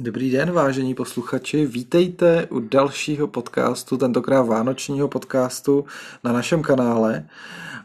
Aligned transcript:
Dobrý 0.00 0.30
den, 0.30 0.52
vážení 0.52 0.94
posluchači. 0.94 1.66
Vítejte 1.66 2.46
u 2.50 2.60
dalšího 2.60 3.26
podcastu, 3.26 3.96
tentokrát 3.96 4.42
vánočního 4.42 5.08
podcastu 5.08 5.84
na 6.24 6.32
našem 6.32 6.62
kanále. 6.62 7.24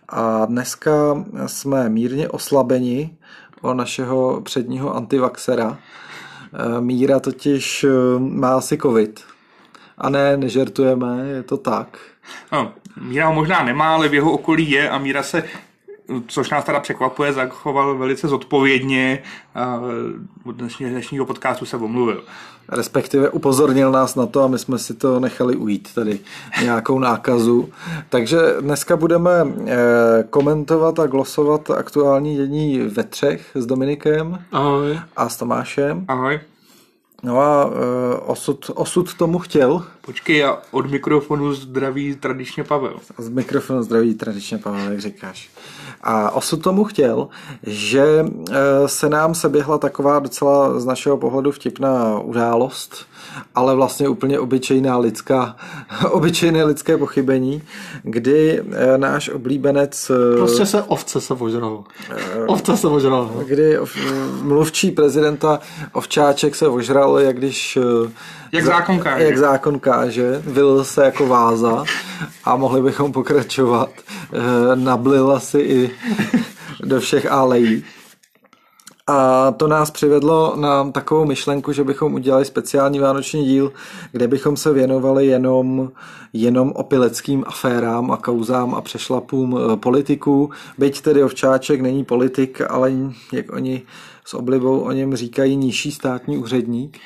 A 0.09 0.45
dneska 0.45 1.25
jsme 1.45 1.89
mírně 1.89 2.29
oslabeni 2.29 3.17
o 3.61 3.73
našeho 3.73 4.41
předního 4.41 4.95
antivaxera. 4.95 5.77
Míra 6.79 7.19
totiž 7.19 7.85
má 8.17 8.57
asi 8.57 8.77
covid. 8.77 9.23
A 9.97 10.09
ne, 10.09 10.37
nežertujeme, 10.37 11.27
je 11.27 11.43
to 11.43 11.57
tak. 11.57 11.97
No, 12.51 12.73
Míra 13.01 13.31
možná 13.31 13.63
nemá, 13.63 13.93
ale 13.93 14.09
v 14.09 14.13
jeho 14.13 14.31
okolí 14.31 14.71
je 14.71 14.89
a 14.89 14.97
Míra 14.97 15.23
se 15.23 15.43
což 16.27 16.49
nás 16.49 16.63
teda 16.63 16.79
překvapuje, 16.79 17.33
zachoval 17.33 17.97
velice 17.97 18.27
zodpovědně 18.27 19.23
a 19.55 19.81
dnešního, 20.51 20.91
dnešního 20.91 21.25
podcastu 21.25 21.65
se 21.65 21.77
omluvil. 21.77 22.23
Respektive 22.71 23.29
upozornil 23.29 23.91
nás 23.91 24.15
na 24.15 24.25
to 24.25 24.43
a 24.43 24.47
my 24.47 24.59
jsme 24.59 24.79
si 24.79 24.93
to 24.93 25.19
nechali 25.19 25.55
ujít, 25.55 25.93
tady 25.93 26.19
nějakou 26.63 26.99
nákazu. 26.99 27.69
Takže 28.09 28.37
dneska 28.61 28.97
budeme 28.97 29.31
eh, 29.65 29.77
komentovat 30.29 30.99
a 30.99 31.07
glosovat 31.07 31.69
aktuální 31.69 32.35
dění 32.35 32.79
ve 32.79 33.03
třech 33.03 33.51
s 33.55 33.65
Dominikem 33.65 34.39
Ahoj. 34.51 34.99
a 35.15 35.29
s 35.29 35.37
Tomášem. 35.37 36.05
Ahoj. 36.07 36.39
No 37.23 37.39
a 37.39 37.65
uh, 37.65 37.73
osud, 38.25 38.71
osud 38.75 39.13
tomu 39.13 39.39
chtěl. 39.39 39.85
Počkej, 40.01 40.45
a 40.45 40.57
od 40.71 40.91
mikrofonu 40.91 41.53
zdraví 41.53 42.15
tradičně 42.15 42.63
Pavel. 42.63 42.99
Z 43.17 43.29
mikrofonu 43.29 43.83
zdraví 43.83 44.15
tradičně 44.15 44.57
Pavel, 44.57 44.91
jak 44.91 44.99
říkáš. 44.99 45.49
A 46.01 46.31
osud 46.31 46.63
tomu 46.63 46.83
chtěl, 46.83 47.27
že 47.63 48.23
uh, 48.23 48.55
se 48.85 49.09
nám 49.09 49.35
seběhla 49.35 49.77
taková 49.77 50.19
docela 50.19 50.79
z 50.79 50.85
našeho 50.85 51.17
pohledu 51.17 51.51
vtipná 51.51 52.19
událost, 52.19 53.05
ale 53.55 53.75
vlastně 53.75 54.09
úplně 54.09 54.39
obyčejná 54.39 54.97
lidská, 54.97 55.55
obyčejné 56.09 56.63
lidské 56.63 56.97
pochybení, 56.97 57.61
kdy 58.03 58.61
uh, 58.61 58.73
náš 58.97 59.29
oblíbenec... 59.29 60.09
Uh, 60.09 60.37
prostě 60.37 60.65
se 60.65 60.83
ovce 60.83 61.21
se 61.21 61.33
ožral. 61.33 61.73
Uh, 61.73 61.83
ovce 62.47 62.77
se 62.77 62.87
ožral. 62.87 63.31
Kdy 63.47 63.77
mluvčí 64.41 64.91
prezidenta 64.91 65.59
Ovčáček 65.93 66.55
se 66.55 66.67
ožral, 66.67 67.19
jak 67.19 67.37
když... 67.37 67.77
Jak 68.51 68.65
zákon 68.65 68.99
káže. 68.99 69.23
Jak 69.23 69.37
zákon 69.37 69.79
káže, 69.79 70.41
vylil 70.45 70.83
se 70.83 71.05
jako 71.05 71.27
váza 71.27 71.83
a 72.43 72.55
mohli 72.55 72.81
bychom 72.81 73.11
pokračovat. 73.11 73.89
Nablil 74.75 75.31
asi 75.31 75.59
i 75.59 75.91
do 76.83 76.99
všech 76.99 77.31
alejí. 77.31 77.83
A 79.09 79.51
to 79.51 79.67
nás 79.67 79.91
přivedlo 79.91 80.53
na 80.55 80.91
takovou 80.91 81.25
myšlenku, 81.25 81.71
že 81.71 81.83
bychom 81.83 82.13
udělali 82.13 82.45
speciální 82.45 82.99
vánoční 82.99 83.45
díl, 83.45 83.71
kde 84.11 84.27
bychom 84.27 84.57
se 84.57 84.73
věnovali 84.73 85.27
jenom, 85.27 85.91
jenom 86.33 86.71
opileckým 86.75 87.43
aférám 87.47 88.11
a 88.11 88.17
kauzám 88.17 88.75
a 88.75 88.81
přešlapům 88.81 89.59
politiků. 89.75 90.49
Byť 90.77 91.01
tedy 91.01 91.23
Ovčáček 91.23 91.81
není 91.81 92.05
politik, 92.05 92.61
ale 92.69 92.91
jak 93.33 93.53
oni 93.53 93.81
s 94.27 94.33
oblibou 94.33 94.79
o 94.79 94.91
něm 94.91 95.15
říkají 95.15 95.55
nižší 95.55 95.91
státní 95.91 96.37
úředník, 96.37 96.99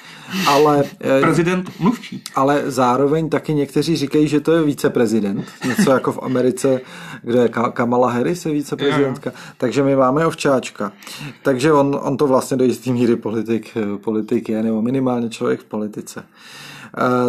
ale... 0.47 0.83
Prezident 1.21 1.79
mluvčí. 1.79 2.23
Ale 2.35 2.63
zároveň 2.65 3.29
taky 3.29 3.53
někteří 3.53 3.95
říkají, 3.95 4.27
že 4.27 4.39
to 4.39 4.51
je 4.51 4.63
viceprezident. 4.63 5.45
Něco 5.67 5.91
jako 5.91 6.11
v 6.11 6.19
Americe, 6.21 6.81
kde 7.21 7.39
je 7.39 7.49
Kamala 7.49 8.11
Harris 8.11 8.45
je 8.45 8.51
viceprezidentka. 8.51 9.31
Takže 9.57 9.83
my 9.83 9.95
máme 9.95 10.25
ovčáčka. 10.25 10.91
Takže 11.43 11.73
on, 11.73 11.99
on 12.03 12.17
to 12.17 12.27
vlastně 12.27 12.57
do 12.57 12.63
jistý 12.63 12.93
míry 12.93 13.15
politik, 13.15 13.77
politik 14.03 14.49
je, 14.49 14.63
nebo 14.63 14.81
minimálně 14.81 15.29
člověk 15.29 15.61
v 15.61 15.65
politice. 15.65 16.23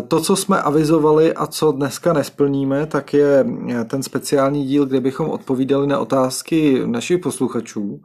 To, 0.09 0.21
co 0.21 0.37
jsme 0.37 0.63
avizovali 0.63 1.35
a 1.35 1.47
co 1.47 1.73
dneska 1.73 2.13
nesplníme, 2.13 2.87
tak 2.87 3.15
je 3.15 3.45
ten 3.87 4.03
speciální 4.03 4.67
díl, 4.67 4.87
kde 4.87 5.01
bychom 5.01 5.29
odpovídali 5.29 5.87
na 5.87 5.99
otázky 5.99 6.83
našich 6.87 7.19
posluchačů. 7.19 8.01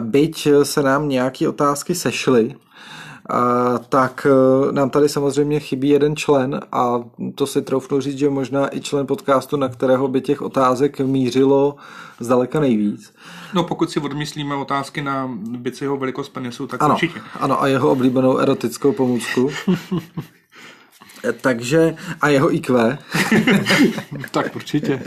Byť 0.00 0.48
se 0.62 0.82
nám 0.82 1.08
nějaké 1.08 1.48
otázky 1.48 1.94
sešly, 1.94 2.54
tak 3.88 4.26
nám 4.70 4.90
tady 4.90 5.08
samozřejmě 5.08 5.60
chybí 5.60 5.88
jeden 5.88 6.16
člen 6.16 6.60
a 6.72 7.00
to 7.34 7.46
si 7.46 7.62
troufnu 7.62 8.00
říct, 8.00 8.18
že 8.18 8.30
možná 8.30 8.76
i 8.76 8.80
člen 8.80 9.06
podcastu, 9.06 9.56
na 9.56 9.68
kterého 9.68 10.08
by 10.08 10.20
těch 10.20 10.42
otázek 10.42 11.00
mířilo 11.00 11.76
zdaleka 12.20 12.60
nejvíc. 12.60 13.14
No 13.54 13.64
pokud 13.64 13.90
si 13.90 14.00
odmyslíme 14.00 14.54
otázky 14.54 15.02
na 15.02 15.30
biciho 15.58 15.96
velikost 15.96 16.28
penisu, 16.28 16.66
tak 16.66 16.82
ano, 16.82 16.94
určitě. 16.94 17.20
Ano, 17.40 17.62
a 17.62 17.66
jeho 17.66 17.90
oblíbenou 17.90 18.38
erotickou 18.38 18.92
pomůcku. 18.92 19.50
Takže, 21.40 21.94
a 22.20 22.28
jeho 22.28 22.54
IQ. 22.54 22.98
tak 24.30 24.56
určitě. 24.56 25.00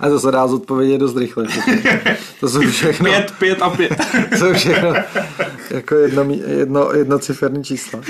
A 0.00 0.08
to 0.08 0.20
se 0.20 0.30
dá 0.30 0.46
zodpovědět 0.46 0.98
dost 0.98 1.16
rychle. 1.16 1.46
To 2.40 2.48
jsou 2.48 2.60
všechno... 2.60 3.10
Pět, 3.10 3.32
pět 3.38 3.62
a 3.62 3.70
pět. 3.70 3.92
To 4.30 4.36
jsou 4.36 4.52
všechno 4.52 4.94
jako 5.70 5.94
jedno, 5.94 6.24
jedno, 6.46 6.92
jednociferní 6.92 7.64
čísla. 7.64 8.00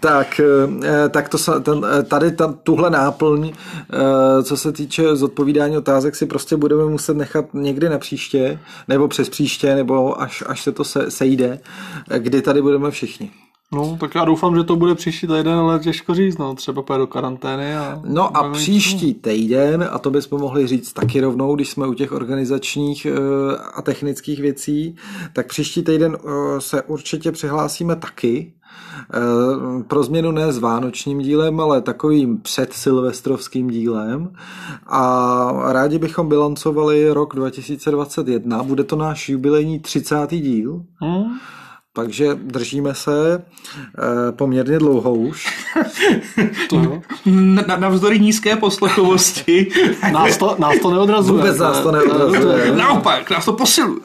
tak, 0.00 0.40
tak 1.10 1.28
to, 1.28 1.60
ten, 1.60 1.86
tady 2.08 2.32
ta, 2.32 2.54
tuhle 2.62 2.90
náplň, 2.90 3.52
co 4.42 4.56
se 4.56 4.72
týče 4.72 5.16
zodpovídání 5.16 5.76
otázek, 5.76 6.16
si 6.16 6.26
prostě 6.26 6.56
budeme 6.56 6.84
muset 6.84 7.16
nechat 7.16 7.54
někdy 7.54 7.88
na 7.88 7.98
příště, 7.98 8.58
nebo 8.88 9.08
přes 9.08 9.28
příště, 9.28 9.74
nebo 9.74 10.22
až, 10.22 10.44
až 10.46 10.62
se 10.62 10.72
to 10.72 10.84
se, 10.84 11.10
sejde, 11.10 11.60
kdy 12.18 12.42
tady 12.42 12.62
budeme 12.62 12.90
všichni. 12.90 13.30
No, 13.72 13.96
tak 14.00 14.14
já 14.14 14.24
doufám, 14.24 14.56
že 14.56 14.64
to 14.64 14.76
bude 14.76 14.94
příští 14.94 15.26
týden, 15.26 15.48
ale 15.48 15.78
těžko 15.78 16.14
říct, 16.14 16.38
no, 16.38 16.54
třeba 16.54 16.82
půjde 16.82 16.98
do 16.98 17.06
karantény. 17.06 17.76
A 17.76 18.00
no 18.04 18.36
a 18.36 18.50
příští 18.50 19.14
týden, 19.14 19.88
a 19.92 19.98
to 19.98 20.10
bychom 20.10 20.40
mohli 20.40 20.66
říct 20.66 20.92
taky 20.92 21.20
rovnou, 21.20 21.54
když 21.54 21.70
jsme 21.70 21.86
u 21.86 21.94
těch 21.94 22.12
organizačních 22.12 23.06
a 23.74 23.82
technických 23.82 24.40
věcí, 24.40 24.96
tak 25.32 25.46
příští 25.46 25.82
týden 25.82 26.16
se 26.58 26.82
určitě 26.82 27.32
přihlásíme 27.32 27.96
taky, 27.96 28.52
pro 29.88 30.02
změnu 30.02 30.30
ne 30.30 30.52
s 30.52 30.58
vánočním 30.58 31.18
dílem, 31.18 31.60
ale 31.60 31.82
takovým 31.82 32.38
předsilvestrovským 32.38 33.70
dílem. 33.70 34.32
A 34.86 35.72
rádi 35.72 35.98
bychom 35.98 36.28
bilancovali 36.28 37.12
rok 37.12 37.34
2021. 37.34 38.62
Bude 38.62 38.84
to 38.84 38.96
náš 38.96 39.28
jubilejní 39.28 39.80
30. 39.80 40.30
díl. 40.30 40.82
Hmm. 41.00 41.24
Takže 41.94 42.34
držíme 42.34 42.94
se 42.94 43.34
e, 43.34 44.32
poměrně 44.32 44.78
dlouho 44.78 45.14
už. 45.14 45.66
to. 46.70 47.02
Na, 47.26 47.76
navzdory 47.76 48.20
nízké 48.20 48.56
poslechovosti. 48.56 49.68
nás, 50.12 50.36
to, 50.36 50.56
nás 50.58 50.78
to 50.82 50.90
neodrazuje. 50.90 51.42
Vůbec 51.42 51.58
nás 51.58 51.80
to 51.80 51.92
neodrazuje. 51.92 52.72
Naopak, 52.76 53.30
nás 53.30 53.44
to 53.44 53.52
posiluje. 53.52 54.00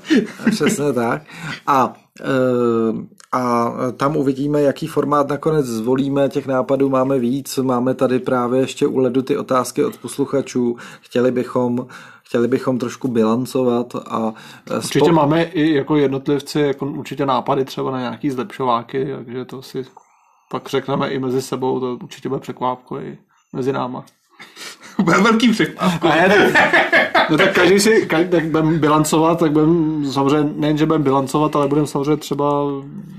Přesně 0.52 0.94
tak. 0.94 1.22
A 1.68 1.94
e, 2.22 3.18
a 3.32 3.74
tam 3.98 4.18
uvidíme, 4.18 4.62
jaký 4.62 4.88
formát 4.88 5.30
nakonec 5.30 5.66
zvolíme. 5.66 6.30
Těch 6.30 6.48
nápadů 6.48 6.90
máme 6.90 7.20
víc. 7.20 7.58
Máme 7.58 7.94
tady 7.94 8.20
právě 8.20 8.60
ještě 8.60 8.88
u 8.88 8.98
ledu 8.98 9.22
ty 9.22 9.38
otázky 9.38 9.84
od 9.84 9.98
posluchačů. 9.98 10.76
Chtěli 11.02 11.32
bychom 11.32 11.88
chtěli 12.28 12.48
bychom 12.48 12.78
trošku 12.78 13.08
bilancovat 13.08 13.96
a... 13.96 14.34
Určitě 14.76 15.00
spok- 15.00 15.14
máme 15.14 15.44
i 15.44 15.74
jako 15.74 15.96
jednotlivci 15.96 16.60
jako 16.60 16.86
určitě 16.86 17.26
nápady 17.26 17.66
třeba 17.66 17.92
na 17.92 18.00
nějaký 18.00 18.30
zlepšováky, 18.30 19.08
takže 19.16 19.46
to 19.46 19.62
si 19.62 19.86
pak 20.52 20.70
řekneme 20.70 21.10
i 21.10 21.20
mezi 21.20 21.42
sebou, 21.42 21.80
to 21.80 21.98
určitě 22.04 22.30
bude 22.30 22.42
překvápko 22.42 23.00
i 23.00 23.18
mezi 23.54 23.74
náma. 23.74 24.06
Bude 25.04 25.18
velký 25.18 25.52
překvápko. 25.52 26.10
no 27.30 27.38
tak 27.38 27.54
každý 27.54 27.80
si, 27.80 28.06
každý, 28.06 28.32
tak 28.32 28.46
budeme 28.46 28.78
bilancovat, 28.78 29.40
tak 29.40 29.52
budeme 29.52 30.12
samozřejmě, 30.12 30.54
nejen, 30.56 30.78
že 30.78 30.86
budeme 30.86 31.04
bilancovat, 31.04 31.56
ale 31.56 31.68
budeme 31.68 31.88
samozřejmě 31.88 32.18
třeba 32.18 32.64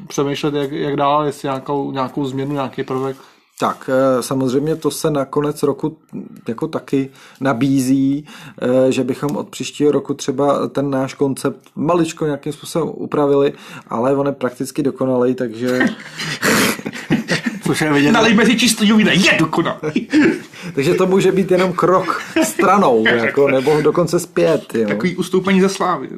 přemýšlet, 0.09 0.55
jak, 0.55 0.73
jak 0.73 0.97
dál, 0.97 1.25
jestli 1.25 1.47
nějakou, 1.47 1.93
nějakou 1.93 2.25
změnu, 2.25 2.53
nějaký 2.53 2.83
prvek 2.83 3.17
tak, 3.61 3.91
eh, 3.93 4.23
samozřejmě 4.23 4.77
to 4.77 4.91
se 4.91 5.11
na 5.11 5.25
konec 5.25 5.63
roku 5.63 5.99
jako 6.49 6.69
taky 6.69 7.11
nabízí, 7.41 8.27
eh, 8.63 8.93
že 8.93 9.05
bychom 9.05 9.37
od 9.37 9.49
příštího 9.49 9.93
roku 9.93 10.15
třeba 10.15 10.69
ten 10.69 10.91
náš 10.91 11.15
koncept 11.15 11.61
maličko 11.77 12.25
nějakým 12.25 12.53
způsobem 12.53 12.89
upravili, 12.95 13.53
ale 13.89 14.17
on 14.17 14.27
je 14.27 14.33
prakticky 14.33 14.83
dokonalý, 14.83 15.35
takže... 15.35 15.79
Což 17.69 17.81
je 17.81 17.93
vidět. 17.93 18.13
Nalejme 18.13 18.47
si 18.47 18.57
čistý 18.57 18.93
vína, 18.93 19.13
je 19.13 19.39
dokonalý. 19.39 20.09
takže 20.75 20.95
to 20.95 21.07
může 21.07 21.33
být 21.33 21.51
jenom 21.51 21.73
krok 21.73 22.23
stranou, 22.43 23.05
jako, 23.15 23.49
nebo 23.49 23.81
dokonce 23.83 24.21
zpět. 24.21 24.75
Jo. 24.75 24.89
Takový 24.89 25.17
ustoupení 25.17 25.61
ze 25.61 25.69
slávy. 25.69 26.09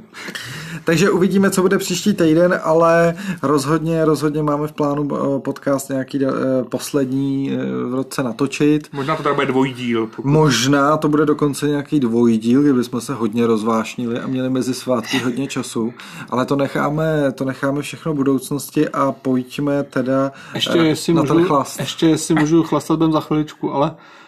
Takže 0.84 1.10
uvidíme, 1.10 1.50
co 1.50 1.62
bude 1.62 1.78
příští 1.78 2.14
týden, 2.14 2.60
ale 2.62 3.14
rozhodně, 3.42 4.04
rozhodně 4.04 4.42
máme 4.42 4.68
v 4.68 4.72
plánu 4.72 5.08
eh, 5.12 5.40
podcast 5.40 5.88
nějaký 5.88 6.24
uh, 6.24 6.32
poslední 6.68 7.50
uh, 7.52 7.90
v 7.90 7.94
roce 7.94 8.22
natočit. 8.22 8.88
Možná 8.92 9.16
to 9.16 9.22
tak 9.22 9.34
bude 9.34 9.46
dvojdíl. 9.46 10.06
Pokud... 10.06 10.28
Možná 10.28 10.96
to 10.96 11.08
bude 11.08 11.26
dokonce 11.26 11.68
nějaký 11.68 12.00
dvojdíl, 12.00 12.62
kdyby 12.62 12.84
jsme 12.84 13.00
se 13.00 13.14
hodně 13.14 13.46
rozvášnili 13.46 14.20
a 14.20 14.26
měli 14.26 14.50
mezi 14.50 14.74
svátky 14.74 15.18
hodně 15.18 15.46
času, 15.46 15.92
ale 16.30 16.46
to 16.46 16.56
necháme, 16.56 17.32
to 17.32 17.44
necháme 17.44 17.82
všechno 17.82 18.12
v 18.12 18.16
budoucnosti 18.16 18.88
a 18.88 19.12
pojďme 19.12 19.82
teda 19.82 20.32
ještě, 20.54 20.78
jestli 20.78 21.14
na 21.14 21.22
můžu, 21.22 21.34
ten 21.34 21.44
chlast. 21.44 21.80
Ještě 21.80 22.06
jestli 22.06 22.34
můžu 22.34 22.62
chlastat, 22.62 22.98
budem 22.98 23.12
za 23.12 23.20
chviličku, 23.20 23.74
ale 23.74 23.90
Eh, 23.90 24.19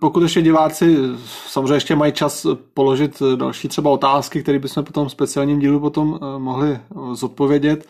pokud 0.00 0.22
ještě 0.22 0.42
diváci 0.42 0.96
samozřejmě 1.46 1.74
ještě 1.74 1.96
mají 1.96 2.12
čas 2.12 2.46
položit 2.74 3.22
další 3.36 3.68
třeba 3.68 3.90
otázky, 3.90 4.42
které 4.42 4.58
bychom 4.58 4.84
potom 4.84 5.08
v 5.08 5.12
speciálním 5.12 5.58
dílu 5.58 5.80
potom 5.80 6.18
eh, 6.22 6.38
mohli 6.38 6.70
eh, 6.70 6.78
zodpovědět. 7.12 7.86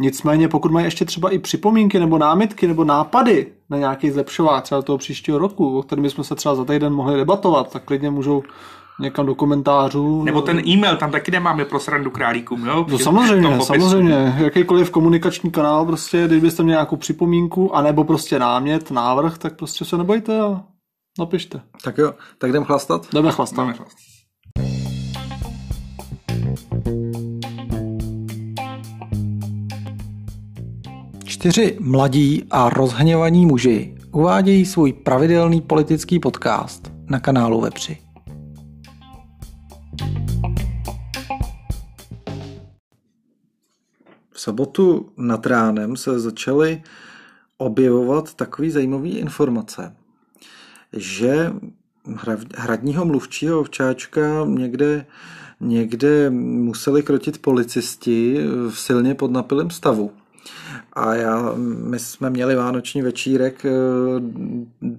Nicméně 0.00 0.48
pokud 0.48 0.72
mají 0.72 0.86
ještě 0.86 1.04
třeba 1.04 1.30
i 1.30 1.38
připomínky 1.38 1.98
nebo 1.98 2.18
námitky 2.18 2.66
nebo 2.66 2.84
nápady 2.84 3.46
na 3.70 3.78
nějaký 3.78 4.10
zlepšování 4.10 4.62
třeba 4.62 4.82
toho 4.82 4.98
příštího 4.98 5.38
roku, 5.38 5.78
o 5.78 5.82
kterém 5.82 6.02
bychom 6.02 6.24
se 6.24 6.34
třeba 6.34 6.54
za 6.54 6.64
týden 6.64 6.92
mohli 6.92 7.16
debatovat, 7.16 7.72
tak 7.72 7.84
klidně 7.84 8.10
můžou 8.10 8.42
někam 9.00 9.26
do 9.26 9.34
komentářů. 9.34 10.24
Nebo 10.24 10.42
ten 10.42 10.68
e-mail, 10.68 10.96
tam 10.96 11.10
taky 11.10 11.30
nemáme 11.30 11.64
pro 11.64 11.80
srandu 11.80 12.10
králíkům, 12.10 12.66
jo? 12.66 12.86
No 12.88 12.98
samozřejmě, 12.98 13.60
samozřejmě. 13.60 14.34
Jakýkoliv 14.38 14.90
komunikační 14.90 15.50
kanál, 15.50 15.86
prostě, 15.86 16.26
když 16.26 16.42
byste 16.42 16.62
měli 16.62 16.74
nějakou 16.74 16.96
připomínku, 16.96 17.76
anebo 17.76 18.04
prostě 18.04 18.38
námět, 18.38 18.90
návrh, 18.90 19.38
tak 19.38 19.56
prostě 19.56 19.84
se 19.84 19.98
nebojte 19.98 20.40
a 20.40 20.62
napište. 21.18 21.60
Tak 21.84 21.98
jo, 21.98 22.14
tak 22.38 22.50
jdem 22.50 22.64
chlastat? 22.64 23.06
Jdeme 23.14 23.32
chlastat. 23.32 23.58
Jdeme 23.58 23.72
chlastat. 23.72 23.98
Čtyři 31.24 31.76
mladí 31.80 32.44
a 32.50 32.68
rozhněvaní 32.68 33.46
muži 33.46 33.96
uvádějí 34.12 34.66
svůj 34.66 34.92
pravidelný 34.92 35.60
politický 35.60 36.18
podcast 36.18 36.92
na 37.08 37.20
kanálu 37.20 37.60
Vepři. 37.60 38.09
V 44.40 44.42
sobotu 44.42 45.12
nad 45.16 45.46
ránem 45.46 45.96
se 45.96 46.20
začaly 46.20 46.82
objevovat 47.56 48.34
takové 48.34 48.70
zajímavé 48.70 49.08
informace, 49.08 49.96
že 50.92 51.52
hradního 52.56 53.04
mluvčího 53.04 53.60
ovčáčka 53.60 54.44
někde, 54.46 55.06
někde 55.60 56.30
museli 56.30 57.02
krotit 57.02 57.38
policisti 57.38 58.38
v 58.70 58.78
silně 58.78 59.14
podnapilém 59.14 59.70
stavu. 59.70 60.12
A 60.92 61.14
já, 61.14 61.52
my 61.56 61.98
jsme 61.98 62.30
měli 62.30 62.56
vánoční 62.56 63.02
večírek 63.02 63.64
eh, 63.64 63.70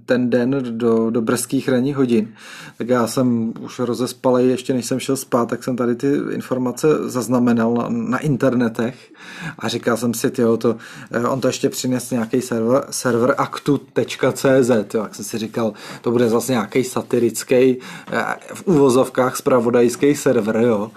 ten 0.05 0.29
den 0.29 0.63
do, 0.69 1.09
do 1.09 1.21
brzkých 1.21 1.69
ranních 1.69 1.95
hodin. 1.95 2.33
Tak 2.77 2.89
já 2.89 3.07
jsem 3.07 3.53
už 3.59 3.79
rozespalej, 3.79 4.47
ještě 4.47 4.73
než 4.73 4.85
jsem 4.85 4.99
šel 4.99 5.17
spát, 5.17 5.49
tak 5.49 5.63
jsem 5.63 5.75
tady 5.75 5.95
ty 5.95 6.19
informace 6.31 6.87
zaznamenal 7.09 7.73
na, 7.73 7.89
na 7.89 8.17
internetech 8.17 9.11
a 9.59 9.67
říkal 9.67 9.97
jsem 9.97 10.13
si, 10.13 10.31
tyjo, 10.31 10.57
to, 10.57 10.75
eh, 11.11 11.27
on 11.27 11.41
to 11.41 11.47
ještě 11.47 11.69
přines 11.69 12.11
nějaký 12.11 12.41
server, 12.41 12.83
server 12.89 13.35
aktu.cz, 13.37 14.69
jak 14.93 15.15
jsem 15.15 15.25
si 15.25 15.37
říkal, 15.37 15.73
to 16.01 16.11
bude 16.11 16.29
zase 16.29 16.51
nějaký 16.51 16.83
satirický 16.83 17.77
eh, 18.11 18.35
v 18.53 18.67
úvozovkách 18.67 19.37
spravodajský 19.37 20.15
server, 20.15 20.55
jo. 20.55 20.91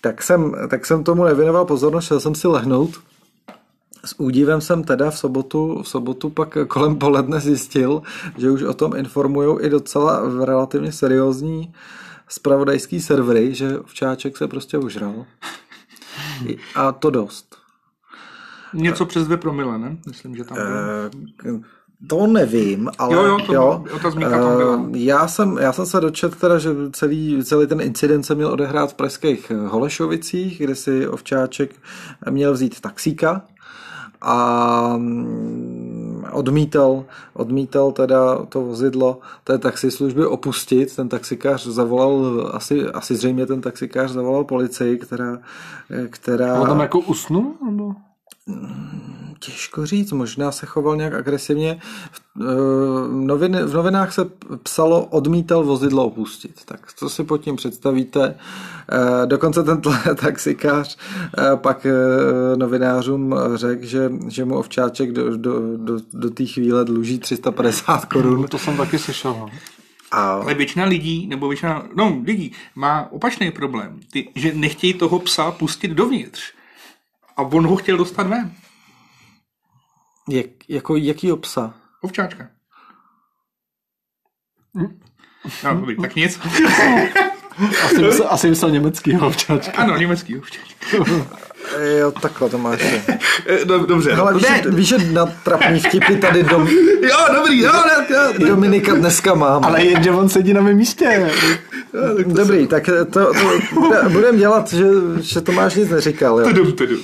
Tak 0.00 0.22
jsem, 0.22 0.54
tak 0.70 0.86
jsem 0.86 1.04
tomu 1.04 1.24
nevěnoval 1.24 1.64
pozornost, 1.64 2.04
šel 2.04 2.20
jsem 2.20 2.34
si 2.34 2.48
lehnout 2.48 2.90
s 4.04 4.20
údivem 4.20 4.60
jsem 4.60 4.84
teda 4.84 5.10
v 5.10 5.18
sobotu, 5.18 5.82
v 5.82 5.88
sobotu 5.88 6.30
pak 6.30 6.58
kolem 6.68 6.96
poledne 6.96 7.40
zjistil, 7.40 8.02
že 8.36 8.50
už 8.50 8.62
o 8.62 8.74
tom 8.74 8.96
informují 8.96 9.58
i 9.60 9.70
docela 9.70 10.44
relativně 10.44 10.92
seriózní 10.92 11.72
spravodajský 12.28 13.00
servery, 13.00 13.54
že 13.54 13.76
včáček 13.86 14.36
se 14.36 14.48
prostě 14.48 14.78
užral. 14.78 15.26
A 16.74 16.92
to 16.92 17.10
dost. 17.10 17.56
Něco 18.74 19.06
přes 19.06 19.24
dvě 19.24 19.36
promile, 19.36 19.78
ne? 19.78 19.96
Myslím, 20.06 20.36
že 20.36 20.44
tam 20.44 20.56
bylo. 20.56 20.68
E, 21.56 21.60
to 22.08 22.26
nevím, 22.26 22.90
ale 22.98 23.14
jo, 23.14 23.24
jo, 23.24 23.38
to 23.46 23.52
jo, 23.54 23.84
zmínka 24.10 24.40
tam 24.40 24.56
byla. 24.56 24.86
Eh, 24.94 24.98
já 24.98 25.28
jsem, 25.28 25.58
já 25.58 25.72
jsem 25.72 25.86
se 25.86 26.00
dočet 26.00 26.36
teda, 26.36 26.58
že 26.58 26.70
celý, 26.92 27.44
celý 27.44 27.66
ten 27.66 27.80
incident 27.80 28.26
se 28.26 28.34
měl 28.34 28.52
odehrát 28.52 28.90
v 28.90 28.94
pražských 28.94 29.50
Holešovicích, 29.50 30.58
kde 30.58 30.74
si 30.74 31.08
Ovčáček 31.08 31.70
měl 32.30 32.52
vzít 32.52 32.80
taxíka 32.80 33.42
a 34.20 34.94
mm, 34.96 36.24
odmítal, 36.32 37.04
odmítal 37.34 37.92
teda 37.92 38.44
to 38.48 38.60
vozidlo 38.60 39.20
té 39.44 39.58
taxislužby 39.58 40.26
opustit. 40.26 40.96
Ten 40.96 41.08
taxikář 41.08 41.66
zavolal, 41.66 42.50
asi, 42.54 42.86
asi 42.86 43.16
zřejmě 43.16 43.46
ten 43.46 43.60
taxikář 43.60 44.10
zavolal 44.10 44.44
policii, 44.44 44.98
která... 44.98 45.38
která... 46.10 46.60
On 46.60 46.66
tam 46.66 46.80
jako 46.80 46.98
usnul? 46.98 47.54
Nebo? 47.66 47.94
Těžko 49.40 49.86
říct, 49.86 50.12
možná 50.12 50.52
se 50.52 50.66
choval 50.66 50.96
nějak 50.96 51.14
agresivně. 51.14 51.80
V, 52.10 52.20
eh, 52.40 52.44
novin, 53.24 53.56
v 53.56 53.74
novinách 53.74 54.12
se 54.12 54.30
psalo 54.62 55.04
odmítal 55.04 55.64
vozidlo 55.64 56.04
opustit. 56.04 56.64
Tak 56.64 56.92
co 56.96 57.08
si 57.08 57.24
pod 57.24 57.38
tím 57.38 57.56
představíte? 57.56 58.34
Eh, 58.92 59.26
dokonce 59.26 59.62
ten 59.62 59.80
taxikář 60.20 60.98
eh, 61.38 61.56
pak 61.56 61.86
novinářům 62.56 63.34
řekl, 63.54 63.86
že, 63.86 64.12
že 64.28 64.44
mu 64.44 64.58
ovčáček 64.58 65.12
do, 65.12 65.36
do, 65.36 65.76
do, 65.76 65.98
do 66.12 66.30
té 66.30 66.46
chvíle 66.46 66.84
dluží 66.84 67.18
350 67.18 68.04
korun. 68.12 68.46
To 68.46 68.58
jsem 68.58 68.76
taky 68.76 68.98
slyšel. 68.98 69.30
No. 69.30 69.48
A... 70.10 70.30
Ale 70.30 70.54
většina 70.54 70.84
lidí, 70.84 71.26
nebo 71.26 71.48
většina, 71.48 71.86
no 71.96 72.20
lidí, 72.24 72.52
má 72.74 73.12
opačný 73.12 73.50
problém. 73.50 74.00
Ty, 74.12 74.28
že 74.34 74.52
nechtějí 74.54 74.94
toho 74.94 75.18
psa 75.18 75.50
pustit 75.50 75.88
dovnitř. 75.88 76.57
A 77.38 77.42
on 77.42 77.66
ho 77.66 77.76
chtěl 77.76 77.96
dostat 77.96 78.26
ven. 78.26 78.54
Jak, 80.28 80.46
jako 80.68 80.96
jaký 80.96 81.32
psa? 81.40 81.74
Ovčáčka. 82.02 82.48
Hm? 84.76 85.00
No, 85.64 85.86
tak 86.02 86.16
nic. 86.16 86.40
asi, 87.84 88.02
myslel, 88.02 88.28
asi 88.30 88.48
myslel 88.48 88.70
německý 88.70 89.16
ovčáčka. 89.16 89.82
Ano, 89.82 89.96
německý 89.96 90.38
ovčáčka. 90.38 90.86
Jo, 91.98 92.10
takhle 92.10 92.48
to 92.48 92.58
máš. 92.58 92.80
No, 93.66 93.86
dobře. 93.86 94.12
Ale 94.12 94.34
víš, 94.34 94.42
ne. 94.42 94.62
víš, 94.70 94.88
že 94.88 94.98
na 95.12 95.26
trapní 95.26 95.80
vtipy 95.80 96.16
tady 96.16 96.42
dom... 96.42 96.68
jo, 97.02 97.16
dobrý, 97.34 97.60
jo, 97.60 97.72
ne, 97.72 98.06
ne, 98.38 98.46
Dominika 98.46 98.94
dneska 98.94 99.34
mám. 99.34 99.64
Ale 99.64 99.84
jenže 99.84 100.10
on 100.10 100.28
sedí 100.28 100.52
na 100.52 100.60
mém 100.60 100.76
místě. 100.76 101.30
Dobrý, 102.26 102.66
tak 102.66 102.90
to, 103.10 103.32
to 103.32 104.08
budeme 104.08 104.38
dělat, 104.38 104.72
že, 104.72 104.86
že 105.20 105.40
Tomáš 105.40 105.74
nic 105.74 105.90
neříkal. 105.90 106.40
Jo. 106.40 106.46
Tudum, 106.46 106.72
tudum. 106.72 106.98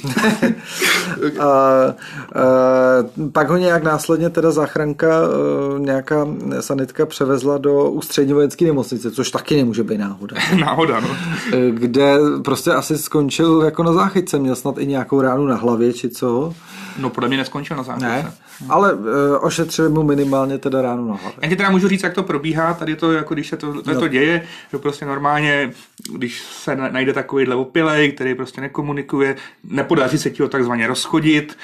a, 1.38 1.44
a, 1.46 1.94
pak 3.32 3.48
ho 3.48 3.56
nějak 3.56 3.82
následně 3.82 4.30
teda 4.30 4.50
záchranka, 4.50 5.08
e, 5.08 5.80
nějaká 5.80 6.26
sanitka 6.60 7.06
převezla 7.06 7.58
do 7.58 7.90
ústřední 7.90 8.32
vojenské 8.32 8.64
nemocnice, 8.64 9.10
což 9.10 9.30
taky 9.30 9.56
nemůže 9.56 9.82
být 9.82 9.98
náhoda. 9.98 10.36
náhoda, 10.60 11.00
no. 11.00 11.08
Kde 11.70 12.14
prostě 12.44 12.70
asi 12.70 12.98
skončil 12.98 13.62
jako 13.64 13.82
na 13.82 13.92
záchytce, 13.92 14.38
měl 14.38 14.53
snad 14.54 14.78
i 14.78 14.86
nějakou 14.86 15.20
ránu 15.20 15.46
na 15.46 15.56
hlavě, 15.56 15.92
či 15.92 16.08
co. 16.08 16.54
No 16.98 17.10
podle 17.10 17.28
mě 17.28 17.36
neskončil 17.36 17.76
na 17.76 17.82
záchytce. 17.82 18.08
Ne, 18.08 18.32
ale 18.68 18.94
uh, 18.94 19.06
ošetřili 19.40 19.88
mu 19.88 20.02
minimálně 20.02 20.58
teda 20.58 20.82
ránu 20.82 21.08
na 21.08 21.14
hlavě. 21.14 21.38
Já 21.42 21.48
ti 21.48 21.56
teda 21.56 21.70
můžu 21.70 21.88
říct, 21.88 22.02
jak 22.02 22.14
to 22.14 22.22
probíhá, 22.22 22.74
tady 22.74 22.96
to, 22.96 23.12
jako 23.12 23.34
když 23.34 23.48
se 23.48 23.56
to, 23.56 23.82
to, 23.82 23.94
no. 23.94 24.00
to 24.00 24.08
děje, 24.08 24.42
že 24.72 24.78
prostě 24.78 25.06
normálně, 25.06 25.72
když 26.12 26.42
se 26.42 26.76
najde 26.76 27.12
takový 27.12 27.48
opilej, 27.48 28.12
který 28.12 28.34
prostě 28.34 28.60
nekomunikuje, 28.60 29.36
nepodaří 29.64 30.18
se 30.18 30.30
ti 30.30 30.42
ho 30.42 30.48
takzvaně 30.48 30.86
rozchodit, 30.86 31.56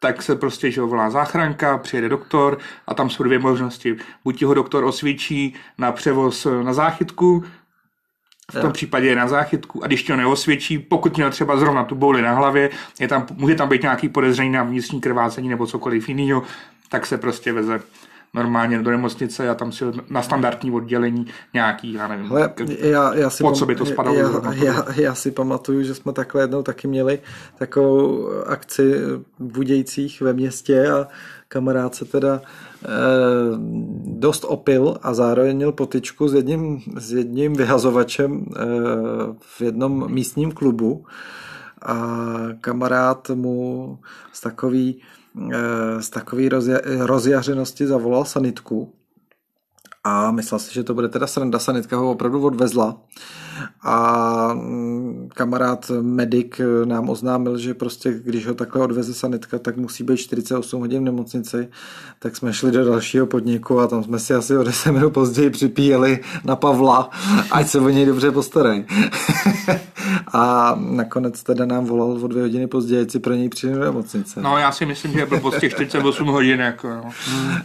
tak 0.00 0.22
se 0.22 0.36
prostě 0.36 0.70
že 0.70 0.80
volá 0.80 1.10
záchranka, 1.10 1.78
přijede 1.78 2.08
doktor 2.08 2.58
a 2.86 2.94
tam 2.94 3.10
jsou 3.10 3.22
dvě 3.22 3.38
možnosti. 3.38 3.96
Buď 4.24 4.38
ti 4.38 4.44
ho 4.44 4.54
doktor 4.54 4.84
osvědčí 4.84 5.54
na 5.78 5.92
převoz 5.92 6.46
na 6.62 6.72
záchytku, 6.72 7.44
v 8.52 8.60
tom 8.60 8.72
případě 8.72 9.06
je 9.06 9.16
na 9.16 9.28
záchytku 9.28 9.84
a 9.84 9.86
když 9.86 10.02
to 10.02 10.16
neosvědčí, 10.16 10.78
pokud 10.78 11.16
měl 11.16 11.30
třeba 11.30 11.56
zrovna 11.56 11.84
tu 11.84 11.94
bouli 11.94 12.22
na 12.22 12.34
hlavě, 12.34 12.70
je 13.00 13.08
tam, 13.08 13.26
může 13.34 13.54
tam 13.54 13.68
být 13.68 13.82
nějaký 13.82 14.08
podezření 14.08 14.50
na 14.50 14.62
vnitřní 14.62 15.00
krvácení 15.00 15.48
nebo 15.48 15.66
cokoliv 15.66 16.08
jiného, 16.08 16.42
tak 16.88 17.06
se 17.06 17.18
prostě 17.18 17.52
veze 17.52 17.80
normálně 18.34 18.78
do 18.78 18.90
nemocnice 18.90 19.48
a 19.48 19.54
tam 19.54 19.72
si 19.72 19.84
na 20.10 20.22
standardní 20.22 20.70
oddělení 20.70 21.26
nějaký, 21.54 21.92
já 21.92 22.08
nevím, 22.08 22.26
Hele, 22.26 22.52
já, 22.78 23.14
já 23.14 23.30
si 23.30 23.42
pod 23.42 23.56
co 23.56 23.66
by 23.66 23.74
to 23.74 23.86
spadalo. 23.86 24.18
Já, 24.18 24.52
já, 24.52 24.84
já, 24.96 25.14
si 25.14 25.30
pamatuju, 25.30 25.82
že 25.82 25.94
jsme 25.94 26.12
takhle 26.12 26.42
jednou 26.42 26.62
taky 26.62 26.88
měli 26.88 27.18
takovou 27.58 28.28
akci 28.46 28.94
budějících 29.38 30.20
ve 30.20 30.32
městě 30.32 30.90
a 30.90 31.06
kamarád 31.48 31.94
se 31.94 32.04
teda 32.04 32.40
eh, 32.44 32.48
dost 34.04 34.44
opil 34.44 34.98
a 35.02 35.14
zároveň 35.14 35.56
měl 35.56 35.72
potičku 35.72 36.28
s 36.28 36.34
jedním, 36.34 36.82
s 36.96 37.12
jedním 37.12 37.52
vyhazovačem 37.52 38.46
eh, 38.56 38.60
v 39.40 39.60
jednom 39.60 40.12
místním 40.12 40.52
klubu. 40.52 41.06
A 41.82 41.96
kamarád 42.60 43.30
mu 43.30 43.98
z 44.32 44.40
takový, 44.40 45.00
eh, 45.52 46.02
z 46.02 46.10
takový 46.10 46.48
rozja, 46.48 46.78
rozjařenosti 46.98 47.86
zavolal 47.86 48.24
sanitku. 48.24 48.92
A 50.04 50.30
myslel 50.30 50.58
si, 50.58 50.74
že 50.74 50.84
to 50.84 50.94
bude 50.94 51.08
teda 51.08 51.26
sranda, 51.26 51.58
sanitka 51.58 51.96
ho 51.96 52.10
opravdu 52.10 52.42
odvezla 52.42 52.96
a 53.82 54.54
mm, 54.54 55.28
kamarád 55.34 55.90
medic 56.00 56.60
nám 56.84 57.08
oznámil, 57.08 57.58
že 57.58 57.74
prostě 57.74 58.20
když 58.24 58.46
ho 58.46 58.54
takhle 58.54 58.82
odveze 58.82 59.14
sanitka, 59.14 59.58
tak 59.58 59.76
musí 59.76 60.04
být 60.04 60.16
48 60.16 60.80
hodin 60.80 61.00
v 61.00 61.04
nemocnici, 61.04 61.68
tak 62.18 62.36
jsme 62.36 62.52
šli 62.52 62.70
do 62.70 62.84
dalšího 62.84 63.26
podniku 63.26 63.80
a 63.80 63.86
tam 63.86 64.04
jsme 64.04 64.18
si 64.18 64.34
asi 64.34 64.56
o 64.56 64.62
10 64.62 64.92
minut 64.92 65.10
později 65.10 65.50
připíjeli 65.50 66.20
na 66.44 66.56
Pavla, 66.56 67.10
ať 67.50 67.68
se 67.68 67.80
o 67.80 67.88
něj 67.88 68.06
dobře 68.06 68.30
postarají. 68.30 68.84
a 70.32 70.74
nakonec 70.78 71.42
teda 71.42 71.66
nám 71.66 71.84
volal 71.84 72.10
o 72.10 72.28
dvě 72.28 72.42
hodiny 72.42 72.66
později, 72.66 73.10
si 73.10 73.18
pro 73.18 73.34
něj 73.34 73.48
přijde 73.48 73.74
do 73.74 73.84
nemocnice. 73.84 74.40
No 74.42 74.58
já 74.58 74.72
si 74.72 74.86
myslím, 74.86 75.12
že 75.12 75.18
je 75.18 75.26
byl 75.26 75.40
prostě 75.40 75.70
48 75.70 76.28
hodin. 76.28 76.60
Jako, 76.60 76.88
no. 76.88 77.10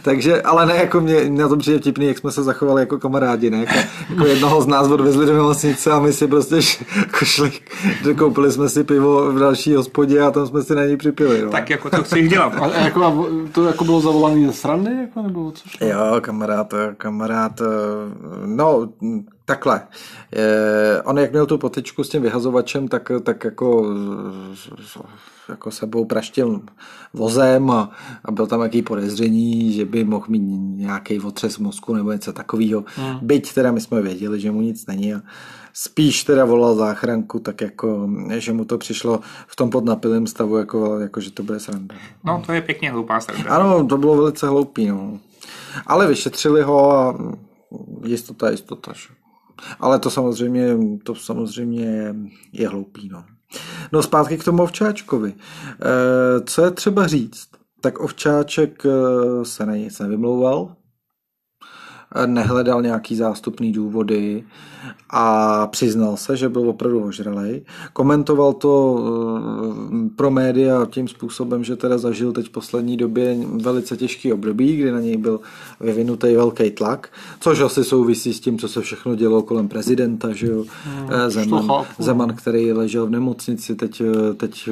Takže, 0.02 0.42
ale 0.42 0.66
ne, 0.66 0.76
jako 0.76 1.00
mě, 1.00 1.30
na 1.30 1.48
to 1.48 1.56
přijde 1.56 1.78
vtipný, 1.78 2.06
jak 2.06 2.18
jsme 2.18 2.32
se 2.32 2.42
zachovali 2.42 2.82
jako 2.82 2.98
kamarádi, 2.98 3.50
ne? 3.50 3.58
Jako, 3.58 3.72
jako 4.10 4.26
jednoho 4.26 4.62
z 4.62 4.66
nás 4.66 4.88
odvezli 4.88 5.26
do 5.26 5.34
nemocnice 5.34 5.83
a 5.90 6.00
my 6.00 6.12
si 6.12 6.26
prostě 6.26 6.56
jako 6.96 7.24
šli, 7.24 7.52
koupili 8.18 8.52
jsme 8.52 8.68
si 8.68 8.84
pivo 8.84 9.32
v 9.32 9.38
další 9.38 9.74
hospodě 9.74 10.20
a 10.20 10.30
tam 10.30 10.46
jsme 10.46 10.62
si 10.62 10.74
na 10.74 10.84
něj 10.84 10.96
připili. 10.96 11.42
No. 11.42 11.50
Tak 11.50 11.70
jako 11.70 11.90
to 11.90 12.02
chceš 12.02 12.28
dělat. 12.28 12.52
A 12.60 12.66
jako, 12.66 13.28
to 13.52 13.64
jako 13.64 13.84
bylo 13.84 14.00
zavolané 14.00 14.46
ze 14.46 14.52
srandy, 14.52 14.90
jako, 15.00 15.22
nebo 15.22 15.52
co? 15.52 15.84
Jo, 15.84 16.20
kamarád, 16.20 16.74
kamarád, 16.96 17.62
no, 18.46 18.88
takhle. 19.44 19.86
Je, 20.32 21.02
on 21.02 21.18
jak 21.18 21.32
měl 21.32 21.46
tu 21.46 21.58
potičku 21.58 22.04
s 22.04 22.08
tím 22.08 22.22
vyhazovačem, 22.22 22.88
tak, 22.88 23.12
tak 23.22 23.44
jako, 23.44 23.94
jako 25.48 25.70
sebou 25.70 26.04
praštil 26.04 26.62
vozem 27.12 27.70
a, 27.70 27.90
a 28.24 28.32
byl 28.32 28.46
tam 28.46 28.60
jaký 28.60 28.82
podezření, 28.82 29.72
že 29.72 29.84
by 29.84 30.04
mohl 30.04 30.26
mít 30.28 30.42
nějaký 30.76 31.20
otřes 31.20 31.58
mozku 31.58 31.94
nebo 31.94 32.12
něco 32.12 32.32
takového. 32.32 32.84
Hmm. 32.96 33.18
Byť 33.22 33.54
teda 33.54 33.72
my 33.72 33.80
jsme 33.80 34.02
věděli, 34.02 34.40
že 34.40 34.50
mu 34.50 34.60
nic 34.60 34.86
není 34.86 35.14
a 35.14 35.20
spíš 35.72 36.24
teda 36.24 36.44
volal 36.44 36.74
záchranku, 36.74 37.38
tak 37.38 37.60
jako, 37.60 38.10
že 38.36 38.52
mu 38.52 38.64
to 38.64 38.78
přišlo 38.78 39.20
v 39.46 39.56
tom 39.56 39.70
podnapilém 39.70 40.26
stavu, 40.26 40.56
jako, 40.56 40.98
jako 40.98 41.20
že 41.20 41.30
to 41.30 41.42
bude 41.42 41.60
sranda. 41.60 41.94
No, 42.24 42.42
to 42.46 42.52
je 42.52 42.62
pěkně 42.62 42.90
hloupá 42.90 43.20
sranda. 43.20 43.50
Ano, 43.50 43.86
to 43.86 43.96
bylo 43.98 44.16
velice 44.16 44.48
hloupý, 44.48 44.86
no. 44.86 45.18
Ale 45.86 46.06
vyšetřili 46.06 46.62
ho 46.62 46.92
a 46.92 47.18
jistota, 48.04 48.50
jistota. 48.50 48.92
Že? 48.92 49.23
Ale 49.80 49.98
to 49.98 50.10
samozřejmě, 50.10 50.76
to 51.02 51.14
samozřejmě 51.14 52.14
je 52.52 52.68
hloupý, 52.68 53.08
no. 53.08 53.24
No 53.92 54.02
zpátky 54.02 54.38
k 54.38 54.44
tomu 54.44 54.62
Ovčáčkovi. 54.62 55.34
E, 55.34 56.40
co 56.44 56.64
je 56.64 56.70
třeba 56.70 57.06
říct? 57.06 57.48
Tak 57.80 58.00
Ovčáček 58.00 58.86
eh, 58.86 59.44
se 59.44 59.66
na 59.66 59.76
nic 59.76 59.98
nevymlouval, 59.98 60.76
nehledal 62.26 62.82
nějaký 62.82 63.16
zástupný 63.16 63.72
důvody 63.72 64.44
a 65.10 65.66
přiznal 65.66 66.16
se, 66.16 66.36
že 66.36 66.48
byl 66.48 66.68
opravdu 66.68 67.04
ožralej. 67.04 67.62
Komentoval 67.92 68.52
to 68.52 69.04
eh, 69.04 70.08
pro 70.16 70.30
média 70.30 70.86
tím 70.90 71.08
způsobem, 71.08 71.64
že 71.64 71.76
teda 71.76 71.98
zažil 71.98 72.32
teď 72.32 72.46
v 72.46 72.50
poslední 72.50 72.96
době 72.96 73.36
velice 73.62 73.96
těžký 73.96 74.32
období, 74.32 74.76
kdy 74.76 74.92
na 74.92 75.00
něj 75.00 75.16
byl 75.16 75.40
vyvinutý 75.80 76.34
velký 76.34 76.70
tlak, 76.70 77.08
což 77.40 77.60
asi 77.60 77.84
souvisí 77.84 78.34
s 78.34 78.40
tím, 78.40 78.58
co 78.58 78.68
se 78.68 78.80
všechno 78.80 79.14
dělo 79.14 79.42
kolem 79.42 79.68
prezidenta, 79.68 80.32
že 80.32 80.46
jo. 80.46 80.64
Hmm, 80.84 81.08
Zeman, 81.28 81.84
Zeman, 81.98 82.34
který 82.36 82.72
ležel 82.72 83.06
v 83.06 83.10
nemocnici, 83.10 83.74
teď, 83.74 84.00
eh, 84.00 84.34
teď 84.34 84.68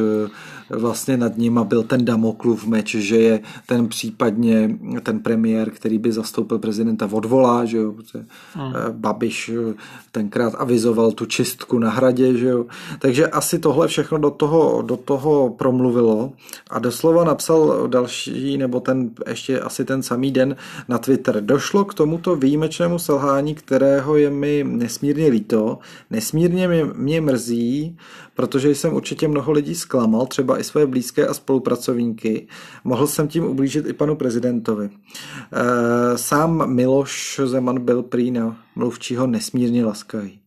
vlastně 0.71 1.17
nad 1.17 1.39
ním 1.39 1.59
a 1.59 1.65
byl 1.65 1.83
ten 1.83 2.05
Damoklův 2.05 2.67
meč, 2.67 2.95
že 2.95 3.17
je 3.17 3.41
ten 3.67 3.89
případně 3.89 4.79
ten 5.03 5.21
premiér, 5.21 5.71
který 5.71 5.99
by 5.99 6.13
zastoupil 6.13 6.59
prezidenta 6.59 7.07
odvolá, 7.33 7.65
že 7.65 7.77
jo, 7.77 7.95
hmm. 8.55 8.73
Babiš 8.93 9.51
tenkrát 10.13 10.55
avizoval 10.59 11.13
tu 11.13 11.27
čistku 11.27 11.79
na 11.79 11.91
hradě, 11.91 12.37
že 12.37 12.47
jo. 12.47 12.67
Takže 12.99 13.27
asi 13.27 13.59
tohle 13.59 13.89
všechno 13.89 14.19
do 14.19 14.31
toho, 14.31 14.83
do 14.83 14.97
toho 14.97 15.51
promluvilo 15.51 16.33
a 16.71 16.79
doslova 16.79 17.25
napsal 17.25 17.89
další, 17.89 18.59
nebo 18.59 18.81
ten 18.81 19.11
ještě 19.27 19.61
asi 19.61 19.85
ten 19.85 20.03
samý 20.03 20.31
den 20.31 20.57
na 20.89 20.99
Twitter. 20.99 21.41
Došlo 21.41 21.85
k 21.85 21.95
tomuto 21.95 22.37
výjimečnému 22.37 22.99
selhání, 22.99 23.55
kterého 23.55 24.17
je 24.17 24.31
mi 24.31 24.65
nesmírně 24.69 25.27
líto, 25.29 25.79
nesmírně 26.11 26.69
mě, 26.69 26.85
mě 26.85 27.21
mrzí, 27.21 27.97
protože 28.43 28.75
jsem 28.75 28.95
určitě 28.95 29.29
mnoho 29.29 29.53
lidí 29.53 29.75
zklamal, 29.75 30.27
třeba 30.27 30.59
i 30.59 30.65
své 30.65 30.87
blízké 30.87 31.27
a 31.27 31.35
spolupracovníky. 31.35 32.47
Mohl 32.85 33.07
jsem 33.07 33.29
tím 33.29 33.45
ublížit 33.45 33.87
i 33.87 33.93
panu 33.93 34.17
prezidentovi. 34.17 34.91
Eh, 34.91 36.19
sám 36.19 36.75
Miloš 36.75 37.41
Zeman 37.45 37.81
byl 37.81 38.03
prý 38.03 38.31
na 38.31 38.57
mluvčího 38.77 39.27
nesmírně 39.27 39.85
laskavý 39.85 40.42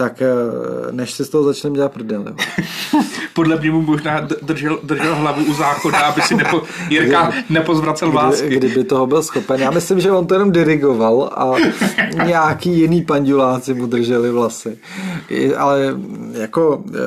tak 0.00 0.22
eh, 0.22 0.26
než 0.90 1.10
se 1.10 1.24
z 1.24 1.28
toho 1.28 1.44
začneme 1.44 1.76
dělat 1.76 1.92
prdel. 1.92 2.24
Podle 3.34 3.56
mě 3.56 3.70
mu 3.70 3.82
možná 3.82 4.28
držel, 4.42 4.78
držel 4.82 5.14
hlavu 5.14 5.44
u 5.44 5.54
záchoda, 5.54 5.98
aby 5.98 6.22
si 6.22 6.34
nepo, 6.34 6.62
Jirka 6.88 7.32
nepozvracel 7.50 8.12
vás. 8.12 8.40
Kdy, 8.40 8.56
kdyby 8.56 8.84
toho 8.84 9.06
byl 9.06 9.22
schopen. 9.22 9.60
Já 9.60 9.70
myslím, 9.70 10.00
že 10.00 10.10
on 10.10 10.26
to 10.26 10.34
jenom 10.34 10.52
dirigoval 10.52 11.30
a 11.36 11.54
nějaký 12.24 12.78
jiný 12.78 13.02
panduláci 13.04 13.74
mu 13.74 13.86
drželi 13.86 14.30
vlasy. 14.30 14.78
Ale 15.56 15.94
jako 16.32 16.84
eh, 16.88 16.98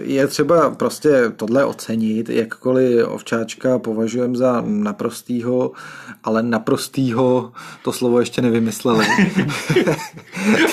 je 0.00 0.26
třeba 0.26 0.70
prostě 0.70 1.10
tohle 1.36 1.64
ocenit, 1.64 2.28
jakkoliv 2.28 3.06
ovčáčka 3.08 3.78
považujeme 3.78 4.36
za 4.36 4.62
naprostýho, 4.66 5.72
ale 6.24 6.42
naprostýho, 6.42 7.52
to 7.82 7.92
slovo 7.92 8.20
ještě 8.20 8.42
nevymysleli. 8.42 9.06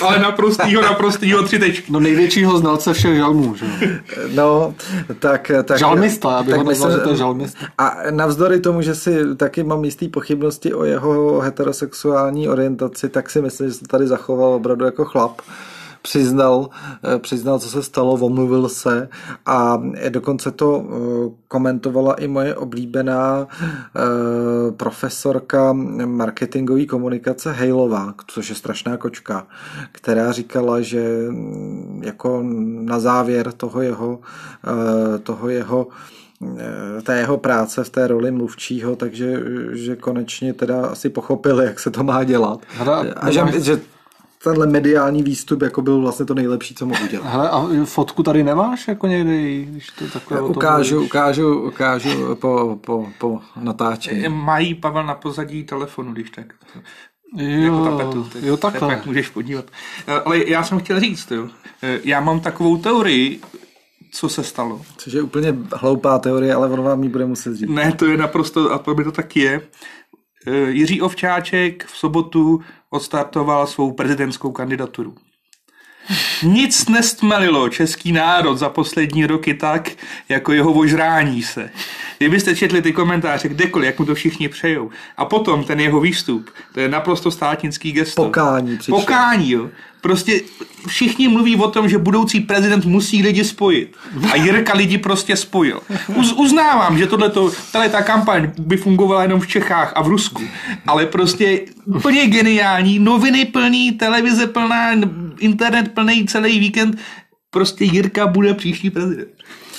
ale 0.02 0.18
naprostýho, 0.18 0.82
naprostýho 0.82 1.42
tři 1.42 1.61
tečky. 1.64 1.92
No 1.92 2.00
největšího 2.00 2.58
znalce 2.58 2.92
všech 2.92 3.16
žalmů, 3.16 3.54
že 3.54 3.66
No, 4.34 4.74
tak... 5.18 5.50
tak 5.64 5.78
žalmista, 5.78 6.28
aby 6.38 6.50
tak 6.50 6.58
ho 6.58 6.64
nazval, 6.64 6.92
že 6.92 6.98
to 6.98 7.10
je 7.10 7.16
žalmista. 7.16 7.58
A 7.78 7.96
navzdory 8.10 8.60
tomu, 8.60 8.82
že 8.82 8.94
si 8.94 9.36
taky 9.36 9.62
mám 9.64 9.84
jistý 9.84 10.08
pochybnosti 10.08 10.74
o 10.74 10.84
jeho 10.84 11.40
heterosexuální 11.40 12.48
orientaci, 12.48 13.08
tak 13.08 13.30
si 13.30 13.42
myslím, 13.42 13.68
že 13.68 13.74
se 13.74 13.84
tady 13.84 14.06
zachoval 14.06 14.54
opravdu 14.54 14.84
jako 14.84 15.04
chlap 15.04 15.40
přiznal, 16.02 16.68
eh, 17.04 17.18
přiznal, 17.18 17.58
co 17.58 17.68
se 17.68 17.82
stalo, 17.82 18.12
omluvil 18.12 18.68
se 18.68 19.08
a 19.46 19.82
dokonce 20.08 20.50
to 20.50 20.84
eh, 20.84 21.34
komentovala 21.48 22.14
i 22.14 22.28
moje 22.28 22.54
oblíbená 22.54 23.46
eh, 23.48 24.72
profesorka 24.72 25.72
marketingové 26.04 26.86
komunikace 26.86 27.52
Hejlová, 27.52 28.14
což 28.26 28.48
je 28.48 28.54
strašná 28.54 28.96
kočka, 28.96 29.46
která 29.92 30.32
říkala, 30.32 30.80
že 30.80 31.26
mm, 31.30 32.02
jako 32.04 32.42
na 32.62 33.00
závěr 33.00 33.52
toho 33.52 33.82
jeho, 33.82 34.20
toho 35.22 35.48
jeho 35.48 35.86
té 37.02 37.18
jeho 37.18 37.38
práce 37.38 37.84
v 37.84 37.90
té 37.90 38.06
roli 38.06 38.30
mluvčího, 38.30 38.96
takže 38.96 39.40
že 39.72 39.96
konečně 39.96 40.52
teda 40.54 40.86
asi 40.86 41.08
pochopili, 41.08 41.64
jak 41.64 41.80
se 41.80 41.90
to 41.90 42.02
má 42.02 42.24
dělat. 42.24 42.60
Hra, 42.78 43.04
a 43.16 43.30
že, 43.30 43.60
že 43.60 43.80
tenhle 44.44 44.66
mediální 44.66 45.22
výstup 45.22 45.62
jako 45.62 45.82
byl 45.82 46.00
vlastně 46.00 46.26
to 46.26 46.34
nejlepší, 46.34 46.74
co 46.74 46.86
mohl 46.86 47.04
udělat. 47.04 47.26
Hele, 47.26 47.50
a 47.50 47.84
fotku 47.84 48.22
tady 48.22 48.44
nemáš 48.44 48.88
jako 48.88 49.06
někde, 49.06 49.38
když 49.62 49.90
to 49.90 50.08
takhle 50.08 50.40
ukážu, 50.40 51.04
ukážu, 51.04 51.60
ukážu 51.60 52.34
po, 52.34 52.78
po, 52.86 53.06
po 53.18 53.40
natáčení. 53.60 54.28
Mají 54.28 54.74
Pavel 54.74 55.06
na 55.06 55.14
pozadí 55.14 55.64
telefonu, 55.64 56.12
když 56.12 56.30
tak. 56.30 56.54
Jo, 57.36 57.74
jako 57.74 57.84
tapetu, 57.84 58.24
tak 58.32 58.42
jo, 58.42 58.56
takhle. 58.56 58.88
Tak 58.88 59.06
můžeš 59.06 59.28
podívat. 59.28 59.64
Eh, 60.06 60.12
ale 60.12 60.48
já 60.48 60.62
jsem 60.62 60.78
chtěl 60.78 61.00
říct, 61.00 61.30
jo. 61.30 61.48
Eh, 61.82 62.00
já 62.04 62.20
mám 62.20 62.40
takovou 62.40 62.76
teorii, 62.76 63.40
co 64.12 64.28
se 64.28 64.44
stalo. 64.44 64.80
Což 64.96 65.12
je 65.12 65.22
úplně 65.22 65.54
hloupá 65.74 66.18
teorie, 66.18 66.54
ale 66.54 66.68
on 66.68 66.82
vám 66.82 67.02
ji 67.02 67.08
bude 67.08 67.26
muset 67.26 67.54
říct. 67.54 67.70
Ne, 67.70 67.92
to 67.92 68.06
je 68.06 68.16
naprosto, 68.16 68.72
a 68.72 68.78
to 68.78 68.94
by 68.94 69.04
to 69.04 69.12
tak 69.12 69.36
je. 69.36 69.60
Eh, 70.46 70.70
Jiří 70.70 71.00
Ovčáček 71.00 71.86
v 71.86 71.96
sobotu 71.96 72.62
odstartoval 72.90 73.66
svou 73.66 73.92
prezidentskou 73.92 74.52
kandidaturu. 74.52 75.14
Nic 76.42 76.88
nestmelilo 76.88 77.68
český 77.68 78.12
národ 78.12 78.56
za 78.56 78.68
poslední 78.68 79.26
roky 79.26 79.54
tak, 79.54 79.90
jako 80.28 80.52
jeho 80.52 80.72
ožrání 80.72 81.42
se. 81.42 81.70
Kdybyste 82.18 82.56
četli 82.56 82.82
ty 82.82 82.92
komentáře 82.92 83.48
kdekoliv, 83.48 83.86
jak 83.86 83.98
mu 83.98 84.04
to 84.04 84.14
všichni 84.14 84.48
přejou. 84.48 84.90
A 85.16 85.24
potom 85.24 85.64
ten 85.64 85.80
jeho 85.80 86.00
výstup, 86.00 86.50
to 86.74 86.80
je 86.80 86.88
naprosto 86.88 87.30
státnický 87.30 87.92
gesto. 87.92 88.24
Pokání 88.24 88.78
přišlo. 88.78 89.00
Pokání, 89.00 89.50
jo. 89.50 89.70
Prostě 90.02 90.40
všichni 90.86 91.28
mluví 91.28 91.56
o 91.56 91.70
tom, 91.70 91.88
že 91.88 91.98
budoucí 91.98 92.40
prezident 92.40 92.84
musí 92.84 93.22
lidi 93.22 93.44
spojit. 93.44 93.96
A 94.32 94.36
Jirka 94.36 94.76
lidi 94.76 94.98
prostě 94.98 95.36
spojil. 95.36 95.80
Uz, 96.14 96.32
uznávám, 96.32 96.98
že 96.98 97.06
tohleto, 97.06 97.52
tahle 97.72 97.88
ta 97.88 98.02
kampaň 98.02 98.50
by 98.58 98.76
fungovala 98.76 99.22
jenom 99.22 99.40
v 99.40 99.46
Čechách 99.46 99.92
a 99.96 100.02
v 100.02 100.08
Rusku. 100.08 100.42
Ale 100.86 101.06
prostě 101.06 101.60
úplně 101.84 102.26
geniální, 102.26 102.98
noviny 102.98 103.44
plný, 103.44 103.92
televize 103.92 104.46
plná, 104.46 104.92
internet 105.38 105.94
plný 105.94 106.26
celý 106.26 106.58
víkend. 106.58 106.98
Prostě 107.50 107.84
Jirka 107.84 108.26
bude 108.26 108.54
příští 108.54 108.90
prezident. 108.90 109.28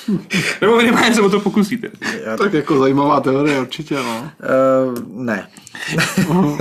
Nebo 0.62 0.78
minimálně 0.78 1.16
se 1.16 1.22
o 1.22 1.30
to 1.30 1.40
pokusíte. 1.40 1.90
Já 2.26 2.38
tak 2.38 2.54
jako 2.54 2.78
zajímavá 2.78 3.20
teorie, 3.20 3.62
určitě, 3.62 3.96
no. 3.96 4.32
Uh, 4.88 5.24
ne. 5.26 5.48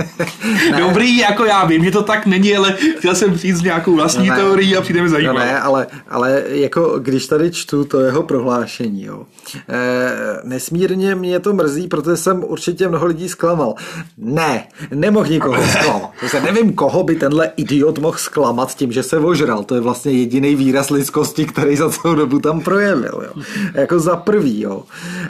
ne. 0.71 0.77
Dobrý, 0.77 1.17
jako 1.17 1.45
já 1.45 1.65
vím, 1.65 1.83
že 1.83 1.91
to 1.91 2.03
tak 2.03 2.25
není, 2.25 2.55
ale 2.57 2.77
chtěl 2.97 3.15
jsem 3.15 3.33
přijít 3.33 3.55
s 3.55 3.61
nějakou 3.61 3.95
vlastní 3.95 4.27
no 4.27 4.35
teorií 4.35 4.75
a 4.77 4.81
přijde 4.81 5.01
mi 5.01 5.09
zajímavé. 5.09 5.39
No 5.39 5.45
ne, 5.45 5.59
ale, 5.59 5.87
ale 6.09 6.43
jako 6.47 6.99
když 6.99 7.27
tady 7.27 7.51
čtu 7.51 7.83
to 7.83 7.99
jeho 7.99 8.23
prohlášení, 8.23 9.03
jo, 9.03 9.25
e, 9.69 10.39
nesmírně 10.43 11.15
mě 11.15 11.39
to 11.39 11.53
mrzí, 11.53 11.87
protože 11.87 12.17
jsem 12.17 12.43
určitě 12.43 12.87
mnoho 12.87 13.05
lidí 13.05 13.29
zklamal. 13.29 13.75
Ne, 14.17 14.67
nemohl 14.95 15.27
nikoho 15.27 15.67
zklamat. 15.67 16.11
se 16.27 16.41
nevím, 16.41 16.73
koho 16.73 17.03
by 17.03 17.15
tenhle 17.15 17.51
idiot 17.57 17.99
mohl 17.99 18.17
zklamat 18.17 18.75
tím, 18.75 18.91
že 18.91 19.03
se 19.03 19.17
ožral. 19.17 19.63
To 19.63 19.75
je 19.75 19.81
vlastně 19.81 20.11
jediný 20.11 20.55
výraz 20.55 20.89
lidskosti, 20.89 21.45
který 21.45 21.75
za 21.75 21.89
celou 21.89 22.15
dobu 22.15 22.39
tam 22.39 22.61
projevil. 22.61 23.21
Jo. 23.25 23.32
Jako 23.73 23.99
za 23.99 24.15
prvý, 24.15 24.61
jo. 24.61 24.83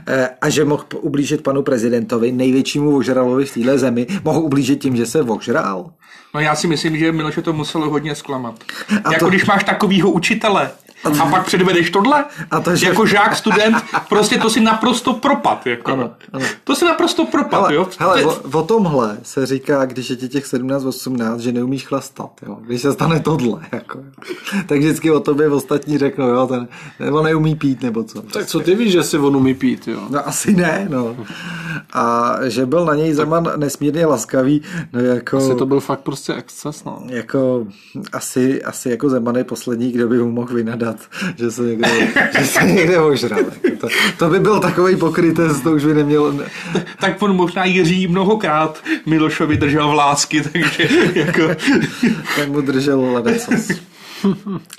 E, 0.07 0.29
a 0.41 0.49
že 0.49 0.65
mohl 0.65 0.85
ublížit 1.01 1.43
panu 1.43 1.61
prezidentovi, 1.61 2.31
největšímu 2.31 2.95
ožralovi 2.95 3.45
v 3.45 3.53
téhle 3.53 3.77
zemi, 3.77 4.07
mohl 4.23 4.39
ublížit 4.39 4.81
tím, 4.81 4.95
že 4.95 5.05
se 5.05 5.21
ožral. 5.21 5.91
No 6.35 6.39
já 6.39 6.55
si 6.55 6.67
myslím, 6.67 6.97
že 6.97 7.11
Miloše 7.11 7.41
to 7.41 7.53
muselo 7.53 7.89
hodně 7.89 8.15
zklamat. 8.15 8.55
A 9.03 9.13
jako 9.13 9.25
to... 9.25 9.29
když 9.29 9.45
máš 9.45 9.63
takovýho 9.63 10.11
učitele, 10.11 10.71
a 11.21 11.25
pak 11.25 11.45
předvedeš 11.45 11.89
tohle? 11.89 12.25
A 12.51 12.59
to, 12.59 12.75
že... 12.75 12.87
Jako 12.87 13.05
žák, 13.05 13.35
student, 13.35 13.77
prostě 14.09 14.37
to 14.37 14.49
si 14.49 14.61
naprosto 14.61 15.13
propad. 15.13 15.67
Jako. 15.67 15.91
Ano, 15.91 16.11
ano. 16.33 16.45
To 16.63 16.75
si 16.75 16.85
naprosto 16.85 17.25
propad, 17.25 17.61
hele, 17.61 17.75
jo? 17.75 17.87
Hele, 17.99 18.25
o, 18.25 18.59
o, 18.59 18.63
tomhle 18.63 19.17
se 19.23 19.45
říká, 19.45 19.85
když 19.85 20.09
je 20.09 20.15
ti 20.15 20.27
těch 20.29 20.45
17-18, 20.45 21.37
že 21.37 21.51
neumíš 21.51 21.87
chlastat, 21.87 22.31
jo? 22.47 22.57
Když 22.61 22.81
se 22.81 22.93
stane 22.93 23.19
tohle, 23.19 23.61
jako. 23.71 23.99
Tak 24.65 24.79
vždycky 24.79 25.11
o 25.11 25.19
tobě 25.19 25.49
ostatní 25.49 25.97
řeknou, 25.97 26.27
jo, 26.27 26.47
ten, 26.47 26.67
on 27.13 27.25
neumí 27.25 27.55
pít, 27.55 27.81
nebo 27.81 28.03
co. 28.03 28.21
Tak 28.21 28.45
co 28.45 28.59
ty 28.59 28.75
víš, 28.75 28.91
že 28.91 29.03
si 29.03 29.17
on 29.17 29.35
umí 29.35 29.53
pít, 29.53 29.87
jo? 29.87 29.99
No 30.09 30.27
asi 30.27 30.53
ne, 30.53 30.87
no. 30.89 31.15
A 31.93 32.35
že 32.43 32.65
byl 32.65 32.85
na 32.85 32.95
něj 32.95 33.13
Zeman 33.13 33.49
nesmírně 33.55 34.05
laskavý, 34.05 34.61
no 34.93 34.99
jako... 34.99 35.37
Asi 35.37 35.55
to 35.55 35.65
byl 35.65 35.79
fakt 35.79 35.99
prostě 35.99 36.33
exces, 36.33 36.83
no. 36.83 37.03
Jako, 37.07 37.67
asi, 38.13 38.63
asi 38.63 38.89
jako 38.89 39.09
Zeman 39.09 39.35
je 39.35 39.43
poslední, 39.43 39.91
kdo 39.91 40.07
by 40.07 40.17
mu 40.17 40.31
mohl 40.31 40.53
vynadat 40.53 40.92
přiznat, 40.93 41.37
že 41.37 41.51
se 41.51 41.61
někde, 41.61 41.89
že 42.39 42.45
se 42.45 42.63
někde 42.63 42.99
ožral. 42.99 43.43
To, 43.79 43.87
to, 44.17 44.29
by 44.29 44.39
byl 44.39 44.59
takový 44.59 44.95
pokrytec, 44.95 45.61
to 45.61 45.71
už 45.71 45.85
by 45.85 45.93
neměl... 45.93 46.45
tak 46.99 47.21
on 47.21 47.35
možná 47.35 47.65
Jiří 47.65 48.07
mnohokrát 48.07 48.83
Milošovi 49.05 49.57
držel 49.57 49.89
v 49.89 49.93
lásky, 49.93 50.41
takže 50.41 50.89
jako... 51.13 51.41
tak 52.35 52.47
mu 52.47 52.61
držel 52.61 53.13
ledacos. 53.13 53.71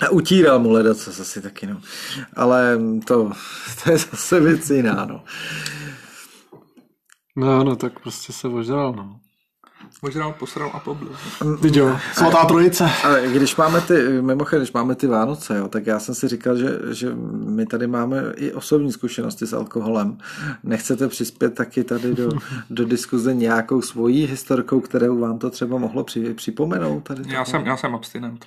A 0.01 0.09
utíral 0.09 0.59
mu 0.59 0.71
ledacos 0.71 1.19
asi 1.19 1.41
taky, 1.41 1.67
no. 1.67 1.81
Ale 2.35 2.79
to, 3.05 3.31
to 3.83 3.91
je 3.91 3.97
zase 3.97 4.39
věc 4.39 4.69
jiná, 4.69 5.05
no. 5.09 5.23
No, 7.37 7.63
no, 7.63 7.75
tak 7.75 7.99
prostě 7.99 8.33
se 8.33 8.47
ožral, 8.47 8.93
no. 8.97 9.19
Možná 10.05 10.31
posral 10.31 10.71
a 10.73 10.79
poblil. 10.79 11.11
Teď 11.61 11.75
jo, 11.75 11.97
svatá 12.13 12.45
trojice. 12.45 12.83
A 12.83 13.15
když 13.33 13.55
máme 13.55 13.81
ty, 13.81 13.93
mimochodem, 14.21 14.61
když 14.61 14.71
máme 14.71 14.95
ty 14.95 15.07
Vánoce, 15.07 15.57
jo, 15.57 15.67
tak 15.67 15.87
já 15.87 15.99
jsem 15.99 16.15
si 16.15 16.27
říkal, 16.27 16.57
že, 16.57 16.79
že 16.91 17.11
my 17.45 17.65
tady 17.65 17.87
máme 17.87 18.23
i 18.35 18.51
osobní 18.51 18.91
zkušenosti 18.91 19.45
s 19.45 19.53
alkoholem. 19.53 20.17
Nechcete 20.63 21.07
přispět 21.07 21.53
taky 21.53 21.83
tady 21.83 22.13
do, 22.13 22.29
do 22.69 22.85
diskuze 22.85 23.33
nějakou 23.33 23.81
svojí 23.81 24.27
historkou, 24.27 24.79
kterou 24.79 25.19
vám 25.19 25.37
to 25.37 25.49
třeba 25.49 25.77
mohlo 25.77 26.03
při, 26.03 26.33
připomenout? 26.33 27.03
Tady 27.03 27.21
já, 27.27 27.45
jsem, 27.45 27.65
já 27.65 27.77
jsem 27.77 27.95
abstinent. 27.95 28.45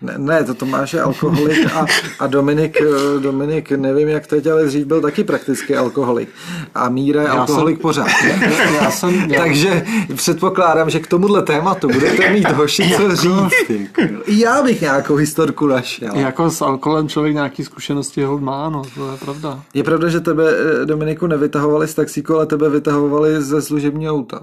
Ne, 0.00 0.14
ne 0.18 0.44
to 0.44 0.54
Tomáš 0.54 0.92
je 0.92 1.02
alkoholik 1.02 1.72
a, 1.74 1.86
a 2.18 2.26
Dominik, 2.26 2.78
Dominik, 3.18 3.70
nevím 3.70 4.08
jak 4.08 4.26
teď, 4.26 4.46
ale 4.46 4.64
dřív 4.64 4.86
byl 4.86 5.00
taky 5.00 5.24
prakticky 5.24 5.76
alkoholik. 5.76 6.28
A 6.74 6.88
Míra 6.88 7.22
je 7.22 7.28
já 7.28 7.34
alkoholik 7.34 7.76
jsem, 7.76 7.82
pořád. 7.82 8.08
Já, 8.24 8.82
já 8.82 8.90
jsem, 8.90 9.30
já... 9.30 9.40
Takže 9.40 9.86
předpokládám, 10.16 10.83
předpokládám, 10.84 10.90
že 10.90 11.00
k 11.00 11.06
tomuhle 11.06 11.42
tématu 11.42 11.88
budete 11.88 12.30
mít 12.30 12.50
hoši 12.50 12.92
co 12.96 13.02
jako- 13.02 13.16
říct. 13.16 13.90
Já 14.26 14.62
bych 14.62 14.80
nějakou 14.80 15.14
historku 15.14 15.66
našel. 15.66 16.14
Jako 16.14 16.50
s 16.50 16.62
alkoholem 16.62 17.08
člověk 17.08 17.34
nějaký 17.34 17.64
zkušenosti 17.64 18.22
ho 18.22 18.38
má, 18.38 18.68
no, 18.68 18.82
to 18.94 19.10
je 19.12 19.18
pravda. 19.18 19.62
Je 19.74 19.84
pravda, 19.84 20.08
že 20.08 20.20
tebe, 20.20 20.44
eh, 20.82 20.86
Dominiku, 20.86 21.26
nevytahovali 21.26 21.88
z 21.88 21.94
taxíku, 21.94 22.34
ale 22.34 22.46
tebe 22.46 22.68
vytahovali 22.68 23.42
ze 23.42 23.62
služebního 23.62 24.14
auta. 24.14 24.40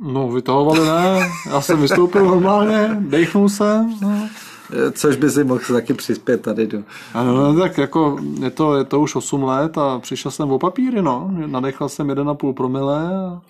No, 0.00 0.28
vytahovali 0.28 0.80
ne, 0.80 1.30
já 1.50 1.60
jsem 1.60 1.80
vystoupil 1.80 2.24
normálně, 2.24 2.96
dechnul 3.00 3.48
jsem. 3.48 3.94
No. 4.02 4.28
Eh, 4.72 4.90
což 4.92 5.16
by 5.16 5.30
si 5.30 5.44
mohl 5.44 5.60
taky 5.72 5.94
přispět 5.94 6.42
tady 6.42 6.66
do... 6.66 6.78
Ano, 7.14 7.52
no, 7.52 7.60
tak 7.60 7.78
jako 7.78 8.18
je 8.40 8.50
to, 8.50 8.76
je 8.76 8.84
to 8.84 9.00
už 9.00 9.16
8 9.16 9.42
let 9.42 9.78
a 9.78 9.98
přišel 9.98 10.30
jsem 10.30 10.50
o 10.50 10.58
papíry, 10.58 11.02
no. 11.02 11.30
Nadechal 11.46 11.88
jsem 11.88 12.08
1,5 12.08 12.52
promile 12.52 13.16
a 13.16 13.40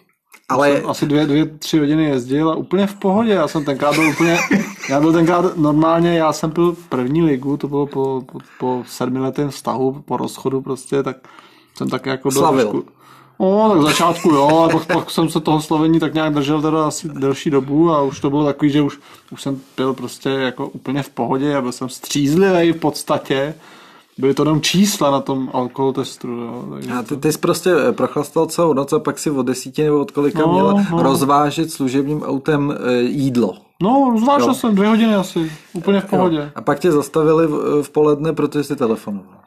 ale... 0.48 0.72
Jsem 0.72 0.90
asi 0.90 1.06
dvě, 1.06 1.26
dvě, 1.26 1.46
tři 1.46 1.78
hodiny 1.78 2.04
jezdil 2.04 2.50
a 2.50 2.54
úplně 2.54 2.86
v 2.86 2.94
pohodě. 2.94 3.32
Já 3.32 3.48
jsem 3.48 3.64
tenkrát 3.64 3.94
byl 3.94 4.08
úplně, 4.08 4.38
já 4.88 5.00
byl 5.00 5.12
tenkrát 5.12 5.56
normálně, 5.56 6.18
já 6.18 6.32
jsem 6.32 6.50
byl 6.50 6.76
první 6.88 7.22
ligu, 7.22 7.56
to 7.56 7.68
bylo 7.68 7.86
po, 7.86 8.22
po, 8.32 8.38
po 8.58 8.84
sedmiletém 8.86 9.50
vztahu, 9.50 10.02
po 10.04 10.16
rozchodu 10.16 10.60
prostě, 10.60 11.02
tak 11.02 11.16
jsem 11.74 11.88
tak 11.88 12.06
jako 12.06 12.28
byl 12.28 12.40
Slavil. 12.40 12.70
Trošku, 12.70 12.90
No, 13.40 13.68
tak 13.68 13.78
v 13.78 13.82
začátku 13.82 14.28
jo, 14.28 14.48
ale 14.48 14.72
pak, 14.72 14.86
pak 14.86 15.10
jsem 15.10 15.28
se 15.28 15.40
toho 15.40 15.62
slovení 15.62 16.00
tak 16.00 16.14
nějak 16.14 16.34
držel 16.34 16.62
teda 16.62 16.86
asi 16.86 17.08
delší 17.08 17.50
dobu 17.50 17.90
a 17.90 18.02
už 18.02 18.20
to 18.20 18.30
bylo 18.30 18.44
takový, 18.44 18.70
že 18.70 18.82
už, 18.82 18.98
už 19.30 19.42
jsem 19.42 19.60
byl 19.76 19.94
prostě 19.94 20.28
jako 20.28 20.68
úplně 20.68 21.02
v 21.02 21.08
pohodě 21.08 21.56
a 21.56 21.62
byl 21.62 21.72
jsem 21.72 21.88
střízlivý 21.88 22.72
v 22.72 22.76
podstatě 22.76 23.54
byly 24.20 24.34
to 24.34 24.42
jenom 24.42 24.60
čísla 24.60 25.10
na 25.10 25.20
tom 25.20 25.50
alkohol 25.52 25.92
testu. 25.92 26.28
Jo. 26.28 26.64
Takže 26.74 26.92
a 26.92 27.02
ty, 27.02 27.16
ty 27.16 27.32
jsi 27.32 27.38
prostě 27.38 27.70
eh, 27.88 27.92
prochlastal 27.92 28.46
celou 28.46 28.72
noc 28.72 28.92
a 28.92 28.98
pak 28.98 29.18
si 29.18 29.30
od 29.30 29.42
desíti 29.42 29.84
nebo 29.84 30.00
od 30.00 30.10
kolika 30.10 30.38
no, 30.38 30.52
měl 30.52 30.84
no. 30.90 31.02
rozvážet 31.02 31.70
služebním 31.70 32.22
autem 32.22 32.74
e, 32.86 32.92
jídlo. 33.02 33.54
No, 33.82 34.10
rozvážel 34.12 34.54
jsem 34.54 34.74
dvě 34.74 34.88
hodiny 34.88 35.14
asi, 35.14 35.52
úplně 35.72 36.00
v 36.00 36.04
pohodě. 36.04 36.36
Jo. 36.36 36.44
A 36.54 36.60
pak 36.60 36.78
tě 36.78 36.92
zastavili 36.92 37.46
v, 37.46 37.82
v 37.82 37.90
poledne, 37.90 38.32
protože 38.32 38.64
jsi 38.64 38.76
telefonoval. 38.76 39.40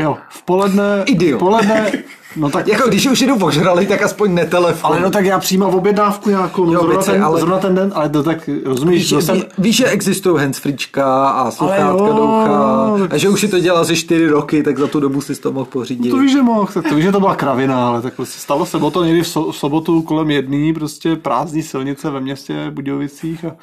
Jo, 0.00 0.16
v 0.28 0.42
poledne, 0.42 1.04
Idiot. 1.06 1.38
poledne 1.38 1.92
No 2.36 2.50
tak... 2.50 2.68
Jako 2.68 2.88
když 2.88 3.06
už 3.06 3.20
jdu 3.20 3.38
požrali, 3.38 3.86
tak 3.86 4.02
aspoň 4.02 4.34
netelefon. 4.34 4.92
Ale 4.92 5.00
no 5.00 5.10
tak 5.10 5.24
já 5.24 5.38
přijímám 5.38 5.74
objednávku 5.74 6.30
nějakou, 6.30 6.64
no, 6.64 6.72
jo, 6.72 6.80
zrovna, 6.80 7.02
ten, 7.02 7.24
ale... 7.24 7.40
zrovna 7.40 7.58
ten 7.58 7.74
den, 7.74 7.92
ale 7.94 8.08
to 8.08 8.22
tak 8.22 8.50
rozumíš, 8.64 9.12
víš, 9.12 9.24
jsem... 9.24 9.42
víš, 9.58 9.76
že 9.76 9.86
existují 9.86 10.38
handsfreečka 10.38 11.28
a 11.28 11.50
sluchátka 11.50 12.06
do 12.06 12.24
ucha, 12.24 12.92
a 13.10 13.16
že 13.16 13.28
už 13.28 13.40
si 13.40 13.48
to 13.48 13.58
dělal 13.58 13.84
ze 13.84 13.96
čtyři 13.96 14.28
roky, 14.28 14.62
tak 14.62 14.78
za 14.78 14.86
tu 14.86 15.00
dobu 15.00 15.20
si 15.20 15.34
to 15.34 15.52
mohl 15.52 15.66
pořídit. 15.66 16.10
No 16.10 16.16
to 16.16 16.22
víš, 16.22 16.32
že 16.32 16.42
mohl, 16.42 16.68
tak 16.74 16.88
to 16.88 16.94
víš, 16.94 17.04
že 17.04 17.12
to 17.12 17.20
byla 17.20 17.34
kravina, 17.34 17.88
ale 17.88 18.02
tak 18.02 18.14
prostě 18.14 18.40
stalo 18.40 18.66
se 18.66 18.78
to 18.78 19.04
někdy 19.04 19.22
v, 19.22 19.28
so, 19.28 19.52
v 19.52 19.56
sobotu 19.56 20.02
kolem 20.02 20.30
jedný, 20.30 20.72
prostě 20.72 21.16
prázdní 21.16 21.62
silnice 21.62 22.10
ve 22.10 22.20
městě 22.20 22.70
Budějovicích 22.70 23.44
a, 23.44 23.56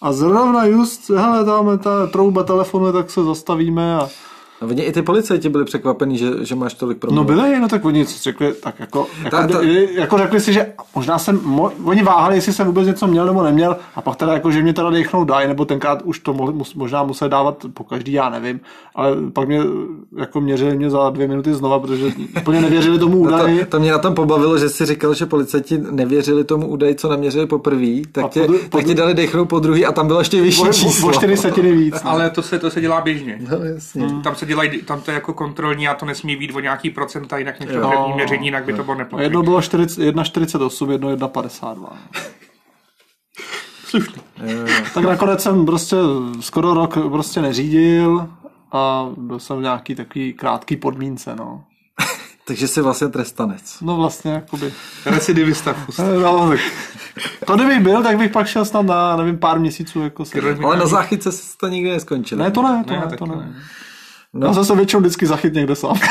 a 0.00 0.12
zrovna 0.12 0.64
just, 0.64 1.10
hele, 1.10 1.44
tam 1.44 1.78
ta 1.78 2.06
trouba 2.06 2.42
telefonu, 2.42 2.92
tak 2.92 3.10
se 3.10 3.24
zastavíme 3.24 3.96
a 3.96 4.08
oni 4.60 4.82
i 4.82 4.92
ty 4.92 5.02
policajti 5.02 5.48
byli 5.48 5.64
překvapení, 5.64 6.18
že, 6.18 6.30
že 6.40 6.54
máš 6.54 6.74
tolik 6.74 6.98
problémů. 6.98 7.20
No 7.22 7.34
byli, 7.34 7.60
no 7.60 7.68
tak 7.68 7.84
oni 7.84 8.04
řekli, 8.04 8.52
tak 8.52 8.80
jako, 8.80 9.06
jako, 9.24 9.36
ta, 9.36 9.46
ta... 9.46 9.62
jako 9.94 10.18
řekli 10.18 10.40
si, 10.40 10.52
že 10.52 10.72
možná 10.94 11.18
jsem, 11.18 11.40
mo, 11.44 11.72
oni 11.84 12.02
váhali, 12.02 12.34
jestli 12.34 12.52
jsem 12.52 12.66
vůbec 12.66 12.86
něco 12.86 13.06
měl 13.06 13.26
nebo 13.26 13.42
neměl 13.42 13.76
a 13.94 14.00
pak 14.00 14.16
teda 14.16 14.32
jako, 14.32 14.50
že 14.50 14.62
mě 14.62 14.72
teda 14.72 14.90
dechnout 14.90 15.28
dají, 15.28 15.48
nebo 15.48 15.64
tenkrát 15.64 16.02
už 16.02 16.18
to 16.18 16.32
mo, 16.32 16.52
možná 16.74 17.02
musel 17.02 17.28
dávat 17.28 17.66
po 17.74 17.84
každý, 17.84 18.12
já 18.12 18.30
nevím, 18.30 18.60
ale 18.94 19.16
pak 19.32 19.48
mě 19.48 19.60
jako 20.16 20.40
měřili 20.40 20.76
mě 20.76 20.90
za 20.90 21.10
dvě 21.10 21.28
minuty 21.28 21.54
znova, 21.54 21.78
protože 21.78 22.12
úplně 22.40 22.60
nevěřili 22.60 22.98
tomu 22.98 23.18
údaji. 23.18 23.36
No 23.56 23.64
to, 23.64 23.70
to, 23.70 23.80
mě 23.80 23.92
na 23.92 23.98
tom 23.98 24.14
pobavilo, 24.14 24.58
že 24.58 24.68
si 24.68 24.86
říkal, 24.86 25.14
že 25.14 25.26
policajti 25.26 25.78
nevěřili 25.90 26.44
tomu 26.44 26.66
údaji, 26.66 26.94
co 26.94 27.08
naměřili 27.08 27.46
poprvé, 27.46 28.02
tak, 28.12 28.30
tě, 28.30 28.40
podru, 28.40 28.58
tak 28.68 28.84
tě 28.84 28.94
dali 28.94 29.14
dechnout 29.14 29.48
po 29.48 29.58
druhý 29.58 29.86
a 29.86 29.92
tam 29.92 30.06
bylo 30.06 30.18
ještě 30.18 30.40
vyšší 30.40 30.62
číslo. 30.72 31.08
O 31.08 31.12
čtyři 31.12 31.36
setiny 31.36 31.72
víc. 31.72 31.94
No. 32.04 32.10
Ale 32.10 32.30
to 32.30 32.42
se, 32.42 32.58
to 32.58 32.70
se 32.70 32.80
dělá 32.80 33.00
běžně. 33.00 33.38
No, 33.50 33.64
jasně. 33.64 34.06
Hmm. 34.06 34.22
Tam 34.22 34.34
se 34.34 34.45
dělají, 34.46 34.82
tam 34.82 35.00
to 35.00 35.10
je 35.10 35.14
jako 35.14 35.34
kontrolní 35.34 35.88
a 35.88 35.94
to 35.94 36.06
nesmí 36.06 36.36
být 36.36 36.54
o 36.54 36.60
nějaký 36.60 36.90
procenta, 36.90 37.38
jinak 37.38 37.60
něco 37.60 37.80
no, 37.80 38.12
měření, 38.14 38.46
jinak 38.46 38.64
by 38.64 38.72
to 38.72 38.84
bylo 38.84 38.96
neplatné. 38.96 39.24
Jedno 39.24 39.42
bylo 39.42 39.60
1,48, 39.60 40.90
jedno 40.90 41.16
1,52. 41.16 41.88
Slušný. 43.84 44.22
tak 44.94 45.04
nakonec 45.04 45.42
jsem 45.42 45.66
prostě 45.66 45.96
skoro 46.40 46.74
rok 46.74 46.98
prostě 47.10 47.42
neřídil 47.42 48.28
a 48.72 49.10
byl 49.16 49.38
jsem 49.38 49.58
v 49.58 49.62
nějaký 49.62 49.94
takový 49.94 50.32
krátký 50.32 50.76
podmínce, 50.76 51.36
no. 51.36 51.64
Takže 52.46 52.68
jsi 52.68 52.80
vlastně 52.80 53.08
trestanec. 53.08 53.80
No 53.80 53.96
vlastně, 53.96 54.30
jakoby. 54.30 54.72
Recidivista. 55.06 55.76
No, 56.22 56.48
tak. 56.48 56.60
To 57.46 57.56
kdybych 57.56 57.80
byl, 57.80 58.02
tak 58.02 58.18
bych 58.18 58.32
pak 58.32 58.46
šel 58.46 58.64
snad 58.64 58.86
na, 58.86 59.16
nevím, 59.16 59.38
pár 59.38 59.60
měsíců. 59.60 60.02
Jako 60.02 60.24
se... 60.24 60.40
Ale 60.64 60.76
na 60.76 60.86
záchytce 60.86 61.32
se 61.32 61.56
to 61.58 61.68
nikdy 61.68 61.90
neskončilo. 61.90 62.44
Ne, 62.44 62.50
to 62.50 62.62
ne, 62.62 62.84
to 62.86 62.92
ne, 62.92 63.06
ne 63.10 63.16
to 63.16 63.26
ne. 63.26 63.36
ne. 63.36 63.54
No. 64.36 64.46
Já 64.46 64.54
jsem 64.54 64.64
se 64.64 64.74
většinou 64.74 65.00
vždycky 65.00 65.26
zachyt 65.26 65.54
někde 65.54 65.74
sám. 65.76 65.96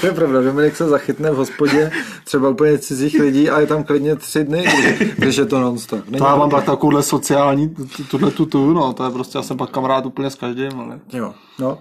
To 0.00 0.06
je 0.06 0.12
pravda, 0.12 0.42
Dominik 0.42 0.76
se 0.76 0.88
zachytne 0.88 1.30
v 1.30 1.36
hospodě 1.36 1.90
třeba 2.24 2.48
úplně 2.48 2.78
cizích 2.78 3.20
lidí 3.20 3.50
a 3.50 3.60
je 3.60 3.66
tam 3.66 3.84
klidně 3.84 4.16
tři 4.16 4.44
dny, 4.44 4.64
když 5.16 5.36
je 5.36 5.46
to 5.46 5.60
non-stop. 5.60 6.00
to 6.18 6.24
já 6.24 6.36
mám 6.36 6.50
tak 6.50 6.64
takovouhle 6.64 7.02
sociální, 7.02 7.74
tuhle 8.10 8.30
tu, 8.30 8.46
tu, 8.46 8.72
no, 8.72 8.92
to 8.92 9.04
je 9.04 9.10
prostě, 9.10 9.38
já 9.38 9.42
jsem 9.42 9.56
pak 9.56 9.70
kamarád 9.70 10.06
úplně 10.06 10.30
s 10.30 10.34
každým, 10.34 10.80
ale... 10.80 11.00
Jo, 11.12 11.34
no, 11.58 11.78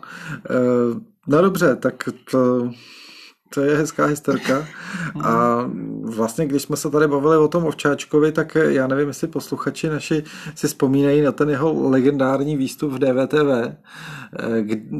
uh, 0.49 0.99
no 1.27 1.41
dobře, 1.41 1.75
tak 1.75 2.09
to, 2.31 2.69
to 3.53 3.61
je 3.61 3.77
hezká 3.77 4.05
historka. 4.05 4.67
A 5.23 5.65
vlastně, 6.03 6.45
když 6.45 6.61
jsme 6.61 6.77
se 6.77 6.89
tady 6.89 7.07
bavili 7.07 7.37
o 7.37 7.47
tom 7.47 7.65
Ovčáčkovi, 7.65 8.31
tak 8.31 8.55
já 8.55 8.87
nevím, 8.87 9.07
jestli 9.07 9.27
posluchači 9.27 9.89
naši 9.89 10.23
si 10.55 10.67
vzpomínají 10.67 11.21
na 11.21 11.31
ten 11.31 11.49
jeho 11.49 11.89
legendární 11.89 12.57
výstup 12.57 12.91
v 12.91 12.99
DVTV, 12.99 13.75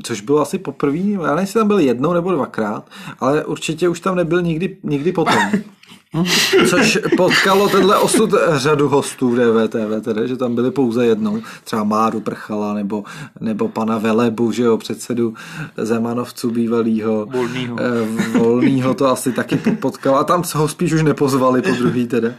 což 0.03 0.21
bylo 0.21 0.41
asi 0.41 0.57
poprvé, 0.57 0.97
já 0.97 1.21
nevím, 1.21 1.39
jestli 1.39 1.59
tam 1.59 1.67
byl 1.67 1.79
jednou 1.79 2.13
nebo 2.13 2.31
dvakrát, 2.31 2.89
ale 3.19 3.45
určitě 3.45 3.89
už 3.89 3.99
tam 3.99 4.15
nebyl 4.15 4.41
nikdy, 4.41 4.77
nikdy 4.83 5.11
potom. 5.11 5.43
Což 6.69 7.00
potkalo 7.17 7.69
tenhle 7.69 7.97
osud 7.97 8.34
řadu 8.54 8.89
hostů 8.89 9.30
v 9.30 9.36
DVTV, 9.36 10.06
tedy, 10.06 10.28
že 10.28 10.38
tam 10.38 10.56
byli 10.56 10.71
pouze 10.71 11.06
jednou. 11.06 11.41
Třeba 11.63 11.84
Máru 11.84 12.19
Prchala 12.19 12.74
nebo, 12.74 13.04
nebo 13.39 13.67
pana 13.67 13.97
Velebu, 13.97 14.52
že 14.52 14.63
jo, 14.63 14.78
předsedu 14.78 15.34
Zemanovců 15.78 16.52
bývalýho. 16.52 17.26
Volnýho. 17.26 17.78
Eh, 17.80 18.39
volnýho 18.39 18.93
to 18.93 19.08
asi 19.08 19.32
taky 19.32 19.56
potkal. 19.56 20.15
A 20.15 20.24
tam 20.24 20.43
ho 20.56 20.67
spíš 20.67 20.93
už 20.93 21.02
nepozvali 21.02 21.62
po 21.62 21.71
druhý 21.71 22.08
tedy. 22.08 22.34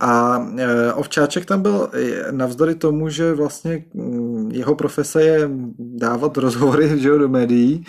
A 0.00 0.42
eh, 0.58 0.92
Ovčáček 0.92 1.44
tam 1.44 1.62
byl 1.62 1.88
navzdory 2.30 2.74
tomu, 2.74 3.08
že 3.08 3.34
vlastně 3.34 3.84
mm, 3.94 4.41
jeho 4.50 4.74
profese 4.74 5.22
je 5.22 5.50
dávat 5.78 6.36
rozhovory 6.36 7.00
že 7.00 7.08
jo, 7.08 7.18
do 7.18 7.28
médií 7.28 7.84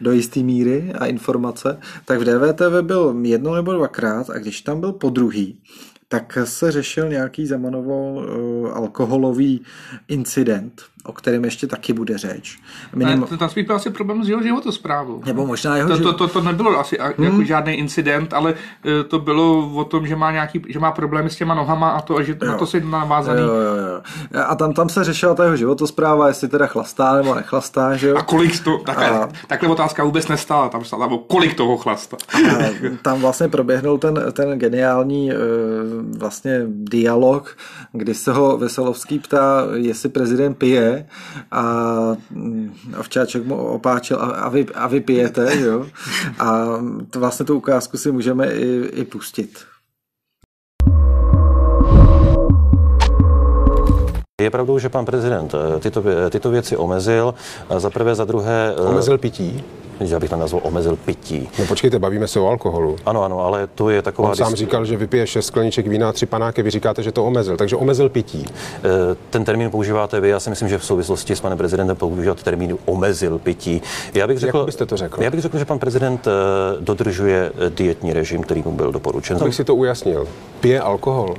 do 0.00 0.12
jisté 0.12 0.40
míry 0.40 0.92
a 0.98 1.06
informace, 1.06 1.78
tak 2.04 2.20
v 2.20 2.24
DVTV 2.24 2.82
byl 2.82 3.16
jednou 3.22 3.54
nebo 3.54 3.72
dvakrát 3.72 4.30
a 4.30 4.38
když 4.38 4.60
tam 4.60 4.80
byl 4.80 4.92
po 4.92 5.10
druhý, 5.10 5.60
tak 6.08 6.38
se 6.44 6.72
řešil 6.72 7.08
nějaký 7.08 7.46
Zemanovo 7.46 8.12
uh, 8.12 8.76
alkoholový 8.76 9.60
incident 10.08 10.82
o 11.04 11.12
kterém 11.12 11.44
ještě 11.44 11.66
taky 11.66 11.92
bude 11.92 12.18
řeč. 12.18 12.58
Minim... 12.94 13.26
Ne, 13.30 13.36
tam 13.36 13.48
spíš 13.48 13.66
byl 13.66 13.76
asi 13.76 13.90
problém 13.90 14.24
s 14.24 14.28
jeho 14.28 14.42
životosprávou. 14.42 15.22
Nebo 15.26 15.46
možná 15.46 15.76
jeho 15.76 15.88
to, 15.88 15.98
to, 15.98 16.12
to, 16.12 16.28
to 16.28 16.40
nebylo 16.40 16.78
asi 16.78 16.98
hmm. 17.00 17.24
jako 17.24 17.44
žádný 17.44 17.72
incident, 17.72 18.32
ale 18.32 18.54
e, 19.00 19.04
to 19.04 19.18
bylo 19.18 19.70
o 19.74 19.84
tom, 19.84 20.06
že 20.06 20.16
má 20.16 20.32
nějaký, 20.32 20.62
že 20.68 20.78
má 20.78 20.92
problémy 20.92 21.30
s 21.30 21.36
těma 21.36 21.54
nohama 21.54 21.90
a 21.90 22.00
to, 22.00 22.22
že 22.22 22.32
jo. 22.42 22.50
na 22.50 22.58
to 22.58 22.66
si 22.66 22.80
navázaný. 22.80 23.40
Jo, 23.40 23.46
jo, 23.46 23.76
jo. 23.76 24.02
A 24.46 24.54
tam, 24.54 24.72
tam 24.72 24.88
se 24.88 25.04
řešila 25.04 25.34
ta 25.34 25.44
jeho 25.44 25.56
životospráva, 25.56 26.28
jestli 26.28 26.48
teda 26.48 26.66
chlastá 26.66 27.14
nebo 27.14 27.34
nechlastá, 27.34 27.96
že 27.96 28.08
jo? 28.08 28.16
A 28.16 28.22
kolik 28.22 28.64
to, 28.64 28.78
takhle, 28.78 29.10
a... 29.10 29.28
takhle 29.46 29.68
otázka 29.68 30.04
vůbec 30.04 30.28
nestála, 30.28 30.68
tam 30.68 30.84
stála, 30.84 31.06
nebo 31.06 31.18
kolik 31.18 31.54
toho 31.54 31.76
chlasta. 31.76 32.16
A 32.34 32.38
tam 33.02 33.20
vlastně 33.20 33.48
proběhnul 33.48 33.98
ten, 33.98 34.24
ten 34.32 34.58
geniální 34.58 35.32
e, 35.32 35.36
vlastně 36.18 36.62
dialog, 36.66 37.56
kdy 37.92 38.14
se 38.14 38.32
ho 38.32 38.58
Veselovský 38.58 39.18
ptá, 39.18 39.66
jestli 39.74 40.08
prezident 40.08 40.54
pije 40.54 40.93
a, 41.50 41.62
a 42.98 43.02
včáček 43.02 43.46
mu 43.46 43.56
opáčil 43.56 44.16
a, 44.16 44.24
a, 44.24 44.48
vy, 44.48 44.66
a 44.74 44.86
vy 44.86 45.00
pijete, 45.00 45.60
jo? 45.60 45.86
A 46.38 46.78
to 47.10 47.20
vlastně 47.20 47.46
tu 47.46 47.56
ukázku 47.56 47.96
si 47.96 48.12
můžeme 48.12 48.52
i, 48.52 48.84
i 48.92 49.04
pustit. 49.04 49.58
Je 54.40 54.50
pravdou, 54.50 54.78
že 54.78 54.88
pan 54.88 55.04
prezident 55.04 55.54
eh, 55.54 55.80
tyto, 55.80 56.02
tyto 56.30 56.50
věci 56.50 56.76
omezil. 56.76 57.34
Za 57.76 57.90
prvé, 57.90 58.14
za 58.14 58.24
druhé... 58.24 58.74
Eh, 58.78 58.80
omezil 58.80 59.18
pití? 59.18 59.64
Já 60.00 60.20
bych 60.20 60.30
to 60.30 60.36
nazval 60.36 60.62
omezil 60.64 60.96
pití. 60.96 61.48
No 61.58 61.66
počkejte, 61.66 61.98
bavíme 61.98 62.28
se 62.28 62.40
o 62.40 62.46
alkoholu. 62.46 62.96
Ano, 63.06 63.24
ano, 63.24 63.44
ale 63.44 63.66
to 63.66 63.90
je 63.90 64.02
taková... 64.02 64.28
On 64.28 64.36
sám 64.36 64.50
dis... 64.52 64.58
říkal, 64.58 64.84
že 64.84 64.96
vypije 64.96 65.26
šest 65.26 65.46
skleniček 65.46 65.86
vína 65.86 66.08
a 66.08 66.12
tři 66.12 66.26
panáky, 66.26 66.62
vy 66.62 66.70
říkáte, 66.70 67.02
že 67.02 67.12
to 67.12 67.24
omezil, 67.24 67.56
takže 67.56 67.76
omezil 67.76 68.08
pití. 68.08 68.44
Eh, 68.48 68.80
ten 69.30 69.44
termín 69.44 69.70
používáte 69.70 70.20
vy, 70.20 70.28
já 70.28 70.40
si 70.40 70.50
myslím, 70.50 70.68
že 70.68 70.78
v 70.78 70.84
souvislosti 70.84 71.36
s 71.36 71.40
panem 71.40 71.58
prezidentem 71.58 71.96
používat 71.96 72.42
termín 72.42 72.78
omezil 72.84 73.38
pití. 73.38 73.82
Já 74.14 74.26
bych 74.26 74.38
řekl, 74.38 74.58
Jak 74.58 74.66
byste 74.66 74.86
to 74.86 74.96
řekl? 74.96 75.22
Já 75.22 75.30
bych 75.30 75.40
řekl, 75.40 75.58
že 75.58 75.64
pan 75.64 75.78
prezident 75.78 76.28
dodržuje 76.80 77.52
dietní 77.68 78.12
režim, 78.12 78.42
který 78.42 78.62
mu 78.66 78.72
byl 78.72 78.92
doporučen. 78.92 79.36
Abych 79.40 79.54
si 79.54 79.64
to 79.64 79.74
ujasnil. 79.74 80.28
Pije 80.60 80.80
alkohol? 80.80 81.34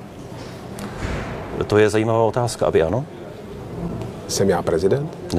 To 1.68 1.78
je 1.78 1.90
zajímavá 1.90 2.24
otázka, 2.24 2.66
aby 2.66 2.82
ano? 2.82 3.06
Jsem 4.28 4.50
já 4.50 4.62
prezident? 4.62 5.36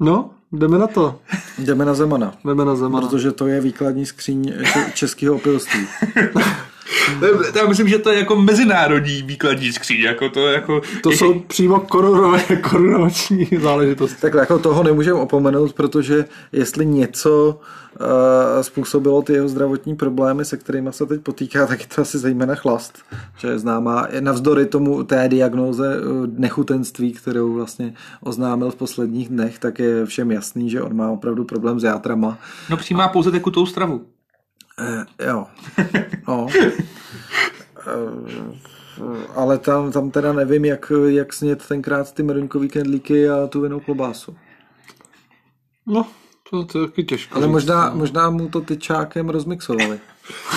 No, 0.00 0.30
jdeme 0.52 0.78
na 0.78 0.86
to. 0.86 1.20
Jdeme 1.58 1.84
na 1.84 1.94
Zemana. 1.94 2.34
Jdeme 2.44 2.64
na 2.64 2.76
Zemana. 2.76 3.08
Protože 3.08 3.32
to 3.32 3.46
je 3.46 3.60
výkladní 3.60 4.06
skříň 4.06 4.52
českého 4.94 5.34
opilství. 5.34 5.86
Já 7.54 7.66
myslím, 7.66 7.88
že 7.88 7.98
to 7.98 8.10
je 8.10 8.18
jako 8.18 8.36
mezinárodní 8.36 9.22
výkladní 9.22 9.72
skříň. 9.72 10.00
Jako 10.00 10.28
to, 10.28 10.46
jako, 10.46 10.80
to 11.02 11.10
jsou 11.10 11.40
přímo 11.40 11.80
korunové, 11.80 12.42
korunovační 12.70 13.48
záležitosti. 13.60 14.16
Tak 14.20 14.34
jako 14.34 14.58
toho 14.58 14.82
nemůžeme 14.82 15.20
opomenout, 15.20 15.72
protože 15.72 16.24
jestli 16.52 16.86
něco 16.86 17.60
uh, 18.00 18.06
způsobilo 18.62 19.22
ty 19.22 19.32
jeho 19.32 19.48
zdravotní 19.48 19.96
problémy, 19.96 20.44
se 20.44 20.56
kterými 20.56 20.92
se 20.92 21.06
teď 21.06 21.20
potýká, 21.20 21.66
tak 21.66 21.80
je 21.80 21.86
to 21.94 22.02
asi 22.02 22.18
zejména 22.18 22.54
chlast, 22.54 22.98
že 23.38 23.48
je 23.48 23.58
známá. 23.58 24.08
Navzdory 24.20 24.66
tomu 24.66 25.04
té 25.04 25.28
diagnóze 25.28 26.00
uh, 26.00 26.26
nechutenství, 26.38 27.12
kterou 27.12 27.52
vlastně 27.52 27.94
oznámil 28.20 28.70
v 28.70 28.76
posledních 28.76 29.28
dnech, 29.28 29.58
tak 29.58 29.78
je 29.78 30.06
všem 30.06 30.30
jasný, 30.30 30.70
že 30.70 30.82
on 30.82 30.96
má 30.96 31.10
opravdu 31.10 31.44
problém 31.44 31.80
s 31.80 31.84
játrama. 31.84 32.38
No 32.70 32.76
přijímá 32.76 33.08
pouze 33.08 33.30
tekutou 33.30 33.66
stravu. 33.66 34.04
Uh, 34.80 35.26
jo. 35.26 35.46
No. 36.28 36.46
ale 39.34 39.58
tam, 39.58 39.92
tam 39.92 40.10
teda 40.10 40.32
nevím, 40.32 40.64
jak, 40.64 40.92
jak 41.06 41.32
snět 41.32 41.66
tenkrát 41.68 42.12
ty 42.12 42.22
meruňkový 42.22 42.68
kendlíky 42.68 43.28
a 43.28 43.46
tu 43.46 43.60
vinou 43.60 43.80
klobásu. 43.80 44.36
No, 45.86 46.06
to, 46.50 46.64
to 46.64 46.80
je 46.80 46.86
taky 46.86 47.04
těžké. 47.04 47.34
Ale 47.34 47.46
možná, 47.46 47.90
možná 47.94 48.30
mu 48.30 48.48
to 48.48 48.60
tyčákem 48.60 49.28
rozmixovali. 49.28 50.00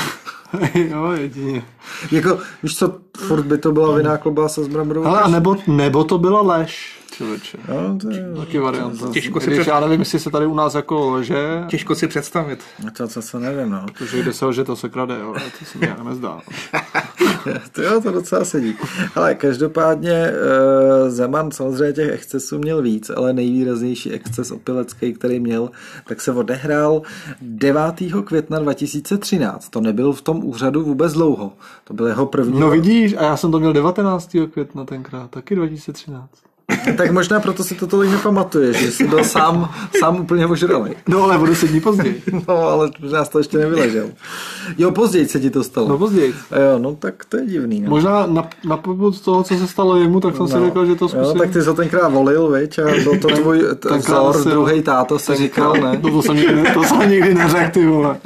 jo, 0.73 1.11
jedině. 1.11 1.63
Jako, 2.11 2.39
víš 2.63 2.77
co, 2.77 2.99
furt 3.17 3.43
by 3.43 3.57
to 3.57 3.71
byla 3.71 3.97
viná 3.97 4.17
klobása 4.17 4.63
s 4.63 4.67
bramborovou. 4.67 5.07
Ale 5.07 5.31
nebo, 5.31 5.55
nebo 5.67 6.03
to 6.03 6.17
byla 6.17 6.41
lež 6.41 7.00
člověče. 7.21 7.57
No, 7.67 7.97
to 7.97 8.09
je 8.09 8.33
taky 8.37 8.59
varianta. 8.59 9.09
Těžko 9.13 9.39
si 9.39 9.51
před... 9.51 9.67
Já 9.67 9.79
nevím, 9.79 9.99
jestli 9.99 10.19
se 10.19 10.29
tady 10.29 10.45
u 10.45 10.55
nás 10.55 10.75
jako 10.75 11.09
leže. 11.09 11.63
Těžko 11.67 11.95
si 11.95 12.07
představit. 12.07 12.59
To, 12.97 13.07
co 13.07 13.21
se 13.21 13.39
nevím, 13.39 13.69
no. 13.69 13.85
Protože 13.97 14.23
jde 14.23 14.33
se 14.33 14.53
že 14.53 14.63
to 14.63 14.75
se 14.75 14.89
krade, 14.89 15.19
jo. 15.19 15.35
To 15.59 15.65
se 15.65 15.77
mi 15.77 15.85
nějak 15.85 16.03
nezdá. 16.03 16.41
to 17.71 17.81
jo, 17.81 18.01
to 18.01 18.11
docela 18.11 18.45
sedí. 18.45 18.75
Ale 19.15 19.35
každopádně 19.35 20.31
uh, 20.31 21.09
Zeman 21.09 21.51
samozřejmě 21.51 21.93
těch 21.93 22.09
excesů 22.09 22.57
měl 22.57 22.81
víc, 22.81 23.09
ale 23.09 23.33
nejvýraznější 23.33 24.11
exces 24.11 24.51
opilecký, 24.51 25.13
který 25.13 25.39
měl, 25.39 25.69
tak 26.07 26.21
se 26.21 26.31
odehrál 26.31 27.01
9. 27.41 27.83
května 28.25 28.59
2013. 28.59 29.69
To 29.69 29.81
nebyl 29.81 30.13
v 30.13 30.21
tom 30.21 30.45
úřadu 30.45 30.83
vůbec 30.83 31.13
dlouho. 31.13 31.53
To 31.83 31.93
byl 31.93 32.07
jeho 32.07 32.25
první. 32.25 32.59
No 32.59 32.69
vidíš, 32.69 33.15
a 33.17 33.23
já 33.23 33.37
jsem 33.37 33.51
to 33.51 33.59
měl 33.59 33.73
19. 33.73 34.37
května 34.51 34.85
tenkrát, 34.85 35.31
taky 35.31 35.55
2013. 35.55 36.50
tak 36.97 37.11
možná 37.11 37.39
proto 37.39 37.63
si 37.63 37.75
to 37.75 37.87
tolik 37.87 38.11
nepamatuješ, 38.11 38.77
že 38.77 38.91
jsi 38.91 39.07
byl 39.07 39.23
sám, 39.23 39.69
sám 39.99 40.19
úplně 40.19 40.47
ožralý. 40.47 40.91
No 41.07 41.23
ale 41.23 41.37
budu 41.37 41.55
se 41.55 41.67
dní 41.67 41.81
později. 41.81 42.23
No 42.47 42.57
ale 42.57 42.89
nás 43.11 43.29
to 43.29 43.37
ještě 43.37 43.57
nevyležel. 43.57 44.09
Jo, 44.77 44.91
později 44.91 45.27
se 45.27 45.39
ti 45.39 45.49
to 45.49 45.63
stalo. 45.63 45.87
No 45.87 45.97
později. 45.97 46.33
Jo, 46.51 46.79
no 46.79 46.95
tak 46.95 47.25
to 47.25 47.37
je 47.37 47.45
divný. 47.45 47.81
No. 47.81 47.89
Možná 47.89 48.25
na, 48.25 48.49
na 48.65 48.77
popud 48.77 49.21
toho, 49.21 49.43
co 49.43 49.55
se 49.57 49.67
stalo 49.67 49.97
jemu, 49.97 50.19
tak 50.19 50.35
jsem 50.35 50.41
no. 50.41 50.47
si 50.47 50.65
řekl, 50.65 50.85
že 50.85 50.95
to 50.95 51.09
zkusím. 51.09 51.25
Jo, 51.25 51.33
tak 51.33 51.53
ty 51.53 51.61
jsi 51.61 51.67
ho 51.67 51.73
tenkrát 51.73 52.07
volil, 52.07 52.47
viď? 52.47 52.79
A 52.79 53.03
byl 53.03 53.19
to 53.19 53.27
tvůj 53.27 53.65
vzor, 53.97 54.43
druhý 54.43 54.81
táto 54.81 55.19
se 55.19 55.35
říkal, 55.35 55.73
ne? 55.73 55.97
To, 55.97 56.09
to, 56.09 56.21
jsem 56.21 56.35
nikdy, 56.35 56.63
to 56.73 56.83
jsem 56.83 57.09
nikdy 57.09 57.33
neřekl, 57.33 57.71
ty 57.71 57.85
vole. 57.85 58.17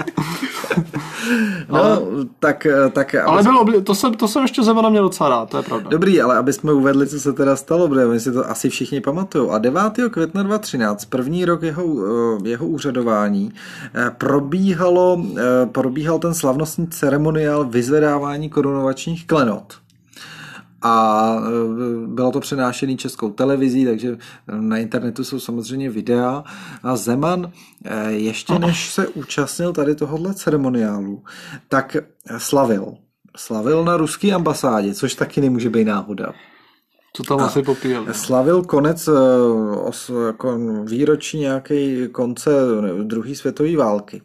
No, 1.69 1.84
ale, 1.84 2.01
tak, 2.39 2.67
tak... 2.91 3.15
Ale 3.15 3.43
bylo, 3.43 3.82
to 3.82 3.95
jsem, 3.95 4.13
to 4.13 4.28
jsem 4.28 4.41
ještě 4.41 4.63
Zemana 4.63 4.89
měl 4.89 5.04
docela 5.04 5.30
rád, 5.30 5.49
to 5.49 5.58
je 5.58 5.63
pravda. 5.63 5.89
Dobrý, 5.89 6.21
ale 6.21 6.38
aby 6.38 6.54
jsme 6.54 6.73
uvedli, 6.73 7.08
co 7.08 7.19
se 7.19 7.34
teda 7.34 7.56
stalo, 7.56 7.88
protože 7.88 8.06
my 8.06 8.19
si 8.19 8.32
to 8.32 8.49
asi 8.49 8.69
všichni 8.69 9.01
pamatují. 9.01 9.49
A 9.49 9.58
9. 9.58 9.82
května 10.12 10.43
2013, 10.43 11.06
první 11.06 11.45
rok 11.45 11.63
jeho, 11.63 11.84
eh, 11.86 12.49
jeho 12.49 12.67
úřadování, 12.67 13.54
eh, 13.95 14.12
probíhalo, 14.17 15.21
eh, 15.38 15.65
probíhal 15.65 16.19
ten 16.19 16.34
slavnostní 16.34 16.88
ceremoniál 16.88 17.65
vyzvedávání 17.65 18.49
korunovačních 18.49 19.28
klenot 19.28 19.85
a 20.86 21.36
bylo 22.06 22.32
to 22.32 22.39
přenášené 22.39 22.95
českou 22.95 23.30
televizí, 23.30 23.86
takže 23.86 24.17
na 24.60 24.78
internetu 24.78 25.24
jsou 25.24 25.39
samozřejmě 25.39 25.89
videa 25.89 26.43
a 26.84 26.95
Zeman 26.95 27.52
ještě 28.08 28.60
než 28.60 28.93
se 28.93 29.08
účastnil 29.08 29.74
tady 29.74 29.95
tohohle 29.95 30.34
ceremoniálu, 30.34 31.24
tak 31.69 31.98
slavil. 32.38 32.93
Slavil 33.38 33.86
na 33.86 33.98
ruské 33.98 34.34
ambasádě, 34.34 34.93
což 34.93 35.15
taky 35.15 35.41
nemůže 35.41 35.69
být 35.69 35.86
náhoda. 35.86 36.34
Co 37.13 37.24
tam 37.24 37.39
a 37.39 37.45
asi 37.45 37.63
popíjel? 37.63 38.06
Slavil 38.12 38.63
konec 38.63 39.10
jako 40.28 40.58
výročí 40.84 41.39
nějaké 41.39 42.08
konce 42.08 42.52
druhé 43.04 43.36
světové 43.36 43.78
války 43.78 44.21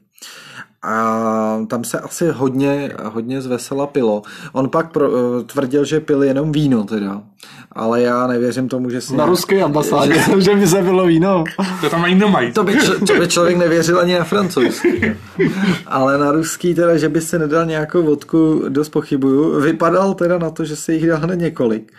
a 0.83 1.67
tam 1.67 1.85
se 1.85 2.01
asi 2.01 2.29
hodně, 2.29 2.93
hodně 3.05 3.43
zvesela 3.43 3.87
pilo. 3.87 4.23
On 4.53 4.69
pak 4.69 4.93
pro, 4.93 5.11
tvrdil, 5.43 5.85
že 5.85 6.01
pil 6.01 6.23
jenom 6.23 6.53
víno 6.53 6.85
teda 6.85 7.23
ale 7.73 8.03
já 8.03 8.27
nevěřím 8.27 8.69
tomu, 8.69 8.91
že 8.91 9.01
si... 9.01 9.17
Na 9.17 9.27
ruské 9.27 9.63
ambasádě, 9.63 10.15
že, 10.15 10.41
že 10.41 10.55
by 10.55 10.67
se 10.67 10.83
bylo 10.83 11.07
víno. 11.07 11.45
To 11.81 11.91
tam 11.91 12.05
ani 12.05 12.15
nemají. 12.15 12.53
To 12.53 12.65
by, 12.65 12.77
to 13.07 13.15
by 13.19 13.29
člověk 13.29 13.57
nevěřil 13.57 14.01
ani 14.01 14.15
na 14.15 14.25
francouzský. 14.25 14.89
ale 15.87 16.19
na 16.19 16.33
ruský 16.33 16.75
teda, 16.75 16.97
že 16.97 17.09
by 17.09 17.21
se 17.21 17.39
nedal 17.39 17.67
nějakou 17.67 18.03
vodku, 18.03 18.65
dost 18.69 18.89
pochybuju. 18.89 19.61
Vypadal 19.61 20.15
teda 20.15 20.39
na 20.39 20.51
to, 20.51 20.65
že 20.65 20.77
se 20.77 20.95
jich 20.95 21.07
dal 21.07 21.19
hned 21.19 21.37
několik. 21.37 21.93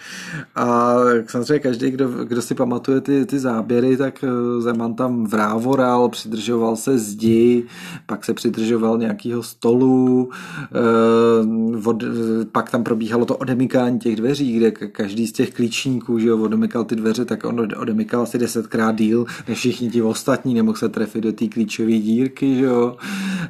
A 0.56 0.96
samozřejmě 1.28 1.60
každý, 1.60 1.92
kdo, 1.92 2.08
kdo 2.08 2.42
si 2.42 2.56
pamatuje 2.56 3.02
ty, 3.02 3.26
ty 3.26 3.40
záběry, 3.40 3.98
tak 3.98 4.24
eh, 4.24 4.62
Zeman 4.62 4.94
tam 4.94 5.26
vrávoral, 5.26 6.10
přidržoval 6.10 6.76
se 6.76 6.98
zdi, 6.98 7.64
pak 8.06 8.26
se 8.26 8.34
přidržoval 8.34 8.98
nějakého 8.98 9.44
stolu, 9.44 10.30
eh, 10.76 12.46
pak 12.52 12.72
tam 12.72 12.84
probíhalo 12.84 13.26
to 13.26 13.38
odemykání 13.38 14.00
těch 14.00 14.16
dveří, 14.16 14.58
kde 14.58 14.72
každý 14.72 15.28
z 15.32 15.34
těch 15.34 15.54
klíčníků, 15.54 16.20
že 16.20 16.28
jo, 16.28 16.38
odemykal 16.38 16.84
ty 16.84 16.96
dveře, 16.96 17.26
tak 17.26 17.44
on 17.44 17.68
odemykal 17.78 18.22
asi 18.22 18.38
desetkrát 18.38 18.96
díl, 18.96 19.26
než 19.48 19.58
všichni 19.58 19.90
ti 19.90 20.02
ostatní, 20.02 20.54
nemohl 20.54 20.78
se 20.78 20.90
trefit 20.90 21.24
do 21.24 21.32
té 21.32 21.48
klíčové 21.48 21.92
dírky, 21.92 22.56
že 22.56 22.66
jo. 22.66 22.98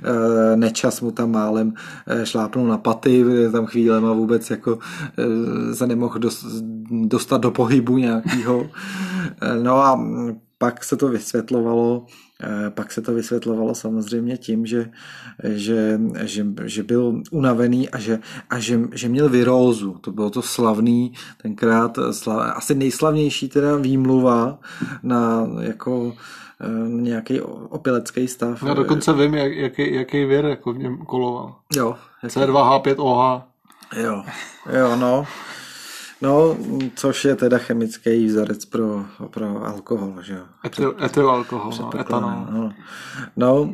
E, 0.03 0.55
nečas 0.55 1.01
mu 1.01 1.11
tam 1.11 1.31
málem 1.31 1.73
e, 2.07 2.25
šlápnul 2.25 2.67
na 2.67 2.77
paty, 2.77 3.25
tam 3.51 3.65
chvílema 3.65 4.13
vůbec 4.13 4.49
jako 4.49 4.79
e, 5.17 5.75
se 5.75 5.87
nemohl 5.87 6.19
dostat 6.91 7.41
do 7.41 7.51
pohybu 7.51 7.97
nějakého. 7.97 8.69
No 9.63 9.77
a 9.77 9.99
pak 10.57 10.83
se 10.83 10.97
to 10.97 11.07
vysvětlovalo, 11.07 12.05
pak 12.69 12.91
se 12.91 13.01
to 13.01 13.13
vysvětlovalo 13.13 13.75
samozřejmě 13.75 14.37
tím, 14.37 14.65
že, 14.65 14.91
že, 15.43 15.99
že, 16.21 16.45
že 16.65 16.83
byl 16.83 17.21
unavený 17.31 17.89
a, 17.89 17.99
že, 17.99 18.19
a 18.49 18.59
že, 18.59 18.79
že 18.93 19.09
měl 19.09 19.29
virózu. 19.29 19.97
To 20.01 20.11
bylo 20.11 20.29
to 20.29 20.41
slavný, 20.41 21.13
tenkrát 21.41 21.97
slav, 22.11 22.57
asi 22.57 22.75
nejslavnější 22.75 23.49
teda 23.49 23.75
výmluva 23.75 24.59
na 25.03 25.47
jako 25.59 26.13
eh, 26.61 26.89
nějaký 26.89 27.41
opilecký 27.41 28.27
stav. 28.27 28.63
Já 28.63 28.73
dokonce 28.73 29.13
vím, 29.13 29.33
jak, 29.33 29.51
jaký, 29.51 29.93
jaký 29.93 30.25
vir 30.25 30.45
jako 30.45 30.73
v 30.73 30.77
něm 30.77 30.97
koloval. 30.97 31.55
Jo. 31.75 31.95
C2H5OH. 32.25 33.41
Jo, 34.03 34.23
jo, 34.79 34.95
no. 34.95 35.25
No, 36.21 36.57
což 36.95 37.25
je 37.25 37.35
teda 37.35 37.57
chemický 37.57 38.25
vzorec 38.25 38.65
pro, 38.65 39.05
pro 39.29 39.67
alkohol, 39.67 40.13
že 40.21 40.33
jo? 40.33 40.43
Etyl, 40.65 40.95
etylalkohol, 41.05 41.71
no, 41.79 41.99
etanol. 41.99 42.45
No. 42.51 42.73
no, 43.37 43.73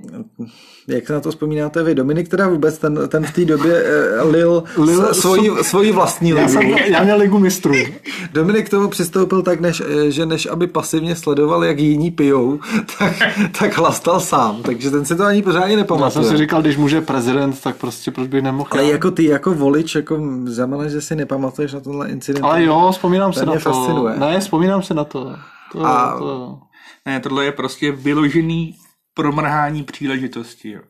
jak 0.87 1.07
se 1.07 1.13
na 1.13 1.19
to 1.19 1.31
vzpomínáte 1.31 1.83
vy? 1.83 1.95
Dominik 1.95 2.27
teda 2.27 2.47
vůbec 2.47 2.77
ten, 2.77 2.99
ten 3.07 3.25
v 3.25 3.31
té 3.31 3.45
době 3.45 3.83
uh, 4.23 4.31
lil, 4.31 4.63
lil 4.77 5.13
svoji, 5.13 5.51
svoji 5.63 5.91
vlastní 5.91 6.33
ligu. 6.33 6.43
Já, 6.43 6.49
jsem, 6.49 6.69
já 6.69 7.03
měl 7.03 7.17
ligu 7.17 7.39
mistrů. 7.39 7.73
Dominik 8.33 8.65
k 8.65 8.69
tomu 8.69 8.87
přistoupil 8.87 9.41
tak, 9.41 9.59
než, 9.59 9.83
eh, 9.87 10.11
že 10.11 10.25
než 10.25 10.45
aby 10.45 10.67
pasivně 10.67 11.15
sledoval, 11.15 11.65
jak 11.65 11.79
jiní 11.79 12.11
pijou, 12.11 12.59
tak, 12.99 13.13
tak 13.59 13.77
hlastal 13.77 14.19
sám. 14.19 14.63
Takže 14.63 14.91
ten 14.91 15.05
si 15.05 15.15
to 15.15 15.23
ani 15.23 15.41
pořádně 15.41 15.75
nepamatuje. 15.75 16.05
Já 16.05 16.11
jsem 16.11 16.23
si 16.23 16.37
říkal, 16.37 16.61
když 16.61 16.77
může 16.77 17.01
prezident, 17.01 17.61
tak 17.61 17.75
prostě 17.75 18.11
proč 18.11 18.27
by 18.27 18.41
nemohl. 18.41 18.69
Ale 18.71 18.85
jako 18.85 19.11
ty, 19.11 19.23
jako 19.23 19.53
volič, 19.53 19.95
jako 19.95 20.19
zamane, 20.45 20.89
že 20.89 21.01
si 21.01 21.15
nepamatuješ 21.15 21.73
na 21.73 21.79
tenhle 21.79 22.09
incident. 22.09 22.36
Ale 22.41 22.63
jo, 22.63 22.89
vzpomínám 22.91 23.33
se 23.33 23.45
na 23.45 23.53
to. 23.53 23.59
Fascinuje. 23.59 24.17
Ne, 24.17 24.39
vzpomínám 24.39 24.83
se 24.83 24.93
na 24.93 25.03
to. 25.03 25.35
to, 25.71 25.85
A... 25.85 26.17
to... 26.17 26.59
Ne, 27.05 27.19
tohle 27.19 27.45
je 27.45 27.51
prostě 27.51 27.91
vyložený 27.91 28.75
promrhání 29.13 29.83
příležitosti. 29.83 30.71
Jo. 30.71 30.81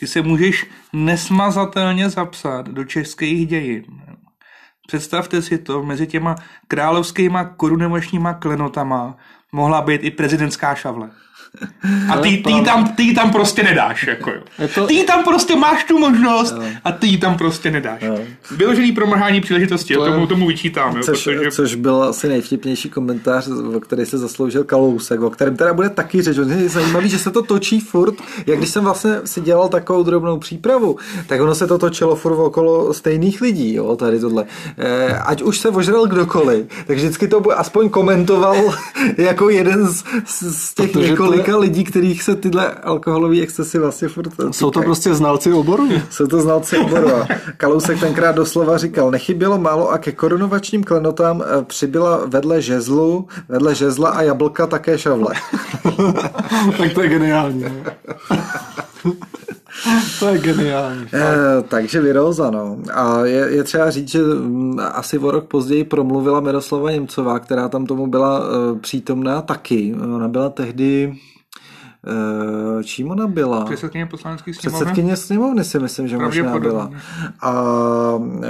Ty 0.00 0.06
se 0.06 0.22
můžeš 0.22 0.66
nesmazatelně 0.92 2.10
zapsat 2.10 2.68
do 2.68 2.84
českých 2.84 3.46
dějin. 3.46 3.84
Představte 4.86 5.42
si 5.42 5.58
to, 5.58 5.82
mezi 5.82 6.06
těma 6.06 6.34
královskýma 6.68 7.44
korunovačníma 7.44 8.34
klenotama 8.34 9.16
mohla 9.52 9.82
být 9.82 10.04
i 10.04 10.10
prezidentská 10.10 10.74
šavle. 10.74 11.10
A 12.12 12.16
ty, 12.16 12.42
ty, 12.46 12.60
tam, 12.64 12.88
ty 12.88 13.14
tam 13.14 13.32
prostě 13.32 13.62
nedáš. 13.62 14.06
Jako 14.06 14.30
jo. 14.30 14.68
To... 14.74 14.86
Ty 14.86 15.04
tam 15.04 15.24
prostě 15.24 15.56
máš 15.56 15.84
tu 15.84 15.98
možnost 15.98 16.54
jo. 16.56 16.62
a 16.84 16.92
ty 16.92 17.18
tam 17.18 17.38
prostě 17.38 17.70
nedáš. 17.70 18.02
Jo. 18.02 18.18
Vyložený 18.50 18.92
promrhání 18.92 19.40
příležitosti, 19.40 19.94
to 19.94 20.04
tomu, 20.04 20.26
tomu 20.26 20.46
vyčítám. 20.46 20.96
Jo, 20.96 21.02
což, 21.02 21.24
protože... 21.24 21.50
což 21.50 21.74
byl 21.74 22.02
asi 22.02 22.28
nejvtipnější 22.28 22.90
komentář, 22.90 23.48
o 23.76 23.80
který 23.80 24.06
se 24.06 24.18
zasloužil 24.18 24.64
Kalousek, 24.64 25.20
o 25.20 25.30
kterém 25.30 25.56
teda 25.56 25.74
bude 25.74 25.88
taky 25.88 26.22
řeč. 26.22 26.36
Je 26.36 26.68
zajímavý, 26.68 27.08
že 27.08 27.18
se 27.18 27.30
to 27.30 27.42
točí 27.42 27.80
furt, 27.80 28.14
jak 28.46 28.58
když 28.58 28.70
jsem 28.70 28.84
vlastně 28.84 29.10
si 29.24 29.40
dělal 29.40 29.68
takovou 29.68 30.02
drobnou 30.02 30.38
přípravu, 30.38 30.96
tak 31.26 31.40
ono 31.40 31.54
se 31.54 31.66
to 31.66 31.78
točilo 31.78 32.16
furt 32.16 32.36
okolo 32.36 32.94
stejných 32.94 33.40
lidí, 33.40 33.74
jo, 33.74 33.96
tady 33.96 34.20
tohle. 34.20 34.44
E, 34.78 35.18
ať 35.18 35.42
už 35.42 35.58
se 35.58 35.68
ožral 35.68 36.06
kdokoliv, 36.06 36.66
tak 36.86 36.96
vždycky 36.96 37.28
to 37.28 37.58
aspoň 37.58 37.88
komentoval 37.88 38.56
jako 39.16 39.50
jeden 39.50 39.88
z, 39.88 40.04
z 40.26 40.74
těch 40.74 40.94
několik 40.94 41.41
několika 41.41 41.41
lidí, 41.48 41.84
kterých 41.84 42.22
se 42.22 42.36
tyhle 42.36 42.70
alkoholové 42.70 43.40
excesy 43.40 43.78
vlastně 43.78 44.08
furt 44.08 44.28
týkají. 44.28 44.52
Jsou 44.52 44.70
to 44.70 44.82
prostě 44.82 45.14
znalci 45.14 45.52
oboru? 45.52 45.88
Jsou 46.10 46.26
to 46.26 46.40
znalci 46.40 46.78
oboru. 46.78 47.14
A 47.14 47.26
Kalousek 47.56 48.00
tenkrát 48.00 48.32
doslova 48.32 48.78
říkal, 48.78 49.10
nechybělo 49.10 49.58
málo 49.58 49.90
a 49.90 49.98
ke 49.98 50.12
korunovačním 50.12 50.84
klenotám 50.84 51.42
eh, 51.42 51.64
přibyla 51.64 52.20
vedle 52.26 52.62
žezlu, 52.62 53.28
vedle 53.48 53.74
žezla 53.74 54.10
a 54.10 54.22
jablka 54.22 54.66
také 54.66 54.98
šavle. 54.98 55.34
tak 56.78 56.92
to 56.94 57.02
je 57.02 57.08
geniální. 57.08 57.64
to 60.18 60.28
je 60.28 60.38
geniální. 60.38 61.06
E, 61.14 61.62
takže 61.68 62.00
Viroza, 62.00 62.50
no. 62.50 62.78
A 62.94 63.24
je, 63.24 63.48
je 63.50 63.64
třeba 63.64 63.90
říct, 63.90 64.08
že 64.08 64.18
mm, 64.22 64.78
asi 64.92 65.18
o 65.18 65.30
rok 65.30 65.48
později 65.48 65.84
promluvila 65.84 66.40
Miroslava 66.40 66.90
Němcová, 66.90 67.38
která 67.38 67.68
tam 67.68 67.86
tomu 67.86 68.06
byla 68.06 68.40
e, 68.40 68.78
přítomná 68.78 69.42
taky. 69.42 69.94
Ona 70.14 70.28
byla 70.28 70.48
tehdy 70.48 71.12
Eh, 71.12 71.41
čím 72.84 73.10
ona 73.10 73.26
byla? 73.26 73.64
Předsedkyně 73.64 74.06
poslanecké 74.06 74.54
sněmovny. 74.54 74.84
Předsedkyně 74.84 75.16
sněmovny 75.16 75.64
si 75.64 75.78
myslím, 75.78 76.08
že 76.08 76.18
možná 76.18 76.58
byla. 76.58 76.90
A 77.40 77.52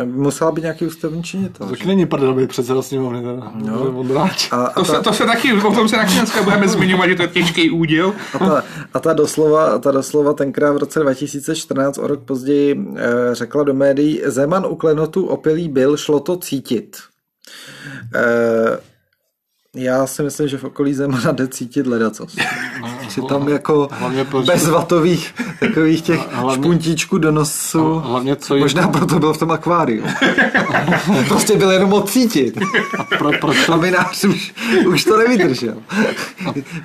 musela 0.05 0.53
být 0.53 0.63
nějaký 0.63 0.87
ústavní 0.87 1.23
činitel. 1.23 1.67
To 1.67 1.87
není 1.87 2.07
prdel 2.07 2.35
být 2.35 2.49
předseda 2.49 2.83
sněmovny. 2.83 3.23
Teda. 3.23 3.53
No. 3.55 4.05
A, 4.51 4.57
a 4.57 4.73
to, 4.75 4.85
ta... 4.85 4.93
se, 4.93 5.01
to 5.01 5.13
se 5.13 5.25
taky, 5.25 5.53
o 5.53 5.75
tom 5.75 5.89
se 5.89 5.97
taky 5.97 6.15
dneska 6.15 6.43
budeme 6.43 6.69
zmiňovat, 6.69 7.09
že 7.09 7.15
to 7.15 7.23
je 7.23 7.29
těžký 7.29 7.71
úděl. 7.71 8.15
A 8.35 8.39
ta, 8.39 8.65
a 8.95 9.01
ta 9.01 9.13
doslova, 9.13 9.79
ta 9.79 9.91
doslova 9.91 10.33
tenkrát 10.33 10.73
v 10.73 10.77
roce 10.77 11.01
2014, 11.01 11.99
o 11.99 12.07
rok 12.07 12.23
později, 12.25 12.87
eh, 12.97 13.35
řekla 13.35 13.65
do 13.65 13.75
médií, 13.75 14.23
Zeman 14.25 14.67
u 14.67 14.77
klenotu 14.77 15.27
opilý 15.27 15.69
byl, 15.69 15.97
šlo 15.97 16.21
to 16.21 16.37
cítit. 16.37 16.97
Eh, 18.15 18.79
já 19.77 20.07
si 20.07 20.23
myslím, 20.23 20.49
že 20.49 20.59
v 20.59 20.65
okolí 20.65 20.95
Zemana 20.95 21.33
jde 21.33 21.49
cítit 21.49 21.87
ledacos. 21.87 22.37
No, 22.81 22.92
že 23.09 23.23
tam 23.23 23.49
jako 23.49 23.89
bez 24.47 24.69
vatových 24.69 25.35
takových 25.61 26.03
těch 26.03 26.21
hlavně, 26.33 26.63
špuntíčků 26.63 27.19
do 27.19 27.33
nosu. 27.33 27.95
Hlavně 27.95 28.37
co 28.37 28.57
Možná 28.57 28.89
proto 28.89 29.19
byl 29.19 29.33
v 29.33 29.39
tom 29.39 29.51
akváriu. 29.51 30.05
prostě 31.29 31.57
byl 31.57 31.71
jenom 31.71 31.93
odcítit. 31.93 32.59
A 32.99 33.05
pro, 33.05 33.31
proč 33.41 33.67
to... 33.67 33.77
Minář 33.77 34.25
už, 34.25 34.55
už 34.87 35.05
to 35.05 35.17
nevydržel. 35.17 35.75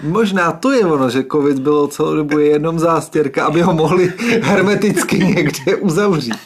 Možná 0.03 0.51
to 0.51 0.71
je 0.71 0.85
ono, 0.85 1.09
že 1.09 1.23
covid 1.31 1.59
bylo 1.59 1.87
celou 1.87 2.15
dobu 2.15 2.39
jenom 2.39 2.79
zástěrka, 2.79 3.45
aby 3.45 3.61
ho 3.61 3.73
mohli 3.73 4.13
hermeticky 4.41 5.19
někde 5.19 5.75
uzavřít. 5.75 6.37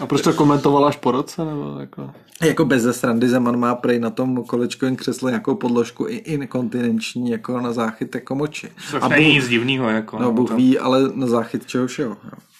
A 0.00 0.06
proč 0.06 0.22
to 0.22 0.32
komentoval 0.32 0.86
až 0.86 0.96
po 0.96 1.10
roce? 1.10 1.44
Nebo 1.44 1.76
jako... 1.80 2.10
Jako 2.42 2.64
bez 2.64 2.96
srandy 3.00 3.28
Zeman 3.28 3.56
má 3.56 3.74
prej 3.74 4.00
na 4.00 4.10
tom 4.10 4.44
kolečkovém 4.44 4.96
křesle 4.96 5.30
nějakou 5.30 5.54
podložku 5.54 6.08
i 6.08 6.14
inkontinenční 6.14 7.30
jako 7.30 7.60
na 7.60 7.72
záchyt 7.72 8.14
jako 8.14 8.34
moči. 8.34 8.70
Což 8.90 9.02
a 9.02 9.08
není 9.08 9.34
nic 9.34 9.48
divného. 9.48 9.88
Jako, 9.88 10.18
no, 10.18 10.32
Bůh 10.32 10.48
to... 10.48 10.56
ví, 10.56 10.78
ale 10.78 11.02
na 11.14 11.26
záchyt 11.26 11.66
čeho 11.66 11.86
všeho. 11.86 12.16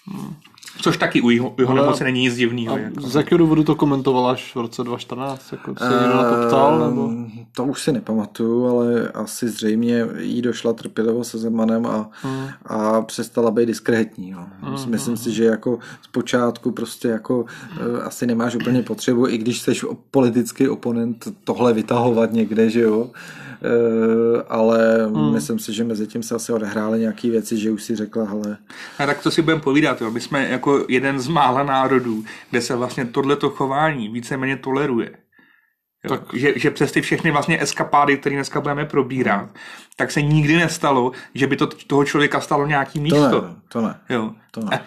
Hmm. 0.07 0.35
Což 0.81 0.97
taky 0.97 1.21
u 1.21 1.31
jeho, 1.31 1.55
jeho 1.59 1.75
nemoci 1.75 2.05
není 2.05 2.21
nic 2.21 2.37
divného. 2.37 2.79
Jako. 2.79 3.01
Z 3.01 3.15
jakého 3.15 3.39
důvodu 3.39 3.65
to 3.65 3.75
komentoval 3.75 4.27
až 4.27 4.55
v 4.55 4.61
roce 4.61 4.85
2014? 4.85 5.53
Jako 5.53 5.75
se 5.79 5.85
někdo 5.85 6.17
na 6.17 6.31
to 6.31 6.47
ptal? 6.47 6.89
Nebo? 6.89 7.09
Ehm, 7.09 7.31
to 7.53 7.65
už 7.65 7.83
si 7.83 7.93
nepamatuju, 7.93 8.67
ale 8.67 9.09
asi 9.09 9.49
zřejmě 9.49 10.07
jí 10.19 10.43
došla 10.43 10.73
trpělivo 10.73 11.25
se 11.25 11.39
Zemanem 11.39 11.87
a, 11.87 12.11
hmm. 12.23 12.49
a 12.67 13.03
přestala 13.03 13.51
být 13.51 13.67
diskrétní. 13.67 14.31
Jo. 14.31 14.45
Hmm. 14.61 14.91
Myslím 14.91 15.17
si, 15.17 15.33
že 15.33 15.45
jako 15.45 15.79
zpočátku 16.03 16.71
prostě 16.71 17.09
jako 17.09 17.39
uh, 17.41 17.47
asi 18.05 18.27
nemáš 18.27 18.55
úplně 18.55 18.83
potřebu, 18.83 19.29
i 19.29 19.39
když 19.39 19.61
jsi 19.61 19.73
politický 20.11 20.69
oponent, 20.69 21.29
tohle 21.45 21.73
vytahovat 21.73 22.33
někde, 22.33 22.71
že 22.71 22.81
jo. 22.81 22.99
Uh, 22.99 23.11
ale 24.49 25.07
hmm. 25.07 25.33
myslím 25.33 25.59
si, 25.59 25.73
že 25.73 25.85
mezi 25.85 26.07
tím 26.07 26.23
se 26.23 26.35
asi 26.35 26.53
odehrály 26.53 27.01
nějaké 27.01 27.31
věci, 27.31 27.57
že 27.57 27.71
už 27.71 27.83
si 27.83 27.97
řekla, 27.97 28.29
ale... 28.31 28.57
A 28.99 29.07
tak 29.07 29.23
to 29.23 29.31
si 29.31 29.43
budeme 29.43 29.63
povídat, 29.63 30.01
jo. 30.01 30.11
My 30.11 30.21
jsme 30.21 30.49
jako 30.49 30.85
jeden 30.89 31.21
z 31.21 31.29
mála 31.29 31.63
národů, 31.63 32.25
kde 32.51 32.61
se 32.61 32.77
vlastně 32.77 33.05
tohleto 33.05 33.51
chování 33.51 34.09
víceméně 34.09 34.57
toleruje. 34.57 35.11
Jo, 36.05 36.11
tak. 36.11 36.21
Že, 36.35 36.53
že 36.57 36.71
přes 36.71 36.93
ty 36.93 37.01
všechny 37.01 37.31
vlastně 37.31 37.63
eskapády, 37.63 38.17
které 38.17 38.37
dneska 38.37 38.61
budeme 38.61 38.85
probírat, 38.85 39.41
hmm. 39.41 39.49
tak 39.97 40.11
se 40.11 40.23
nikdy 40.23 40.57
nestalo, 40.57 41.13
že 41.35 41.47
by 41.47 41.57
to 41.57 41.67
toho 41.67 42.05
člověka 42.05 42.41
stalo 42.41 42.67
nějaký 42.67 43.01
místo. 43.01 43.31
To 43.31 43.41
ne, 43.41 43.55
to 43.69 43.81
ne. 43.81 43.95
Jo. 44.09 44.31
To 44.51 44.61
ne. 44.61 44.81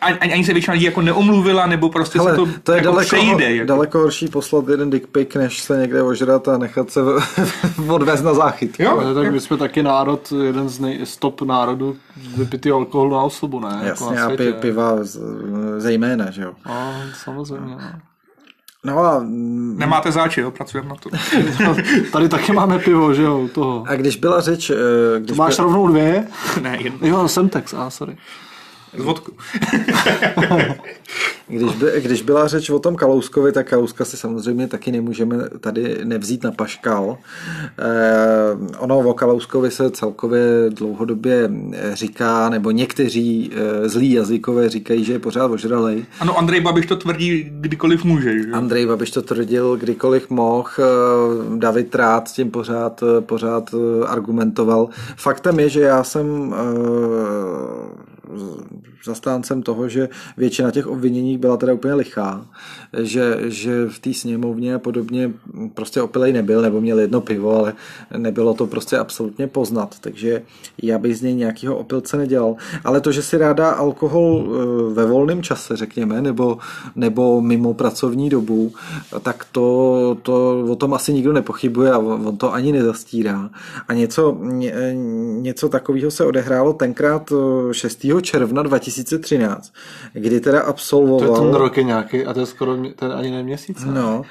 Ani, 0.00 0.32
ani 0.32 0.44
se 0.44 0.52
většina 0.52 0.72
lidí 0.72 0.84
jako 0.84 1.02
neomluvila, 1.02 1.66
nebo 1.66 1.90
prostě 1.90 2.18
Hele, 2.18 2.30
se 2.30 2.36
to, 2.36 2.48
to 2.62 2.72
je 2.72 2.76
jako 2.76 2.90
daleko, 2.90 3.06
přejde. 3.06 3.54
Jako. 3.54 3.68
daleko 3.68 3.98
horší 3.98 4.28
poslat 4.28 4.68
jeden 4.68 4.90
dick 4.90 5.06
pic, 5.06 5.34
než 5.34 5.60
se 5.60 5.76
někde 5.76 6.02
ožrat 6.02 6.48
a 6.48 6.58
nechat 6.58 6.90
se 6.90 7.00
odvést 7.88 8.22
na 8.22 8.34
záchyt. 8.34 8.80
Jo, 8.80 8.98
ale 8.98 9.14
tak 9.14 9.32
my 9.32 9.40
jsme 9.40 9.56
taky 9.56 9.82
národ, 9.82 10.32
jeden 10.42 10.68
z 10.68 10.80
nej, 10.80 11.00
stop 11.04 11.42
národů 11.42 11.96
vypitý 12.36 12.70
alkohol 12.70 13.10
na 13.10 13.22
osobu, 13.22 13.60
ne? 13.60 13.80
Jasně, 13.82 14.16
jako 14.16 14.42
a 14.42 14.60
piva 14.60 14.96
zejména, 15.76 16.30
že 16.30 16.42
jo. 16.42 16.52
A, 16.64 16.92
samozřejmě. 17.24 17.74
No. 17.74 18.08
No 18.84 18.98
a... 18.98 19.24
Nemáte 19.76 20.12
záči, 20.12 20.40
jo? 20.40 20.50
Pracujeme 20.50 20.88
na 20.88 20.94
to. 20.94 21.10
Tady 22.12 22.28
taky 22.28 22.52
máme 22.52 22.78
pivo, 22.78 23.14
že 23.14 23.22
jo? 23.22 23.48
Toho. 23.54 23.84
A 23.88 23.94
když 23.94 24.16
byla 24.16 24.40
řeč... 24.40 24.70
Eh, 24.70 25.20
když 25.20 25.38
máš 25.38 25.56
byl... 25.56 25.64
rovnou 25.64 25.88
dvě? 25.88 26.26
ne, 26.62 26.78
jedno. 26.80 27.08
Jo, 27.08 27.28
jsem 27.28 27.48
tex, 27.48 27.74
a 27.74 27.90
sorry. 27.90 28.16
Z 28.96 29.02
vodku. 29.02 29.32
když, 31.48 31.74
by, 31.74 31.86
když 32.00 32.22
byla 32.22 32.48
řeč 32.48 32.70
o 32.70 32.78
tom 32.78 32.96
Kalouskovi, 32.96 33.52
tak 33.52 33.68
Kalouska 33.68 34.04
si 34.04 34.16
samozřejmě 34.16 34.68
taky 34.68 34.92
nemůžeme 34.92 35.36
tady 35.60 35.98
nevzít 36.04 36.44
na 36.44 36.50
paškal. 36.52 37.18
Eh, 37.78 38.78
ono 38.78 38.98
o 38.98 39.14
Kalouskovi 39.14 39.70
se 39.70 39.90
celkově 39.90 40.42
dlouhodobě 40.68 41.50
říká, 41.92 42.48
nebo 42.48 42.70
někteří 42.70 43.50
eh, 43.54 43.88
zlí 43.88 44.12
jazykové 44.12 44.68
říkají, 44.68 45.04
že 45.04 45.12
je 45.12 45.18
pořád 45.18 45.50
ožralej. 45.50 46.06
Ano, 46.20 46.38
Andrej 46.38 46.60
Babiš 46.60 46.86
to 46.86 46.96
tvrdí 46.96 47.48
kdykoliv 47.50 48.04
může. 48.04 48.42
Že? 48.42 48.50
Andrej 48.52 48.86
Babiš 48.86 49.10
to 49.10 49.22
tvrdil 49.22 49.76
kdykoliv 49.76 50.30
mohl. 50.30 50.68
Eh, 50.78 50.82
David 51.58 51.90
Trát 51.90 52.28
s 52.28 52.32
tím 52.32 52.50
pořád, 52.50 53.02
eh, 53.02 53.20
pořád 53.20 53.74
eh, 53.74 54.06
argumentoval. 54.06 54.88
Faktem 55.16 55.60
je, 55.60 55.68
že 55.68 55.80
já 55.80 56.04
jsem 56.04 56.54
eh, 56.54 58.07
你 58.30 58.97
zastáncem 59.04 59.62
toho, 59.62 59.88
že 59.88 60.08
většina 60.36 60.70
těch 60.70 60.86
obvinění 60.86 61.38
byla 61.38 61.56
teda 61.56 61.74
úplně 61.74 61.94
lichá, 61.94 62.46
že, 63.02 63.36
že 63.44 63.86
v 63.88 63.98
té 63.98 64.14
sněmovně 64.14 64.74
a 64.74 64.78
podobně 64.78 65.32
prostě 65.74 66.02
opilej 66.02 66.32
nebyl, 66.32 66.62
nebo 66.62 66.80
měl 66.80 66.98
jedno 67.00 67.20
pivo, 67.20 67.58
ale 67.58 67.74
nebylo 68.16 68.54
to 68.54 68.66
prostě 68.66 68.98
absolutně 68.98 69.46
poznat, 69.46 69.98
takže 70.00 70.42
já 70.82 70.98
bych 70.98 71.18
z 71.18 71.22
něj 71.22 71.34
nějakého 71.34 71.76
opilce 71.76 72.16
nedělal. 72.16 72.56
Ale 72.84 73.00
to, 73.00 73.12
že 73.12 73.22
si 73.22 73.38
ráda 73.38 73.70
alkohol 73.70 74.46
eh, 74.46 74.94
ve 74.94 75.06
volném 75.06 75.42
čase, 75.42 75.76
řekněme, 75.76 76.22
nebo, 76.22 76.58
nebo 76.96 77.40
mimo 77.40 77.74
pracovní 77.74 78.30
dobu, 78.30 78.72
tak 79.22 79.46
to, 79.52 80.16
to 80.22 80.64
o 80.70 80.76
tom 80.76 80.94
asi 80.94 81.12
nikdo 81.12 81.32
nepochybuje 81.32 81.92
a 81.92 81.98
on 81.98 82.36
to 82.36 82.52
ani 82.52 82.72
nezastírá. 82.72 83.50
A 83.88 83.94
něco, 83.94 84.38
ně, 84.42 84.74
něco 85.40 85.68
takového 85.68 86.10
se 86.10 86.24
odehrálo 86.24 86.72
tenkrát 86.72 87.32
6. 87.72 88.04
Eh, 88.04 88.22
června 88.22 88.62
2013, 88.94 89.72
kdy 90.12 90.40
teda 90.40 90.60
absolvoval... 90.60 91.28
To 91.28 91.34
je 91.34 91.50
ten 91.50 91.54
rok 91.54 91.76
je 91.76 91.82
nějaký 91.84 92.24
a 92.24 92.34
to 92.34 92.40
je 92.40 92.46
skoro 92.46 92.76
ten 92.96 93.12
ani 93.12 93.30
ne 93.30 93.42
měsíc. 93.42 93.84
Ne? 93.84 93.92
No, 93.92 94.22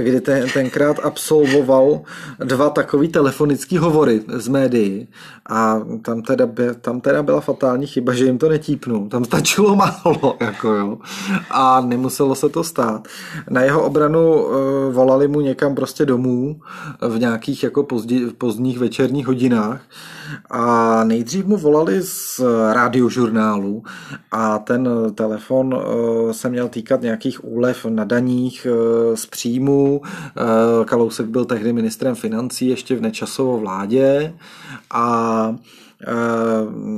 kdy 0.00 0.20
ten, 0.20 0.48
tenkrát 0.48 0.96
absolvoval 1.02 2.00
dva 2.38 2.70
takový 2.70 3.08
telefonický 3.08 3.78
hovory 3.78 4.22
z 4.28 4.48
médií 4.48 5.08
a 5.50 5.80
tam 6.02 6.22
teda, 6.22 6.46
by, 6.46 6.62
tam 6.80 7.00
teda 7.00 7.22
byla 7.22 7.40
fatální 7.40 7.86
chyba, 7.86 8.12
že 8.12 8.24
jim 8.24 8.38
to 8.38 8.48
netípnul. 8.48 9.08
Tam 9.08 9.24
stačilo 9.24 9.76
málo, 9.76 10.36
jako 10.40 10.68
jo. 10.72 10.98
A 11.50 11.80
nemuselo 11.80 12.34
se 12.34 12.48
to 12.48 12.64
stát. 12.64 13.08
Na 13.50 13.62
jeho 13.62 13.82
obranu 13.82 14.44
uh, 14.44 14.52
volali 14.94 15.28
mu 15.28 15.40
někam 15.40 15.74
prostě 15.74 16.06
domů 16.06 16.60
v 17.08 17.18
nějakých 17.18 17.62
jako 17.62 17.82
pozdí, 17.82 18.26
pozdních 18.38 18.78
večerních 18.78 19.26
hodinách 19.26 19.80
a 20.50 21.04
nejdřív 21.04 21.46
mu 21.46 21.56
volali 21.56 22.02
z 22.02 22.40
radiožurnálu 22.72 23.82
a 24.32 24.58
ten 24.58 24.88
telefon 25.14 25.74
uh, 25.74 26.32
se 26.32 26.48
měl 26.48 26.68
týkat 26.68 27.02
nějakých 27.02 27.44
úlev 27.44 27.84
na 27.84 28.04
daních 28.04 28.66
uh, 28.70 29.14
z 29.16 29.26
příjmu. 29.26 30.00
Uh, 30.00 30.84
Kalousek 30.84 31.26
byl 31.26 31.44
tehdy 31.44 31.72
ministrem 31.72 32.14
financí 32.14 32.68
ještě 32.68 32.96
v 32.96 33.00
nečasovo 33.00 33.58
vládě 33.58 34.34
a 34.90 35.56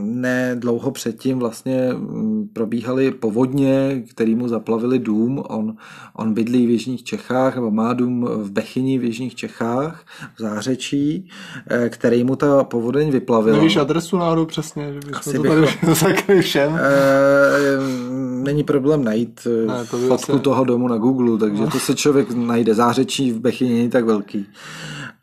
ne 0.02 0.56
dlouho 0.58 0.90
předtím 0.90 1.38
vlastně 1.38 1.88
mm, 1.92 2.48
probíhaly 2.52 3.10
povodně, 3.10 4.02
který 4.10 4.34
mu 4.34 4.48
zaplavili 4.48 4.98
dům. 4.98 5.42
On, 5.48 5.76
on 6.16 6.34
bydlí 6.34 6.66
v 6.66 6.70
Jižních 6.70 7.04
Čechách, 7.04 7.54
nebo 7.54 7.70
má 7.70 7.92
dům 7.92 8.24
v 8.24 8.50
Bechyni 8.50 8.98
v 8.98 9.04
Jižních 9.04 9.34
Čechách, 9.34 10.04
v 10.36 10.42
Zářečí, 10.42 11.28
eh, 11.70 11.88
který 11.88 12.24
mu 12.24 12.36
ta 12.36 12.64
povodeň 12.64 13.10
vyplavila. 13.10 13.56
Nevíš 13.56 13.76
adresu 13.76 14.16
náhodou 14.16 14.46
přesně, 14.46 14.92
že 14.92 15.00
bychom 15.06 15.14
Asi 15.14 15.36
to 15.36 15.42
tady 15.42 15.60
bychom... 15.60 16.40
všem? 16.40 16.76
E, 16.76 18.38
není 18.42 18.64
problém 18.64 19.04
najít 19.04 19.46
eh, 19.46 19.66
ne, 19.66 19.84
to 19.90 19.98
fotku 19.98 20.32
asi... 20.32 20.42
toho 20.42 20.64
domu 20.64 20.88
na 20.88 20.96
Google, 20.96 21.38
takže 21.38 21.62
no. 21.62 21.70
to 21.70 21.78
se 21.78 21.94
člověk 21.94 22.30
najde. 22.30 22.74
Zářečí 22.74 23.32
v 23.32 23.40
Bechyni 23.40 23.74
není 23.74 23.90
tak 23.90 24.04
velký. 24.04 24.46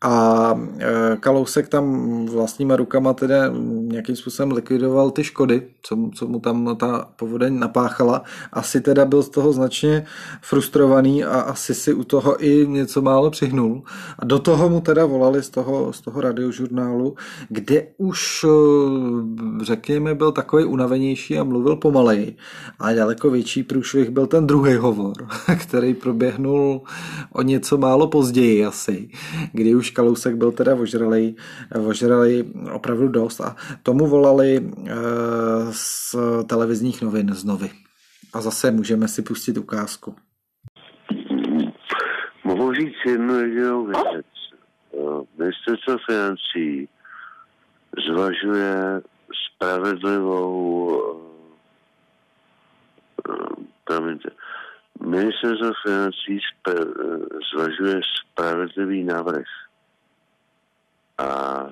A 0.02 0.54
e, 0.80 1.18
Kalousek 1.20 1.68
tam 1.68 2.26
vlastníma 2.26 2.76
rukama 2.76 3.14
teda 3.14 3.36
nějakým 3.82 4.16
způsobem 4.16 4.52
likvidoval 4.52 5.12
ty 5.12 5.24
škody, 5.24 5.68
co, 5.82 6.10
co 6.16 6.28
mu 6.28 6.40
tam 6.40 6.76
ta 6.76 7.10
povodeň 7.16 7.60
napáchala. 7.60 8.24
Asi 8.54 8.82
teda 8.82 9.06
byl 9.06 9.24
z 9.24 9.30
toho 9.30 9.54
značně 9.54 10.06
frustrovaný 10.42 11.24
a 11.24 11.40
asi 11.40 11.76
si 11.76 11.94
u 11.94 12.04
toho 12.04 12.46
i 12.46 12.68
něco 12.68 13.02
málo 13.02 13.32
přihnul. 13.32 13.84
A 14.20 14.26
do 14.26 14.40
toho 14.40 14.70
mu 14.70 14.82
teda 14.82 15.06
volali 15.06 15.44
z 15.44 15.50
toho, 15.50 15.94
z 15.94 16.02
toho 16.02 16.22
radiožurnálu, 16.22 17.16
kde 17.50 17.88
už 17.98 18.44
e, 18.44 18.48
řekněme 19.64 20.16
byl 20.16 20.32
takový 20.32 20.66
unavenější 20.66 21.38
a 21.38 21.44
mluvil 21.44 21.76
pomaleji. 21.76 22.36
A 22.80 22.94
daleko 22.94 23.30
větší 23.30 23.64
průšvih 23.64 24.10
byl 24.10 24.28
ten 24.28 24.48
druhý 24.48 24.76
hovor, 24.76 25.14
který 25.60 25.94
proběhnul 25.94 26.82
o 27.34 27.42
něco 27.42 27.78
málo 27.78 28.08
později 28.08 28.66
asi, 28.66 29.10
kdy 29.54 29.76
už 29.76 29.85
Kalousek 29.92 30.36
byl 30.36 30.52
teda 30.52 30.76
ožralej, 30.76 31.36
ožralej 31.86 32.44
opravdu 32.74 33.08
dost 33.08 33.42
a 33.42 33.56
tomu 33.84 34.08
volali 34.08 34.58
eh, 34.62 34.94
z 35.72 36.16
televizních 36.48 37.02
novin 37.02 37.34
z 37.34 37.44
Novy. 37.44 37.70
A 38.34 38.42
zase 38.42 38.72
můžeme 38.72 39.08
si 39.08 39.22
pustit 39.22 39.58
ukázku. 39.58 40.16
Mohu 42.44 42.74
říct 42.74 43.06
jednu 43.06 43.40
jedinou 43.40 43.86
věc. 43.86 44.26
Eh, 44.94 44.98
ministerstvo 45.38 45.98
financí 46.06 46.90
zvažuje 48.08 49.02
spravedlivou 49.56 51.02
eh, 53.30 53.64
promiňte, 53.84 54.30
ministerstvo 55.06 55.72
financí 55.84 56.40
zvažuje 57.54 58.02
spravedlivý 58.22 59.04
návrh 59.04 59.46
a 61.18 61.66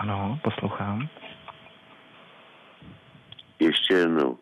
Ano, 0.00 0.38
poslouchám. 0.44 1.08
Ještě 3.58 3.94
jednou. 3.94 4.38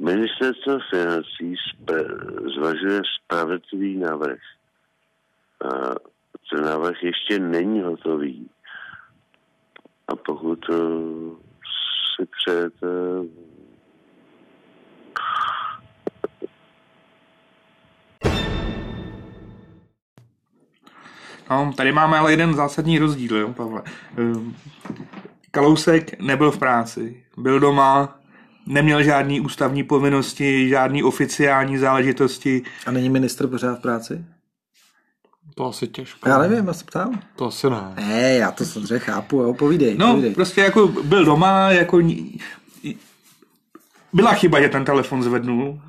Ministerstvo 0.00 0.78
financí 0.90 1.54
zvažuje 2.56 3.00
spravedlivý 3.14 3.96
návrh. 3.96 4.38
A 5.64 5.94
ten 6.50 6.64
návrh 6.64 7.02
ještě 7.02 7.38
není 7.38 7.82
hotový. 7.82 8.50
A 10.08 10.16
pokud 10.16 10.64
si 12.16 12.26
přejete 12.26 12.86
No, 21.50 21.72
tady 21.76 21.92
máme 21.92 22.18
ale 22.18 22.32
jeden 22.32 22.54
zásadní 22.54 22.98
rozdíl, 22.98 23.36
jo, 23.36 23.52
Pavle. 23.52 23.82
Ehm, 24.16 24.54
Kalousek 25.50 26.20
nebyl 26.20 26.50
v 26.50 26.58
práci, 26.58 27.22
byl 27.36 27.60
doma, 27.60 28.18
neměl 28.66 29.02
žádný 29.02 29.40
ústavní 29.40 29.82
povinnosti, 29.82 30.68
žádný 30.68 31.02
oficiální 31.02 31.78
záležitosti. 31.78 32.62
A 32.86 32.90
není 32.90 33.10
ministr 33.10 33.46
pořád 33.46 33.78
v 33.78 33.82
práci? 33.82 34.24
To 35.54 35.66
asi 35.66 35.88
těžko. 35.88 36.28
Já 36.28 36.38
nevím, 36.38 36.66
já 36.66 36.72
se 36.72 36.84
ptám. 36.84 37.20
To 37.36 37.46
asi 37.46 37.70
ne. 37.70 37.94
Ne, 37.96 38.32
já 38.34 38.50
to 38.50 38.64
samozřejmě 38.64 38.98
chápu, 38.98 39.36
jo, 39.36 39.54
povídej. 39.54 39.96
No, 39.98 40.10
povídej. 40.10 40.34
prostě 40.34 40.60
jako 40.60 40.86
byl 40.88 41.24
doma, 41.24 41.70
jako 41.70 42.00
byla 44.12 44.32
chyba, 44.34 44.60
že 44.60 44.68
ten 44.68 44.84
telefon 44.84 45.22
zvednul, 45.22 45.80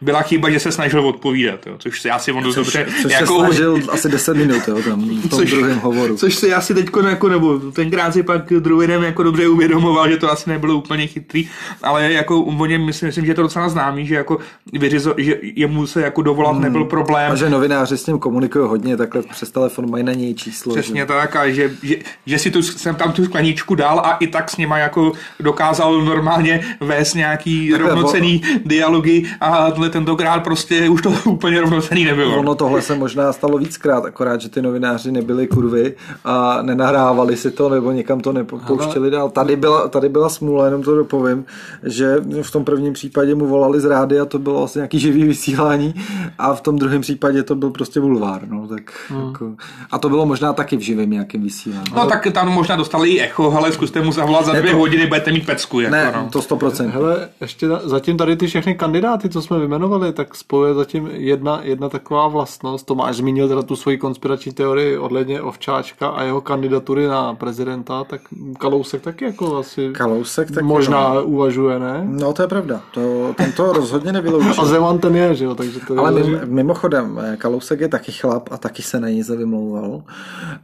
byla 0.00 0.22
chyba, 0.22 0.50
že 0.50 0.60
se 0.60 0.72
snažil 0.72 1.06
odpovídat, 1.06 1.66
jo, 1.66 1.74
což 1.78 2.00
se 2.00 2.10
asi 2.10 2.32
on 2.32 2.42
dost 2.42 2.54
dobře... 2.54 2.86
Což 3.02 3.12
jako, 3.12 3.38
se 3.38 3.46
snažil 3.46 3.80
asi 3.88 4.08
10 4.08 4.36
minut, 4.36 4.68
jo, 4.68 4.82
tam 4.82 5.08
v 5.18 5.28
tom 5.28 5.38
což, 5.38 5.50
druhém 5.50 5.78
hovoru. 5.78 6.16
Což 6.16 6.34
se 6.34 6.54
asi 6.54 6.74
teď 6.74 6.86
jako, 7.08 7.28
nebo 7.28 7.58
tenkrát 7.58 8.12
si 8.12 8.22
pak 8.22 8.52
druhý 8.58 8.86
den 8.86 9.04
jako 9.04 9.22
dobře 9.22 9.48
uvědomoval, 9.48 10.10
že 10.10 10.16
to 10.16 10.32
asi 10.32 10.50
nebylo 10.50 10.74
úplně 10.74 11.06
chytrý, 11.06 11.48
ale 11.82 12.12
jako 12.12 12.40
o 12.40 12.66
něm 12.66 12.86
myslím, 12.86 13.06
myslím, 13.06 13.24
že 13.24 13.30
je 13.30 13.34
to 13.34 13.42
docela 13.42 13.68
známý, 13.68 14.06
že 14.06 14.14
jako 14.14 14.38
vyřizo, 14.72 15.14
že 15.18 15.38
jemu 15.42 15.86
se 15.86 16.02
jako 16.02 16.22
dovolat 16.22 16.52
hmm. 16.52 16.62
nebyl 16.62 16.84
problém. 16.84 17.32
A 17.32 17.34
že 17.34 17.50
novináři 17.50 17.98
s 17.98 18.06
ním 18.06 18.18
komunikují 18.18 18.68
hodně, 18.68 18.96
takhle 18.96 19.22
přes 19.22 19.50
telefon 19.50 19.90
mají 19.90 20.04
na 20.04 20.12
něj 20.12 20.34
číslo. 20.34 20.74
Přesně 20.74 21.00
že? 21.00 21.06
tak, 21.06 21.36
a 21.36 21.50
že, 21.50 21.70
že, 21.82 21.96
že, 22.26 22.38
si 22.38 22.50
tu, 22.50 22.62
jsem 22.62 22.94
tam 22.94 23.12
tu 23.12 23.24
skleničku 23.24 23.74
dal 23.74 24.00
a 24.00 24.16
i 24.16 24.26
tak 24.26 24.50
s 24.50 24.56
nima 24.56 24.78
jako 24.78 25.12
dokázal 25.40 26.00
normálně 26.00 26.76
vést 26.80 27.14
nějaký 27.14 27.70
takhle, 27.70 27.88
rovnocený 27.88 28.38
bo... 28.38 28.68
dialogy 28.68 29.22
a 29.40 29.69
tentokrát 29.90 30.40
prostě 30.40 30.88
už 30.88 31.02
to 31.02 31.12
úplně 31.24 31.60
rovnocený 31.60 32.04
nebylo. 32.04 32.38
Ono 32.38 32.54
tohle 32.54 32.82
se 32.82 32.94
možná 32.94 33.32
stalo 33.32 33.58
víckrát, 33.58 34.04
akorát, 34.04 34.40
že 34.40 34.48
ty 34.48 34.62
novináři 34.62 35.12
nebyli 35.12 35.46
kurvy 35.46 35.94
a 36.24 36.62
nenahrávali 36.62 37.36
si 37.36 37.50
to 37.50 37.68
nebo 37.68 37.92
někam 37.92 38.20
to 38.20 38.32
nepouštěli 38.32 39.10
dál. 39.10 39.30
Tady 39.30 39.56
byla, 39.56 39.88
tady 39.88 40.08
byla 40.08 40.28
smůla, 40.28 40.64
jenom 40.64 40.82
to 40.82 40.96
dopovím, 40.96 41.44
že 41.82 42.16
v 42.42 42.50
tom 42.50 42.64
prvním 42.64 42.92
případě 42.92 43.34
mu 43.34 43.46
volali 43.46 43.80
z 43.80 43.84
rády 43.84 44.20
a 44.20 44.24
to 44.24 44.38
bylo 44.38 44.58
vlastně 44.58 44.78
nějaký 44.78 44.98
živý 44.98 45.24
vysílání 45.24 45.94
a 46.38 46.54
v 46.54 46.60
tom 46.60 46.78
druhém 46.78 47.00
případě 47.00 47.42
to 47.42 47.54
byl 47.54 47.70
prostě 47.70 48.00
bulvár. 48.00 48.48
No, 48.48 48.68
tak 48.68 48.92
hmm. 49.08 49.26
jako, 49.26 49.52
a 49.90 49.98
to 49.98 50.08
bylo 50.08 50.26
možná 50.26 50.52
taky 50.52 50.76
v 50.76 50.80
živém 50.80 51.10
nějakém 51.10 51.42
vysílání. 51.42 51.84
No 51.96 52.06
tak 52.06 52.26
tam 52.32 52.48
možná 52.48 52.76
dostali 52.76 53.10
i 53.10 53.20
echo, 53.20 53.52
ale 53.56 53.72
zkuste 53.72 54.00
mu 54.00 54.12
zavolat 54.12 54.44
za 54.44 54.52
dvě 54.52 54.70
to... 54.70 54.78
hodiny, 54.78 55.06
budete 55.06 55.32
mít 55.32 55.46
pecku. 55.46 55.80
Jako, 55.80 55.92
ne, 55.92 56.12
no. 56.16 56.28
to 56.32 56.38
100%. 56.38 56.90
Hele, 56.90 57.28
ještě 57.40 57.68
zatím 57.84 58.16
tady 58.16 58.36
ty 58.36 58.46
všechny 58.46 58.74
kandidáty, 58.74 59.28
co 59.28 59.42
jsme 59.42 59.58
vyjmenovali, 59.60 60.12
tak 60.12 60.34
spojuje 60.34 60.74
zatím 60.74 61.08
jedna, 61.12 61.60
jedna 61.62 61.88
taková 61.88 62.28
vlastnost. 62.28 62.86
Tomáš 62.86 63.16
zmínil 63.16 63.48
teda 63.48 63.62
tu 63.62 63.76
svoji 63.76 63.98
konspirační 63.98 64.52
teorii 64.52 64.98
odledně 64.98 65.42
Ovčáčka 65.42 66.08
a 66.08 66.22
jeho 66.22 66.40
kandidatury 66.40 67.06
na 67.06 67.34
prezidenta, 67.34 68.04
tak 68.04 68.20
Kalousek 68.58 69.02
taky 69.02 69.24
jako 69.24 69.56
asi 69.56 69.90
Kalousek 69.92 70.50
taky 70.50 70.66
možná 70.66 71.14
no. 71.14 71.24
uvažuje, 71.24 71.78
ne? 71.78 72.02
No 72.04 72.32
to 72.32 72.42
je 72.42 72.48
pravda, 72.48 72.80
to, 72.94 73.34
ten 73.36 73.52
to 73.52 73.72
rozhodně 73.72 74.12
nevyloučil. 74.12 74.54
a 74.62 74.64
Zeman 74.64 74.98
ten 74.98 75.16
je, 75.16 75.34
že 75.34 75.44
jo, 75.44 75.54
takže 75.54 75.80
to 75.86 75.98
Ale 75.98 76.20
je... 76.20 76.24
mimo, 76.24 76.40
mimochodem, 76.46 77.20
Kalousek 77.38 77.80
je 77.80 77.88
taky 77.88 78.12
chlap 78.12 78.48
a 78.52 78.58
taky 78.58 78.82
se 78.82 79.00
na 79.00 79.08
ní 79.08 79.22
vymlouval. 79.22 80.02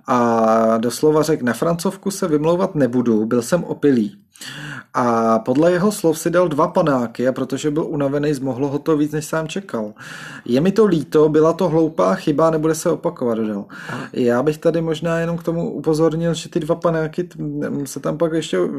A 0.06 0.78
doslova 0.78 1.22
řekl, 1.22 1.44
na 1.44 1.52
francovku 1.52 2.10
se 2.10 2.28
vymlouvat 2.28 2.74
nebudu, 2.74 3.26
byl 3.26 3.42
jsem 3.42 3.64
opilý. 3.64 4.16
A 4.96 5.38
podle 5.38 5.72
jeho 5.72 5.92
slov 5.92 6.18
si 6.18 6.30
dal 6.30 6.48
dva 6.48 6.68
panáky 6.68 7.28
a 7.28 7.32
protože 7.32 7.70
byl 7.70 7.84
unavený, 7.84 8.34
zmohlo 8.34 8.68
ho 8.68 8.78
to 8.78 8.96
víc, 8.96 9.12
než 9.12 9.24
sám 9.24 9.48
čekal. 9.48 9.92
Je 10.44 10.60
mi 10.60 10.72
to 10.72 10.86
líto, 10.86 11.28
byla 11.28 11.52
to 11.52 11.68
hloupá 11.68 12.14
chyba, 12.14 12.50
nebude 12.50 12.74
se 12.74 12.90
opakovat, 12.90 13.34
dodal. 13.34 13.64
Já 14.12 14.42
bych 14.42 14.58
tady 14.58 14.80
možná 14.80 15.18
jenom 15.18 15.38
k 15.38 15.42
tomu 15.42 15.70
upozornil, 15.70 16.34
že 16.34 16.48
ty 16.48 16.60
dva 16.60 16.74
panáky 16.74 17.28
se 17.84 18.00
tam 18.00 18.18
pak 18.18 18.32
ještě 18.32 18.60
uh, 18.60 18.70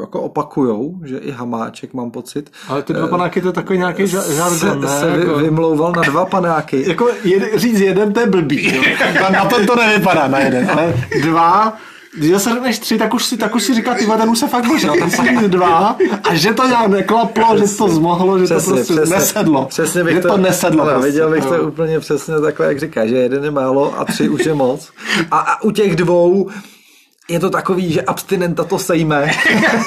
jako 0.00 0.22
opakujou, 0.22 1.00
že 1.04 1.18
i 1.18 1.30
Hamáček 1.30 1.94
mám 1.94 2.10
pocit. 2.10 2.50
Ale 2.68 2.82
ty 2.82 2.92
dva 2.92 3.06
panáky 3.06 3.40
to 3.40 3.48
je 3.48 3.52
takový 3.52 3.78
nějaký 3.78 4.06
žargon, 4.06 4.58
se, 4.58 4.76
ne? 4.76 4.88
se 4.88 5.08
jako... 5.08 5.38
vymlouval 5.38 5.92
na 5.92 6.02
dva 6.02 6.26
panáky. 6.26 6.84
jako 6.88 7.08
jed, 7.24 7.42
říct 7.54 7.80
jeden, 7.80 8.12
to 8.12 8.20
je 8.20 8.26
blbý. 8.26 8.76
Jo? 8.76 8.82
na 9.32 9.44
to 9.44 9.66
to 9.66 9.76
nevypadá 9.76 10.28
na 10.28 10.38
jeden, 10.38 10.70
ale 10.70 10.94
dva 11.22 11.76
když 12.18 12.30
zase 12.30 12.50
řekneš 12.50 12.78
tři, 12.78 12.98
tak 12.98 13.14
už 13.14 13.24
si, 13.24 13.36
tak 13.36 13.54
už 13.54 13.62
si 13.62 13.74
říká, 13.74 13.94
ty 13.94 14.06
ten 14.06 14.30
už 14.30 14.38
se 14.38 14.48
fakt 14.48 14.66
božil, 14.66 14.94
ten 14.98 15.10
říct 15.10 15.48
dva 15.48 15.96
a 16.24 16.34
že 16.34 16.54
to 16.54 16.66
nějak 16.66 16.86
neklaplo, 16.86 17.58
že 17.58 17.76
to 17.76 17.88
zmohlo, 17.88 18.38
že 18.38 18.44
přesně, 18.44 18.70
to 18.70 18.76
prostě 18.76 18.94
přesně, 18.94 19.16
nesedlo. 19.16 19.64
Přesně 19.64 20.04
bych 20.04 20.14
že 20.14 20.20
to, 20.20 20.28
to 20.28 20.36
nesedlo. 20.36 20.82
Ale, 20.82 20.92
prostě, 20.92 21.10
viděl 21.10 21.30
bych 21.30 21.44
no. 21.44 21.50
to 21.50 21.62
úplně 21.62 22.00
přesně 22.00 22.40
takhle, 22.40 22.66
jak 22.66 22.80
říká, 22.80 23.06
že 23.06 23.16
jeden 23.16 23.44
je 23.44 23.50
málo 23.50 24.00
a 24.00 24.04
tři 24.04 24.28
už 24.28 24.46
je 24.46 24.54
moc. 24.54 24.90
A, 25.30 25.38
a 25.38 25.62
u 25.62 25.70
těch 25.70 25.96
dvou 25.96 26.50
je 27.28 27.40
to 27.40 27.50
takový, 27.50 27.92
že 27.92 28.02
abstinenta 28.02 28.64
to 28.64 28.78
sejme. 28.78 29.30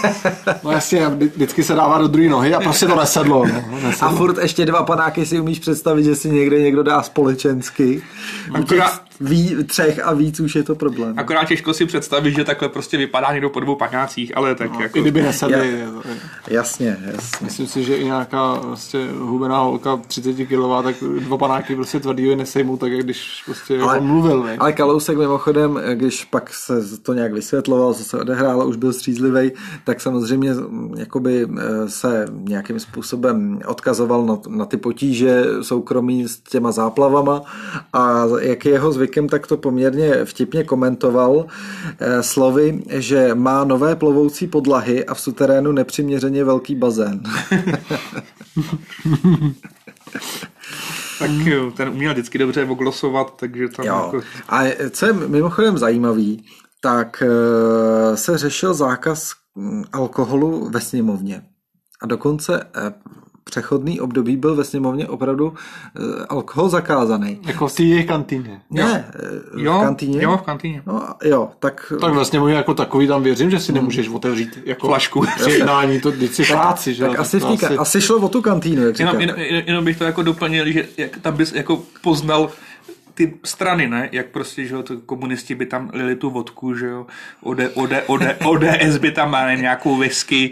no 0.64 0.72
jasně, 0.72 1.08
vždycky 1.08 1.64
se 1.64 1.76
dává 1.76 1.98
do 1.98 2.08
druhé 2.08 2.30
nohy 2.30 2.54
a 2.54 2.60
prostě 2.60 2.86
to 2.86 2.96
nesedlo. 2.96 3.46
No, 3.46 3.80
nesedlo. 3.84 4.08
A 4.14 4.16
furt 4.16 4.38
ještě 4.38 4.66
dva 4.66 4.84
panáky 4.84 5.26
si 5.26 5.40
umíš 5.40 5.60
představit, 5.60 6.04
že 6.04 6.16
si 6.16 6.30
někde 6.30 6.62
někdo 6.62 6.84
dá 6.84 7.04
společensky. 7.04 8.02
Akorát, 8.54 9.02
ví, 9.22 9.64
třech 9.64 10.00
a 10.06 10.14
víc 10.14 10.40
už 10.40 10.56
je 10.56 10.64
to 10.64 10.76
problém. 10.76 11.14
Akorát 11.18 11.48
těžko 11.48 11.74
si 11.74 11.86
představit, 11.86 12.36
že 12.36 12.44
takhle 12.44 12.70
prostě 12.70 12.98
vypadá 12.98 13.32
někdo 13.32 13.50
po 13.50 13.60
dvou 13.60 13.76
panácích, 13.76 14.38
ale 14.38 14.56
tak 14.56 14.74
no, 14.74 14.82
jako... 14.82 14.98
I 14.98 15.02
kdyby 15.02 15.22
nesedli. 15.22 15.80
Ja, 15.80 15.88
jasně, 16.48 16.98
jasně. 17.06 17.46
Myslím 17.46 17.68
si, 17.68 17.84
že 17.84 17.96
i 17.96 18.06
nějaká 18.06 18.54
vlastně 18.54 19.08
hubená 19.20 19.60
holka 19.60 19.98
30 20.08 20.34
kg, 20.34 20.84
tak 20.84 20.96
dva 21.20 21.38
panáky 21.38 21.76
prostě 21.76 22.00
tvrdý 22.00 22.36
nesejmou, 22.36 22.78
tak 22.78 22.92
jak 22.92 23.04
když 23.04 23.44
prostě 23.46 23.80
ale, 23.80 23.98
on 23.98 24.08
mluvil. 24.08 24.44
Ne? 24.44 24.58
Ale 24.60 24.74
Kalousek 24.74 25.18
mimochodem, 25.18 25.80
když 25.94 26.26
pak 26.26 26.54
se 26.54 26.98
to 26.98 27.14
nějak 27.14 27.34
vysvětloval, 27.34 27.94
co 27.94 28.04
se 28.04 28.20
odehrálo, 28.20 28.66
už 28.66 28.76
byl 28.76 28.94
střízlivý, 28.94 29.52
tak 29.84 30.02
samozřejmě 30.02 30.52
jakoby 30.98 31.48
se 31.88 32.26
nějakým 32.32 32.80
způsobem 32.80 33.60
odkazoval 33.66 34.26
na, 34.26 34.38
na 34.48 34.66
ty 34.66 34.78
potíže 34.78 35.44
soukromí 35.62 36.28
s 36.28 36.40
těma 36.40 36.72
záplavama 36.72 37.42
a 37.94 38.24
jak 38.40 38.66
je 38.66 38.72
jeho 38.72 38.92
zvykem, 39.12 39.30
tak 39.30 39.48
to 39.48 39.58
poměrně 39.58 40.26
vtipně 40.26 40.64
komentoval 40.64 41.46
eh, 42.00 42.24
slovy, 42.24 42.84
že 42.90 43.36
má 43.36 43.64
nové 43.64 43.96
plovoucí 43.96 44.48
podlahy 44.48 45.06
a 45.06 45.14
v 45.14 45.22
suterénu 45.22 45.72
nepřiměřeně 45.72 46.44
velký 46.44 46.76
bazén. 46.76 47.24
tak 51.20 51.30
jo, 51.32 51.72
ten 51.72 51.90
uměl 51.90 52.14
vždycky 52.14 52.38
dobře 52.38 52.66
oglosovat, 52.66 53.38
takže 53.40 53.68
tam 53.68 53.86
jo. 53.86 54.02
jako... 54.06 54.22
A 54.50 54.64
co 54.90 55.06
je 55.06 55.14
mimochodem 55.14 55.78
zajímavý, 55.78 56.46
tak 56.82 57.24
eh, 57.26 58.18
se 58.18 58.38
řešil 58.38 58.74
zákaz 58.74 59.32
hm, 59.56 59.84
alkoholu 59.92 60.70
ve 60.70 60.82
sněmovně. 60.82 61.44
A 62.02 62.06
dokonce 62.08 62.64
eh, 62.76 62.94
přechodný 63.52 64.00
období 64.00 64.38
byl 64.38 64.56
ve 64.56 64.64
sněmovně 64.64 65.08
opravdu 65.08 65.48
uh, 65.48 65.56
alkohol 66.30 66.70
zakázaný. 66.70 67.40
Jako 67.46 67.68
v 67.68 67.74
té 67.74 68.04
kantýně. 68.04 68.62
Ne, 68.70 69.12
jo. 69.58 69.78
v 69.78 69.82
kantýně. 69.82 70.24
Jo, 70.24 70.38
v 70.38 70.42
kantýně. 70.42 70.82
No, 70.86 71.08
jo, 71.24 71.50
tak... 71.60 71.94
Tak 72.02 72.14
ve 72.14 72.26
sněmovně 72.26 72.56
jako 72.56 72.74
takový 72.74 73.08
tam 73.08 73.24
věřím, 73.24 73.52
že 73.52 73.60
si 73.60 73.74
nemůžeš 73.74 74.10
otevřít 74.10 74.60
jako 74.66 74.88
flašku. 74.88 75.24
Při 75.36 75.52
jednání, 75.52 76.02
to 76.02 76.12
když 76.12 76.32
si 76.32 76.44
práci, 76.46 76.94
že? 76.94 77.08
Tak 77.08 77.20
asi, 77.20 77.40
v 77.40 77.46
asi... 77.46 77.78
asi 77.78 78.02
šlo 78.02 78.18
o 78.18 78.30
tu 78.30 78.42
kantýnu, 78.42 78.86
jak 78.86 79.00
jenom, 79.00 79.20
jenom, 79.20 79.36
jenom, 79.40 79.86
bych 79.86 79.98
to 79.98 80.04
jako 80.04 80.24
doplnil, 80.24 80.72
že 80.72 80.86
jak 80.98 81.18
tam 81.18 81.36
bys 81.36 81.54
jako 81.54 81.84
poznal 82.02 82.50
ty 83.28 83.34
strany, 83.44 83.88
ne? 83.88 84.10
Jak 84.12 84.26
prostě, 84.26 84.66
že 84.66 84.74
jo, 84.74 84.84
to 84.84 84.98
komunisti 84.98 85.56
by 85.56 85.66
tam 85.66 85.90
lili 85.94 86.16
tu 86.16 86.30
vodku, 86.30 86.76
že 86.76 86.86
jo, 86.86 87.06
OD, 87.42 87.58
OD, 87.74 87.90
OD, 88.08 88.22
ODS 88.46 88.98
by 88.98 89.12
tam 89.12 89.32
má 89.32 89.54
nějakou 89.54 89.98
whisky, 89.98 90.52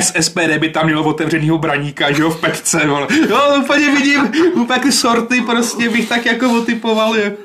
SSPD 0.00 0.58
by 0.58 0.68
tam 0.68 0.86
mělo 0.86 1.04
otevřenýho 1.04 1.58
braníka, 1.58 2.12
že 2.12 2.22
jo, 2.22 2.30
v 2.30 2.40
petce, 2.40 2.86
vole. 2.86 3.06
Jo, 3.28 3.38
úplně 3.62 3.90
vidím, 3.90 4.32
úplně 4.54 4.80
ty 4.80 4.92
sorty 4.92 5.40
prostě 5.40 5.90
bych 5.90 6.08
tak 6.08 6.26
jako 6.26 6.58
otypoval, 6.58 7.16
je. 7.16 7.36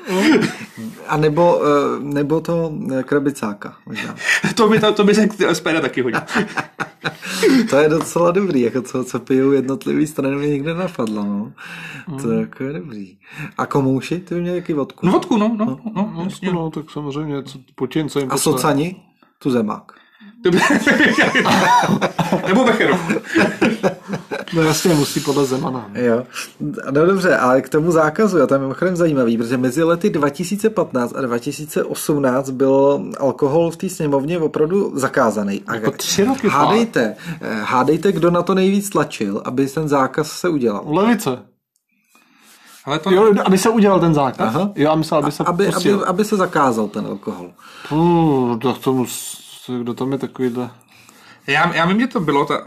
A 1.08 1.16
nebo, 1.16 1.62
nebo 2.00 2.40
to 2.40 2.72
krabicáka, 3.02 3.76
možná. 3.86 4.14
to 4.54 4.68
by, 4.68 4.80
to, 4.80 4.92
to 4.92 5.04
by 5.04 5.14
se 5.14 5.28
SPD 5.52 5.80
taky 5.80 6.02
hodil. 6.02 6.20
to 7.70 7.78
je 7.78 7.88
docela 7.88 8.30
dobrý, 8.30 8.60
jako 8.60 8.82
co, 8.82 9.04
co 9.04 9.20
pijou 9.20 9.50
jednotlivý 9.50 10.06
strany, 10.06 10.36
mě 10.36 10.48
nikde 10.48 10.74
napadlo, 10.74 11.24
no. 11.24 11.52
To 12.22 12.30
je 12.30 12.40
jako 12.40 12.64
je 12.64 12.72
dobrý. 12.72 13.18
A 13.58 13.66
komouši, 13.66 14.18
ty 14.18 14.34
by 14.34 14.40
měli 14.48 14.58
jaký 14.58 14.72
vodku? 14.72 15.06
No 15.06 15.12
vodku, 15.12 15.36
no, 15.36 15.54
no, 15.56 15.64
no, 15.64 15.78
no, 15.94 16.12
no, 16.14 16.28
no, 16.42 16.52
no 16.52 16.70
tak 16.70 16.90
samozřejmě, 16.90 17.42
co, 17.42 17.58
počin, 17.74 18.08
co 18.08 18.18
jim 18.18 18.28
A 18.32 18.38
socani? 18.38 18.96
Tu 19.38 19.50
zemák. 19.50 19.92
Nebo 22.48 22.64
Becheru. 22.64 22.94
No 24.54 24.62
jasně, 24.62 24.94
musí 24.94 25.20
podle 25.20 25.44
Zemana. 25.44 25.90
Jo. 25.94 26.22
No 26.90 27.06
dobře, 27.06 27.36
ale 27.36 27.62
k 27.62 27.68
tomu 27.68 27.90
zákazu, 27.90 28.42
a 28.42 28.46
to 28.46 28.54
je 28.54 28.60
mimochodem 28.60 28.96
zajímavý, 28.96 29.36
protože 29.36 29.56
mezi 29.56 29.82
lety 29.82 30.10
2015 30.10 31.14
a 31.16 31.20
2018 31.20 32.50
byl 32.50 33.00
alkohol 33.20 33.70
v 33.70 33.76
té 33.76 33.88
sněmovně 33.88 34.38
opravdu 34.38 34.92
zakázaný. 34.94 35.62
A 35.66 35.74
Jako 35.74 35.90
tři 35.90 36.24
roky 36.24 36.48
hádejte, 36.48 37.16
eh, 37.40 37.54
hádejte, 37.54 38.12
kdo 38.12 38.30
na 38.30 38.42
to 38.42 38.54
nejvíc 38.54 38.90
tlačil, 38.90 39.42
aby 39.44 39.66
ten 39.66 39.88
zákaz 39.88 40.32
se 40.32 40.48
udělal. 40.48 40.84
Levice. 40.86 41.38
Ale 42.88 42.98
to, 42.98 43.10
Jo, 43.10 43.32
aby 43.44 43.58
se 43.58 43.68
udělal 43.68 44.00
ten 44.00 44.14
zákaz? 44.14 44.54
Aha. 44.54 44.60
Jo, 44.74 44.84
já 44.90 44.94
myslel, 44.94 45.20
aby 45.20 45.32
se 45.32 45.44
Aby, 45.44 45.64
aby, 45.66 45.72
pustil. 45.74 46.04
aby 46.06 46.24
se 46.24 46.36
zakázal 46.36 46.88
ten 46.88 47.06
alkohol. 47.06 47.50
Uh, 47.90 48.58
tak 48.58 48.78
tomu, 48.78 49.06
kdo 49.78 49.94
tam 49.94 50.12
je 50.12 50.18
takovýhle, 50.18 50.70
já, 51.46 51.74
já 51.76 51.86
vím, 51.86 52.00
že 52.00 52.06
to 52.06 52.20
bylo 52.20 52.44
ta, 52.44 52.62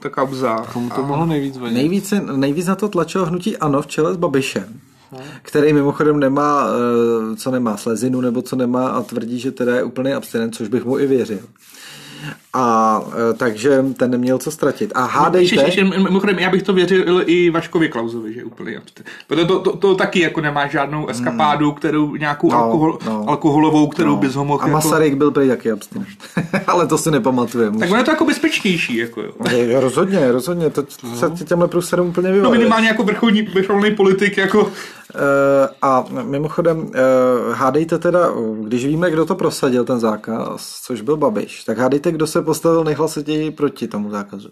ta 0.00 0.08
kauza. 0.10 0.56
komu 0.72 0.90
to 0.90 1.02
mohlo 1.02 1.26
nejvíc 1.26 1.58
vadit? 1.58 1.74
Nejvíc, 1.76 2.14
nejvíc 2.36 2.66
na 2.66 2.74
to 2.74 2.88
tlačilo 2.88 3.26
hnutí 3.26 3.56
ANO 3.56 3.82
v 3.82 3.86
čele 3.86 4.14
s 4.14 4.16
Babišem, 4.16 4.80
který 5.42 5.72
mimochodem 5.72 6.20
nemá, 6.20 6.66
eh, 7.32 7.36
co 7.36 7.50
nemá 7.50 7.76
slezinu 7.76 8.20
nebo 8.20 8.42
co 8.42 8.56
nemá 8.56 8.88
a 8.88 9.02
tvrdí, 9.02 9.40
že 9.40 9.52
teda 9.52 9.76
je 9.76 9.82
úplný 9.82 10.12
abstinent, 10.12 10.54
což 10.54 10.68
bych 10.68 10.84
mu 10.84 10.98
i 10.98 11.06
věřil. 11.06 11.38
A 12.52 13.00
eh, 13.30 13.34
takže 13.34 13.84
ten 13.96 14.10
neměl 14.10 14.38
co 14.38 14.50
ztratit. 14.50 14.92
A 14.94 15.04
hádejte, 15.04 15.54
Ještě, 15.54 15.66
ještě, 15.66 15.84
mimochodem, 15.84 16.38
já 16.38 16.50
bych 16.50 16.62
to 16.62 16.72
věřil 16.72 17.22
i 17.26 17.50
Vaškovi 17.50 17.88
Klausovi, 17.88 18.34
že 18.34 18.44
úplně. 18.44 18.80
Protože 19.26 19.44
to, 19.44 19.58
to, 19.60 19.76
to, 19.76 19.94
taky 19.94 20.20
jako 20.20 20.40
nemá 20.40 20.66
žádnou 20.66 21.06
eskapádu, 21.06 21.72
kterou 21.72 22.14
nějakou 22.16 22.50
No, 22.52 22.56
alkohol, 22.58 22.98
no. 23.06 23.24
alkoholovou, 23.28 23.86
kterou 23.88 24.16
bys 24.16 24.34
ho 24.34 24.44
mohl 24.44 24.62
a 24.62 24.66
jako... 24.66 24.74
Masaryk 24.76 25.14
byl 25.14 25.30
prý 25.30 25.48
taky 25.48 25.70
abstinent. 25.70 26.08
Ale 26.66 26.86
to 26.86 26.98
si 26.98 27.10
nepamatujem. 27.10 27.78
Tak 27.78 27.88
ono 27.90 27.98
je 27.98 28.04
to 28.04 28.10
jako 28.10 28.24
bezpečnější, 28.24 28.96
jako 28.96 29.22
jo. 29.22 29.32
Je, 29.50 29.80
rozhodně, 29.80 30.32
rozhodně, 30.32 30.70
to 30.70 30.84
se 31.36 31.44
těmhle 31.44 31.68
průserům 31.68 32.08
úplně 32.08 32.28
No 32.28 32.34
vyvaruje. 32.34 32.58
minimálně 32.58 32.88
jako 32.88 33.02
vrcholní, 33.02 33.42
vrcholný 33.42 33.90
politik, 33.94 34.36
jako... 34.36 34.70
Eh, 35.14 35.68
A 35.82 36.04
mimochodem, 36.22 36.90
eh, 36.94 36.98
hádejte 37.52 37.98
teda, 37.98 38.28
když 38.62 38.86
víme, 38.86 39.10
kdo 39.10 39.24
to 39.26 39.34
prosadil, 39.34 39.84
ten 39.84 40.00
zákaz, 40.00 40.80
což 40.84 41.00
byl 41.00 41.16
Babiš, 41.16 41.64
tak 41.64 41.78
hádejte, 41.78 42.12
kdo 42.12 42.26
se 42.26 42.42
postavil 42.42 42.84
nejhlasitěji 42.84 43.50
proti 43.50 43.88
tomu 43.88 44.10
zákazu. 44.10 44.48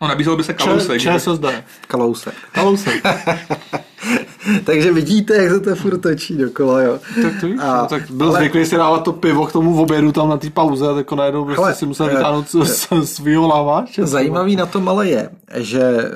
No 0.00 0.08
nabízel 0.08 0.36
by 0.36 0.44
se 0.44 0.54
Kalousek. 0.54 1.00
že? 1.00 1.12
ČSSD. 1.18 1.44
Kalousek. 1.88 2.34
Kalousek. 2.52 3.02
Takže 4.64 4.92
vidíte, 4.92 5.36
jak 5.36 5.50
se 5.52 5.60
to 5.60 5.74
furt 5.74 5.98
točí 5.98 6.36
dokola, 6.36 6.80
jo. 6.82 6.98
tak 7.22 7.32
to 7.40 7.46
víš, 7.46 7.56
A- 7.62 7.76
no, 7.82 7.86
tak 7.86 8.10
byl 8.10 8.28
ale- 8.28 8.38
zvyklý 8.38 8.66
si 8.66 8.76
dávat 8.76 8.98
to 9.02 9.12
pivo 9.12 9.46
k 9.46 9.52
tomu 9.52 9.82
obědu 9.82 10.12
tam 10.12 10.28
na 10.28 10.36
té 10.36 10.50
pauze 10.50 10.88
a 10.88 10.94
tak 10.94 11.12
najednou 11.12 11.44
prostě 11.44 11.62
Hele, 11.62 11.74
si 11.74 11.86
musel 11.86 12.06
eh, 12.06 12.16
vytáhnout 12.16 12.48
z, 12.50 12.88
z 13.02 13.04
svýho 13.14 13.48
laváče. 13.48 14.06
Zajímavý 14.06 14.56
na 14.56 14.66
tom 14.66 14.88
ale 14.88 15.08
je, 15.08 15.30
že 15.54 16.10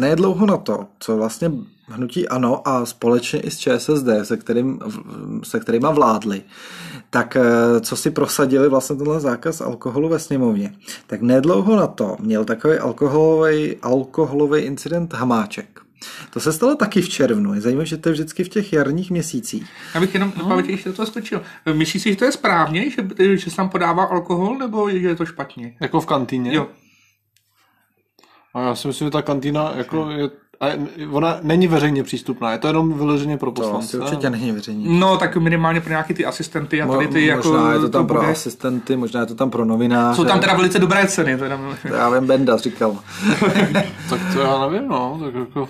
nedlouho 0.00 0.46
na 0.46 0.56
to, 0.56 0.86
co 1.00 1.16
vlastně 1.16 1.50
hnutí 1.88 2.28
ANO 2.28 2.68
a 2.68 2.86
společně 2.86 3.40
i 3.40 3.50
s 3.50 3.58
ČSSD, 3.58 4.08
se, 4.22 4.36
kterým, 4.36 4.78
se 5.42 5.60
kterýma 5.60 5.90
vládli, 5.90 6.42
tak 7.10 7.36
eh, 7.36 7.80
co 7.80 7.96
si 7.96 8.10
prosadili 8.10 8.68
vlastně 8.68 8.96
tenhle 8.96 9.20
zákaz 9.20 9.60
alkoholu 9.60 10.08
ve 10.08 10.18
sněmovně, 10.18 10.74
tak 11.06 11.22
nedlouho 11.22 11.76
na 11.76 11.86
to 11.86 12.16
měl 12.20 12.44
takový 12.44 12.78
alkoholový, 12.78 13.76
alkoholový 13.82 14.60
incident 14.60 15.14
Hamáček. 15.14 15.80
To 16.30 16.40
se 16.40 16.52
stalo 16.52 16.74
taky 16.74 17.00
v 17.00 17.08
červnu. 17.08 17.54
Je 17.54 17.60
zajímavé, 17.60 17.86
že 17.86 17.96
to 17.96 18.08
je 18.08 18.12
vždycky 18.12 18.44
v 18.44 18.48
těch 18.48 18.72
jarních 18.72 19.10
měsících. 19.10 19.70
Já 19.94 20.00
bych 20.00 20.14
jenom 20.14 20.32
no. 20.36 20.62
ještě 20.66 20.88
do 20.88 20.94
toho 20.94 21.06
skočil. 21.06 21.42
Myslíš 21.72 22.02
si, 22.02 22.10
že 22.10 22.16
to 22.16 22.24
je 22.24 22.32
správně, 22.32 22.90
že, 22.90 23.36
že 23.36 23.50
se 23.50 23.56
tam 23.56 23.68
podává 23.68 24.04
alkohol, 24.04 24.58
nebo 24.58 24.90
že 24.90 24.96
je 24.96 25.16
to 25.16 25.26
špatně? 25.26 25.76
Jako 25.80 26.00
v 26.00 26.06
kantýně? 26.06 26.54
Jo. 26.54 26.68
A 28.54 28.62
já 28.62 28.74
si 28.74 28.88
myslím, 28.88 29.06
že 29.06 29.10
ta 29.10 29.22
kantýna 29.22 29.72
jako 29.76 30.10
je, 30.10 30.30
a 30.60 30.66
ona 31.10 31.38
není 31.42 31.68
veřejně 31.68 32.02
přístupná, 32.02 32.52
je 32.52 32.58
to 32.58 32.66
jenom 32.66 32.92
vyloženě 32.92 33.36
pro 33.36 33.50
To 33.50 33.60
poslance. 33.60 33.86
asi 33.86 33.98
určitě 33.98 34.30
není 34.30 34.52
veřejně. 34.52 34.98
No, 34.98 35.16
tak 35.18 35.36
minimálně 35.36 35.80
pro 35.80 35.90
nějaký 35.90 36.14
ty 36.14 36.26
asistenty 36.26 36.82
a 36.82 36.86
Mo- 36.86 36.92
tady 36.96 37.08
ty 37.08 37.26
jako... 37.26 37.48
možná 37.52 37.72
je 37.72 37.78
to 37.78 37.88
tam 37.88 38.06
pro 38.06 38.18
bude. 38.20 38.32
asistenty, 38.32 38.96
možná 38.96 39.20
je 39.20 39.26
to 39.26 39.34
tam 39.34 39.50
pro 39.50 39.64
novináře. 39.64 40.16
Jsou 40.16 40.24
tam 40.24 40.40
teda 40.40 40.54
velice 40.54 40.78
dobré 40.78 41.06
ceny. 41.08 41.36
Teda. 41.38 41.58
To 41.88 41.94
já 41.94 42.10
vím, 42.10 42.26
Benda 42.26 42.56
říkal. 42.56 42.96
Tak 44.10 44.20
to 44.34 44.40
já 44.40 44.68
nevím, 44.68 44.88
no, 44.88 45.20
tak 45.24 45.34
jako... 45.34 45.68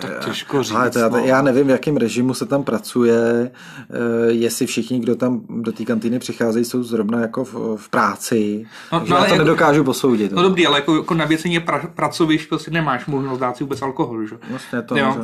Tak 0.00 0.24
těžko 0.24 0.62
říct, 0.62 0.74
Ale 0.76 0.90
to 0.90 0.98
já, 0.98 1.08
no. 1.08 1.18
já 1.18 1.42
nevím, 1.42 1.66
v 1.66 1.70
jakém 1.70 1.96
režimu 1.96 2.34
se 2.34 2.46
tam 2.46 2.64
pracuje, 2.64 3.50
eh, 3.90 4.32
jestli 4.32 4.66
všichni, 4.66 4.98
kdo 5.00 5.16
tam 5.16 5.40
do 5.48 5.72
té 5.72 5.84
kantýny 5.84 6.18
přicházejí, 6.18 6.64
jsou 6.64 6.82
zrovna 6.82 7.20
jako 7.20 7.44
v, 7.44 7.54
v 7.76 7.88
práci. 7.88 8.66
No, 8.92 8.98
no, 9.08 9.16
já 9.16 9.22
to 9.22 9.24
jako- 9.24 9.38
nedokážu 9.38 9.84
posoudit. 9.84 10.32
No 10.32 10.42
dobrý, 10.42 10.66
ale 10.66 10.78
jako, 10.78 10.96
jako 10.96 11.14
na 11.14 11.24
věcení 11.24 11.60
pra, 11.60 11.78
pracovišť 11.94 12.48
prostě 12.48 12.70
nemáš 12.70 13.06
možnost 13.06 13.38
dát 13.38 13.56
si 13.56 13.64
vůbec 13.64 13.82
alkohol, 13.82 14.26
že? 14.26 14.36
Vlastně 14.50 14.82
to 14.82 14.96
Jo. 14.96 15.16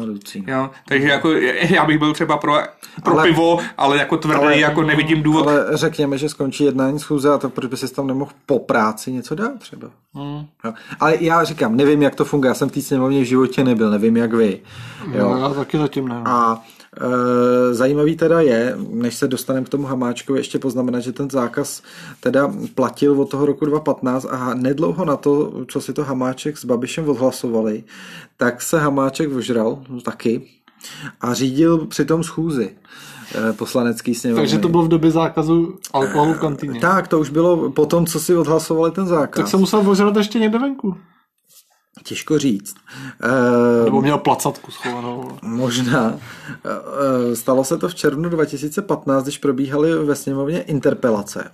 Jo, 0.46 0.70
takže 0.88 1.08
jako 1.08 1.32
já 1.70 1.84
bych 1.84 1.98
byl 1.98 2.12
třeba 2.14 2.36
pro, 2.36 2.54
pro 3.04 3.14
Ale- 3.14 3.22
pivo, 3.28 3.58
ale 3.78 3.98
jako 3.98 4.16
tvrdý, 4.16 4.38
ale, 4.40 4.58
jako 4.58 4.82
nevidím 4.82 5.22
důvod. 5.22 5.48
Ale, 5.48 5.66
Ale 5.66 5.76
řekněme, 5.76 6.18
že 6.18 6.28
skončí 6.28 6.64
jednání 6.64 6.98
schůze 6.98 7.30
a 7.32 7.38
to 7.38 7.50
proč 7.50 7.70
by 7.70 7.76
si 7.76 7.94
tam 7.94 8.06
nemohl 8.06 8.30
po 8.46 8.58
práci 8.58 9.12
něco 9.12 9.34
dát 9.34 9.58
třeba. 9.58 9.88
Hmm. 10.14 10.46
Jo. 10.64 10.72
Ale 11.00 11.16
já 11.20 11.44
říkám, 11.44 11.76
nevím, 11.76 12.02
jak 12.02 12.14
to 12.14 12.24
funguje. 12.24 12.48
Já 12.48 12.54
jsem 12.54 12.68
v 12.68 12.72
té 12.72 12.80
sněmovně 12.80 13.20
v 13.20 13.24
životě 13.24 13.64
nebyl, 13.64 13.90
nevím, 13.90 14.16
jak 14.16 14.32
vy. 14.34 14.57
Jo. 15.12 15.34
No, 15.34 15.38
já 15.38 15.48
taky 15.48 15.78
zatím 15.78 16.08
ne. 16.08 16.14
no. 16.14 16.28
A 16.28 16.64
e, 17.00 17.74
zajímavý 17.74 18.16
teda 18.16 18.40
je, 18.40 18.76
než 18.90 19.14
se 19.14 19.28
dostaneme 19.28 19.66
k 19.66 19.68
tomu 19.68 19.86
Hamáčkovi, 19.86 20.38
ještě 20.38 20.58
poznamenat, 20.58 21.00
že 21.00 21.12
ten 21.12 21.30
zákaz 21.30 21.82
teda 22.20 22.52
platil 22.74 23.20
od 23.20 23.30
toho 23.30 23.46
roku 23.46 23.66
2015 23.66 24.26
a 24.30 24.54
nedlouho 24.54 25.04
na 25.04 25.16
to, 25.16 25.52
co 25.68 25.80
si 25.80 25.92
to 25.92 26.04
Hamáček 26.04 26.58
s 26.58 26.64
Babišem 26.64 27.08
odhlasovali, 27.08 27.84
tak 28.36 28.62
se 28.62 28.80
Hamáček 28.80 29.32
ožral 29.32 29.82
no, 29.88 30.00
taky 30.00 30.42
a 31.20 31.34
řídil 31.34 31.86
přitom 31.86 32.22
schůzi 32.24 32.70
e, 33.34 33.52
poslanecký 33.52 34.14
sněmovny. 34.14 34.42
Takže 34.42 34.58
to 34.58 34.68
bylo 34.68 34.82
v 34.82 34.88
době 34.88 35.10
zákazu 35.10 35.78
alkoholu 35.92 36.34
v 36.34 36.38
kantýně. 36.38 36.80
Tak, 36.80 37.08
to 37.08 37.20
už 37.20 37.30
bylo 37.30 37.70
po 37.70 37.86
tom, 37.86 38.06
co 38.06 38.20
si 38.20 38.36
odhlasovali 38.36 38.90
ten 38.90 39.06
zákaz. 39.06 39.36
Tak 39.36 39.48
se 39.48 39.56
musel 39.56 39.90
ožrat 39.90 40.16
ještě 40.16 40.38
někde 40.38 40.58
venku. 40.58 40.96
Těžko 42.04 42.38
říct. 42.38 42.76
Nebo 43.84 44.00
měl 44.02 44.18
placatku 44.18 44.70
schovanou. 44.70 45.38
Možná. 45.42 46.14
E, 46.14 46.18
e, 47.32 47.36
Stalo 47.36 47.64
se 47.64 47.78
to 47.78 47.88
v 47.88 47.94
červnu 47.94 48.28
2015, 48.28 49.22
když 49.22 49.38
probíhaly 49.38 50.04
ve 50.04 50.14
sněmovně 50.14 50.62
interpelace. 50.62 51.50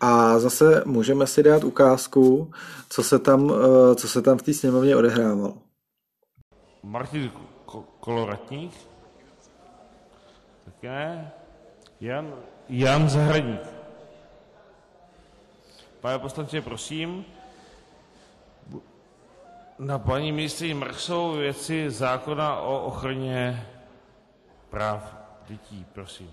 A 0.00 0.38
zase 0.38 0.82
můžeme 0.86 1.26
si 1.26 1.42
dát 1.42 1.64
ukázku, 1.64 2.50
co 2.88 3.02
se 3.02 3.18
tam, 3.18 3.52
e, 3.52 3.94
co 3.94 4.08
se 4.08 4.22
tam 4.22 4.38
v 4.38 4.42
té 4.42 4.54
sněmovně 4.54 4.96
odehrávalo. 4.96 5.54
Martin 6.82 7.30
Ko- 7.66 7.84
Koloratník? 8.00 8.72
Tak 10.64 10.74
ne. 10.82 11.32
Jan, 12.00 12.34
Jan 12.68 13.08
Zahradník. 13.08 13.60
Pane 16.00 16.18
poslanče, 16.18 16.60
prosím. 16.60 17.24
Na 19.80 19.98
paní 19.98 20.32
ministrině 20.32 20.74
Marksovou 20.74 21.32
věci 21.36 21.90
zákona 21.90 22.56
o 22.56 22.84
ochraně 22.84 23.66
práv 24.70 25.16
dětí, 25.48 25.86
prosím. 25.92 26.30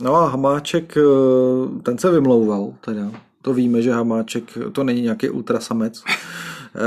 No 0.00 0.14
a 0.14 0.28
Hamáček, 0.28 0.96
e, 0.96 1.00
ten 1.82 1.98
se 1.98 2.10
vymlouval 2.10 2.74
teda. 2.80 3.10
To 3.42 3.54
víme, 3.54 3.82
že 3.82 3.92
Hamáček 3.92 4.58
to 4.72 4.84
není 4.84 5.02
nějaký 5.02 5.30
ultrasamec, 5.30 6.04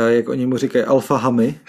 jak 0.07 0.29
oni 0.29 0.45
mu 0.45 0.57
říkají 0.57 0.85
alfa 0.85 1.17
hamy. 1.17 1.59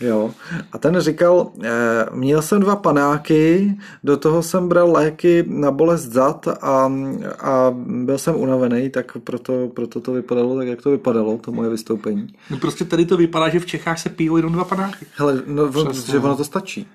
Jo. 0.00 0.30
A 0.72 0.78
ten 0.78 1.00
říkal, 1.00 1.50
e, 1.62 2.06
měl 2.12 2.42
jsem 2.42 2.60
dva 2.60 2.76
panáky, 2.76 3.74
do 4.04 4.16
toho 4.16 4.42
jsem 4.42 4.68
bral 4.68 4.92
léky 4.92 5.44
na 5.48 5.70
bolest 5.70 6.02
zad 6.02 6.48
a, 6.48 6.92
a 7.40 7.74
byl 7.76 8.18
jsem 8.18 8.36
unavený, 8.36 8.90
tak 8.90 9.16
proto, 9.24 9.70
proto 9.74 10.00
to 10.00 10.12
vypadalo 10.12 10.56
tak, 10.56 10.68
jak 10.68 10.82
to 10.82 10.90
vypadalo, 10.90 11.38
to 11.38 11.52
moje 11.52 11.70
vystoupení. 11.70 12.34
No 12.50 12.56
prostě 12.56 12.84
tady 12.84 13.06
to 13.06 13.16
vypadá, 13.16 13.48
že 13.48 13.60
v 13.60 13.66
Čechách 13.66 13.98
se 13.98 14.08
pijou 14.08 14.36
jenom 14.36 14.52
dva 14.52 14.64
panáky. 14.64 15.06
Hele, 15.16 15.42
no, 15.46 15.62
on, 15.62 15.92
že 15.92 16.18
ono 16.18 16.36
to 16.36 16.44
stačí. 16.44 16.86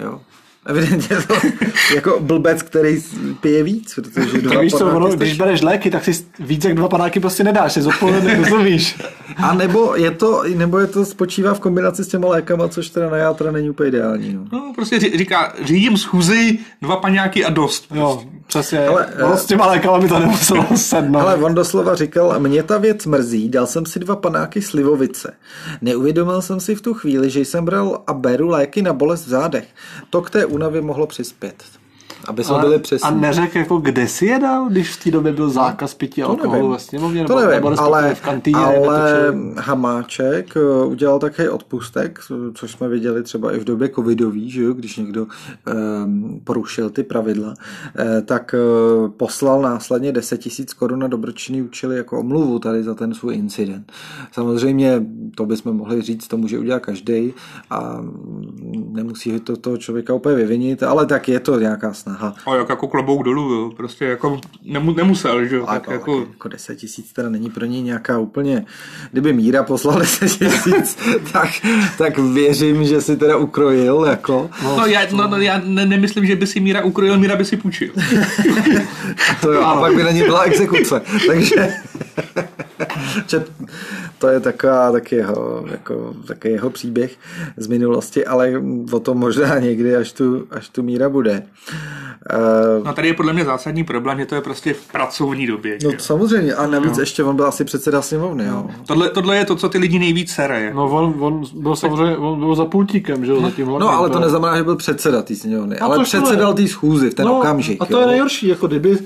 Jo. 0.00 0.20
Evidentně 0.66 1.16
to 1.16 1.34
jako 1.94 2.20
blbec, 2.20 2.62
který 2.62 3.02
pije 3.40 3.62
víc, 3.62 3.94
protože 3.94 4.38
dva 4.42 4.52
Tak 4.52 4.62
víš 4.62 4.72
co, 4.72 4.78
panáky 4.78 4.96
ono, 4.96 5.06
stačí. 5.06 5.18
když 5.18 5.38
bereš 5.38 5.62
léky, 5.62 5.90
tak 5.90 6.04
si 6.04 6.26
víc 6.40 6.64
jak 6.64 6.74
dva 6.74 6.88
panáky 6.88 7.20
prostě 7.20 7.44
nedáš, 7.44 7.72
si 7.72 7.82
zodpovědně 7.82 8.36
rozumíš. 8.36 8.98
A 9.36 9.54
nebo 9.54 9.94
je 9.96 10.10
to, 10.10 10.42
nebo 10.54 10.78
je 10.78 10.86
to 10.86 11.04
spočívá 11.04 11.54
v 11.54 11.60
kombinaci 11.60 12.04
s 12.04 12.08
těma 12.08 12.28
lékama, 12.28 12.68
což 12.68 12.88
teda 12.90 13.10
na 13.10 13.16
játra 13.16 13.52
není 13.52 13.70
úplně 13.70 13.88
ideální. 13.88 14.34
No. 14.34 14.44
No, 14.52 14.72
prostě 14.74 14.98
ří- 14.98 15.18
říká, 15.18 15.54
řídím 15.64 15.96
schůzi, 15.96 16.58
dva 16.82 16.96
paňáky 16.96 17.44
a 17.44 17.50
dost. 17.50 17.86
Jo, 17.94 18.22
přesně. 18.46 18.86
Ale, 18.86 19.06
ono 19.06 19.34
eh, 19.34 19.36
s 19.36 19.44
těma 19.46 19.66
lékama 19.66 19.98
by 19.98 20.08
to 20.08 20.18
nemuselo 20.18 20.66
sednout. 20.76 21.20
Ale 21.20 21.34
on 21.36 21.54
doslova 21.54 21.94
říkal, 21.94 22.40
mě 22.40 22.62
ta 22.62 22.78
věc 22.78 23.06
mrzí, 23.06 23.48
dal 23.48 23.66
jsem 23.66 23.86
si 23.86 23.98
dva 23.98 24.16
panáky 24.16 24.62
slivovice. 24.62 25.32
Neuvědomil 25.82 26.42
jsem 26.42 26.60
si 26.60 26.74
v 26.74 26.80
tu 26.82 26.94
chvíli, 26.94 27.30
že 27.30 27.40
jsem 27.40 27.64
bral 27.64 28.02
a 28.06 28.12
beru 28.12 28.48
léky 28.48 28.82
na 28.82 28.92
bolest 28.92 29.26
v 29.26 29.28
zádech. 29.28 29.64
To 30.10 30.22
k 30.22 30.30
té 30.30 30.46
únavě 30.50 30.80
mohlo 30.80 31.06
přispět. 31.06 31.79
Aby 32.28 32.44
jsme 32.44 32.58
byli 32.58 32.78
přesní. 32.78 33.08
A 33.08 33.10
neřekl, 33.10 33.58
jako 33.58 33.76
kde 33.76 34.08
si 34.08 34.26
je 34.26 34.38
dal, 34.38 34.68
když 34.68 34.96
v 34.96 35.04
té 35.04 35.10
době 35.10 35.32
byl 35.32 35.50
zákaz 35.50 35.94
pití 35.94 36.22
alkoholu 36.22 36.70
ve 36.70 36.78
sněmovně? 36.78 37.24
To 37.24 37.36
nevím, 37.36 37.54
nebo 37.54 37.80
ale, 37.80 38.14
v 38.14 38.20
kantýně, 38.20 38.58
ale 38.58 39.34
Hamáček 39.56 40.56
eh, 40.56 40.84
udělal 40.84 41.18
také 41.18 41.50
odpustek, 41.50 42.20
což 42.54 42.70
jsme 42.70 42.88
viděli 42.88 43.22
třeba 43.22 43.52
i 43.52 43.58
v 43.58 43.64
době 43.64 43.88
covidový, 43.88 44.50
že 44.50 44.62
jo, 44.62 44.72
když 44.72 44.96
někdo 44.96 45.26
um, 46.04 46.40
porušil 46.44 46.90
ty 46.90 47.02
pravidla, 47.02 47.54
eh, 47.98 48.22
tak 48.22 48.54
uh, 49.02 49.10
poslal 49.10 49.62
následně 49.62 50.12
10 50.12 50.38
tisíc 50.38 50.74
korun 50.74 50.98
na 50.98 51.08
dobročinný 51.08 51.62
účely 51.62 51.96
jako 51.96 52.20
omluvu 52.20 52.58
tady 52.58 52.82
za 52.82 52.94
ten 52.94 53.14
svůj 53.14 53.34
incident. 53.34 53.92
Samozřejmě 54.32 55.06
to 55.36 55.46
bychom 55.46 55.76
mohli 55.76 56.02
říct, 56.02 56.28
to 56.28 56.36
může 56.36 56.58
udělat 56.58 56.80
každý 56.80 57.34
a 57.70 58.04
nemusí 58.90 59.40
to 59.40 59.56
toho 59.56 59.76
člověka 59.76 60.14
úplně 60.14 60.34
vyvinit, 60.34 60.82
ale 60.82 61.06
tak 61.06 61.28
je 61.28 61.40
to 61.40 61.60
nějaká 61.60 61.92
snaha. 61.92 62.09
A 62.46 62.54
jak 62.54 62.68
jako 62.68 62.88
klobouk 62.88 63.24
dolů, 63.24 63.52
jo. 63.52 63.70
prostě 63.76 64.04
jako 64.04 64.40
nemu, 64.64 64.92
nemusel, 64.92 65.46
že 65.46 65.56
jo. 65.56 65.66
Tak, 65.66 65.86
tak 65.86 65.92
jako... 65.92 66.26
jako 66.30 66.48
10 66.48 66.76
tisíc 66.76 67.12
teda 67.12 67.28
není 67.28 67.50
pro 67.50 67.64
něj 67.64 67.82
nějaká 67.82 68.18
úplně, 68.18 68.64
kdyby 69.12 69.32
Míra 69.32 69.62
poslal 69.62 69.98
10 69.98 70.28
tisíc, 70.28 70.98
tak, 71.32 71.48
tak 71.98 72.18
věřím, 72.18 72.84
že 72.84 73.00
si 73.00 73.16
teda 73.16 73.36
ukrojil, 73.36 74.04
jako. 74.04 74.50
No, 74.62 74.76
no 74.76 74.86
já, 74.86 75.00
no, 75.12 75.28
no, 75.28 75.36
já 75.36 75.60
ne, 75.64 75.86
nemyslím, 75.86 76.26
že 76.26 76.36
by 76.36 76.46
si 76.46 76.60
Míra 76.60 76.84
ukrojil, 76.84 77.18
Míra 77.18 77.36
by 77.36 77.44
si 77.44 77.56
půjčil. 77.56 77.90
to 79.40 79.52
jo, 79.52 79.62
a 79.62 79.80
pak 79.80 79.94
by 79.94 80.02
na 80.02 80.10
ní 80.10 80.22
byla 80.22 80.42
exekuce, 80.42 81.02
takže 81.26 81.74
to 84.20 84.28
je 84.28 84.40
taková 84.40 84.92
taky 84.92 85.16
jeho, 85.16 85.64
jako, 85.70 86.14
taky 86.26 86.48
jeho 86.48 86.70
příběh 86.70 87.16
z 87.56 87.66
minulosti, 87.66 88.26
ale 88.26 88.52
o 88.92 89.00
tom 89.00 89.18
možná 89.18 89.58
někdy, 89.58 89.96
až 89.96 90.12
tu, 90.12 90.46
až 90.50 90.68
tu 90.68 90.82
míra 90.82 91.08
bude. 91.08 91.42
Uh, 92.78 92.86
no 92.86 92.92
tady 92.92 93.08
je 93.08 93.14
podle 93.14 93.32
mě 93.32 93.44
zásadní 93.44 93.84
problém, 93.84 94.18
že 94.18 94.26
to 94.26 94.34
je 94.34 94.40
prostě 94.40 94.74
v 94.74 94.92
pracovní 94.92 95.46
době. 95.46 95.78
No 95.84 95.90
samozřejmě, 95.98 96.54
a 96.54 96.66
navíc 96.66 96.96
no. 96.96 97.02
ještě 97.02 97.24
on 97.24 97.36
byl 97.36 97.46
asi 97.46 97.64
předseda 97.64 98.02
sněmovny. 98.02 98.46
No. 98.46 98.70
Tohle, 98.86 99.10
tohle 99.10 99.36
je 99.36 99.44
to, 99.44 99.56
co 99.56 99.68
ty 99.68 99.78
lidi 99.78 99.98
nejvíc 99.98 100.30
sere. 100.30 100.74
No 100.74 100.90
on, 100.90 101.14
on 101.18 101.44
byl 101.54 101.76
samozřejmě, 101.76 102.16
on 102.16 102.38
byl 102.38 102.54
za 102.54 102.64
pultíkem, 102.64 103.24
že 103.24 103.32
jo, 103.32 103.40
za 103.40 103.50
tím 103.50 103.66
No 103.66 103.88
ale 103.88 104.10
to 104.10 104.20
neznamená, 104.20 104.56
že 104.56 104.64
byl 104.64 104.76
předseda 104.76 105.22
té 105.22 105.36
sněmovny, 105.36 105.78
ale 105.78 106.04
předsedal 106.04 106.54
té 106.54 106.68
schůzy 106.68 107.10
v 107.10 107.14
ten 107.14 107.26
no, 107.26 107.38
okamžik. 107.38 107.82
A 107.82 107.84
to 107.84 107.92
jo. 107.92 108.00
je 108.00 108.06
nejhorší, 108.06 108.48
jako 108.48 108.66
kdyby 108.66 108.98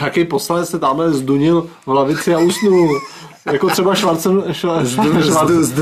nějaký 0.00 0.24
poslanec 0.24 0.68
se 0.68 0.78
tamhle 0.78 1.12
zdunil 1.12 1.66
v 1.86 1.88
lavici 1.88 2.34
a 2.34 2.38
usnul. 2.38 3.00
Jako 3.52 3.68
třeba 3.68 3.94
Schwarzen, 3.94 4.42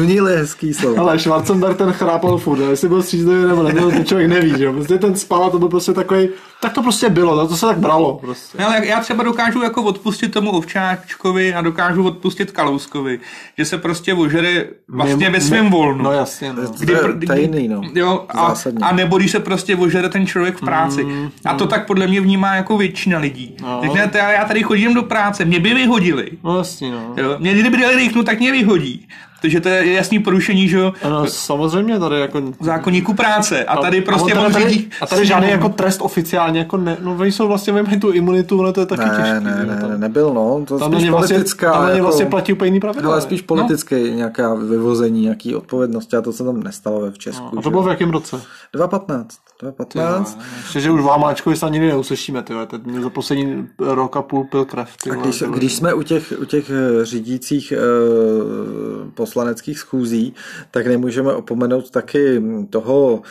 je 0.06 0.22
hezký 0.22 0.74
slovo. 0.74 1.00
Ale 1.00 1.18
Schwarzenberg 1.18 1.78
ten 1.78 1.92
chrápal 1.92 2.38
furt, 2.38 2.60
jestli 2.60 2.88
byl 2.88 3.02
střízlivý 3.02 3.48
nebo 3.48 3.62
nebyl, 3.62 3.90
to 3.90 4.04
člověk 4.04 4.28
neví, 4.28 4.54
že 4.58 4.64
jo. 4.64 4.72
Prostě 4.72 4.98
ten 4.98 5.16
spal 5.16 5.44
a 5.44 5.50
to 5.50 5.58
byl 5.58 5.68
prostě 5.68 5.92
takový, 5.92 6.28
tak 6.60 6.72
to 6.72 6.82
prostě 6.82 7.08
bylo, 7.08 7.48
to 7.48 7.56
se 7.56 7.66
tak 7.66 7.78
bralo. 7.78 8.18
Prostě. 8.20 8.58
Ale 8.58 8.86
já 8.86 9.00
třeba 9.00 9.24
dokážu 9.24 9.62
jako 9.62 9.82
odpustit 9.82 10.32
tomu 10.32 10.50
Ovčáčkovi 10.50 11.54
a 11.54 11.62
dokážu 11.62 12.04
odpustit 12.04 12.50
Kalouskovi, 12.50 13.20
že 13.58 13.64
se 13.64 13.78
prostě 13.78 14.14
ožere 14.14 14.64
vlastně 14.88 15.30
ve 15.30 15.40
svém 15.40 15.70
volnu. 15.70 16.04
No 16.04 16.12
jasně, 16.12 16.52
no. 16.52 16.62
Kdy, 16.78 16.94
to, 16.96 17.08
je, 17.08 17.26
to 17.26 17.32
je 17.32 17.40
jiný, 17.40 17.68
no. 17.68 17.80
Jo, 17.94 18.24
a, 18.28 18.54
a, 18.82 18.92
nebo 18.92 19.18
když 19.18 19.30
se 19.30 19.40
prostě 19.40 19.76
ožere 19.76 20.08
ten 20.08 20.26
člověk 20.26 20.56
v 20.56 20.60
práci. 20.60 21.04
Mm, 21.04 21.30
a 21.44 21.54
to 21.54 21.64
mm. 21.64 21.70
tak 21.70 21.86
podle 21.86 22.06
mě 22.06 22.20
vnímá 22.20 22.54
jako 22.54 22.76
většina 22.78 23.18
lidí. 23.18 23.56
No. 23.62 23.80
Tak 23.80 24.12
já 24.12 24.44
tady 24.44 24.62
chodím 24.62 24.94
do 24.94 25.02
práce, 25.02 25.44
mě 25.44 25.60
by 25.60 25.74
vyhodili. 25.74 26.30
No 26.44 26.58
jasně, 26.58 26.90
no. 26.90 27.14
Jo, 27.16 27.36
mě 27.38 27.51
kdyby 27.60 27.76
dali 27.76 27.96
rýchnu, 27.96 28.22
tak 28.22 28.38
mě 28.38 28.52
vyhodí. 28.52 29.08
Takže 29.42 29.60
to 29.60 29.68
je 29.68 29.92
jasný 29.92 30.18
porušení, 30.18 30.68
že 30.68 30.76
jo? 30.76 30.92
Ano, 31.02 31.26
samozřejmě 31.26 31.98
tady 31.98 32.20
jako... 32.20 32.42
Zákonníku 32.60 33.14
práce. 33.14 33.64
A 33.64 33.76
tady 33.76 34.00
prostě 34.00 34.32
a, 34.32 34.50
tady, 34.50 34.64
tady, 34.64 34.84
a 35.00 35.06
tady 35.06 35.26
žádný 35.26 35.50
jako 35.50 35.68
trest 35.68 36.00
oficiálně, 36.02 36.58
jako 36.58 36.76
ne, 36.76 36.96
no 37.00 37.16
oni 37.18 37.32
jsou 37.32 37.48
vlastně, 37.48 37.72
mají 37.72 38.00
tu 38.00 38.10
imunitu, 38.10 38.60
ale 38.60 38.72
to 38.72 38.80
je 38.80 38.86
taky 38.86 39.02
ne, 39.02 39.08
těžké. 39.08 39.40
Ne, 39.40 39.64
ne, 39.66 39.88
ne, 39.88 39.98
nebyl, 39.98 40.34
no. 40.34 40.64
To 40.68 40.78
tam 40.78 40.92
spíš 40.92 41.10
vlastně, 41.10 41.34
politická. 41.34 41.72
Tam 41.72 41.88
jako, 41.88 42.02
vlastně 42.02 42.26
platí 42.26 42.52
úplně 42.52 42.68
jiný 42.68 42.80
pravidla. 42.80 43.12
Ale 43.12 43.20
spíš 43.20 43.42
politické 43.42 43.98
no. 43.98 44.06
nějaká 44.06 44.54
vyvození, 44.54 45.22
nějaký 45.22 45.54
odpovědnosti 45.54 46.16
a 46.16 46.20
to 46.20 46.32
se 46.32 46.44
tam 46.44 46.62
nestalo 46.62 47.00
ve 47.00 47.10
v 47.10 47.18
Česku. 47.18 47.48
No, 47.52 47.58
a 47.58 47.62
to 47.62 47.70
bylo 47.70 47.82
v 47.82 47.88
jakém 47.88 48.10
roce? 48.10 48.36
2015. 48.72 49.38
2015. 49.62 50.38
Ještě, 50.56 50.80
že 50.80 50.90
už 50.90 51.00
v 51.00 51.04
Hamáčkovi 51.04 51.56
se 51.56 51.66
ani 51.66 51.78
neuslyšíme, 51.78 52.42
ty 52.42 52.54
Teď 52.66 52.80
za 53.02 53.10
poslední 53.10 53.68
rok 53.78 54.16
a 54.16 54.22
půl 54.22 54.44
pil 54.44 54.64
krev. 54.64 54.96
Ty 55.02 55.10
a 55.10 55.14
když, 55.14 55.42
když 55.42 55.74
jsme 55.74 55.94
u 55.94 56.02
těch, 56.02 56.32
u 56.40 56.44
těch 56.44 56.70
eh, 56.70 57.04
řídících 57.04 57.72
uh, 57.72 59.10
poslaneckých 59.10 59.78
schůzí, 59.78 60.34
tak 60.70 60.86
nemůžeme 60.86 61.32
opomenout 61.32 61.90
taky 61.90 62.42
toho 62.70 63.14
uh, 63.14 63.22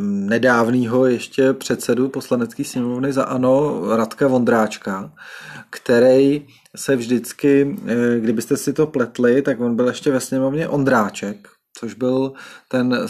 nedávného 0.00 1.06
ještě 1.06 1.52
předsedu 1.52 2.08
poslanecké 2.08 2.64
sněmovny 2.64 3.12
za 3.12 3.24
ANO 3.24 3.82
Radka 3.96 4.28
Vondráčka, 4.28 5.12
který 5.70 6.46
se 6.76 6.96
vždycky, 6.96 7.76
kdybyste 8.18 8.56
si 8.56 8.72
to 8.72 8.86
pletli, 8.86 9.42
tak 9.42 9.60
on 9.60 9.76
byl 9.76 9.88
ještě 9.88 10.10
ve 10.10 10.20
sněmovně 10.20 10.68
Ondráček, 10.68 11.48
což 11.78 11.94
byl 11.94 12.32
ten 12.68 13.08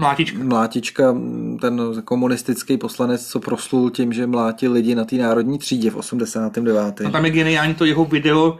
Mlátička. 0.00 0.38
Mlátička, 0.42 1.16
ten 1.60 2.02
komunistický 2.04 2.76
poslanec, 2.76 3.26
co 3.26 3.40
proslul 3.40 3.90
tím, 3.90 4.12
že 4.12 4.26
mlátil 4.26 4.72
lidi 4.72 4.94
na 4.94 5.04
té 5.04 5.16
národní 5.16 5.58
třídě 5.58 5.90
v 5.90 5.96
89. 5.96 7.00
No 7.00 7.10
tam 7.10 7.24
je 7.24 7.30
geniální 7.30 7.74
to 7.74 7.84
jeho 7.84 8.04
video 8.04 8.58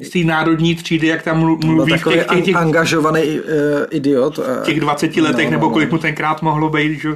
z 0.00 0.10
té 0.10 0.18
národní 0.18 0.74
třídy, 0.74 1.06
jak 1.06 1.22
tam 1.22 1.38
mluví 1.38 1.92
v 1.92 2.04
těch, 2.04 2.04
těch, 2.04 2.44
těch, 2.44 2.56
angažovaný 2.56 3.22
uh, 3.22 3.46
idiot. 3.90 4.38
V 4.38 4.62
těch 4.64 4.80
20 4.80 5.16
letech, 5.16 5.44
no, 5.44 5.50
nebo 5.50 5.70
kolik 5.70 5.92
mu 5.92 5.98
tenkrát 5.98 6.42
mohlo 6.42 6.70
být, 6.70 7.00
že 7.00 7.12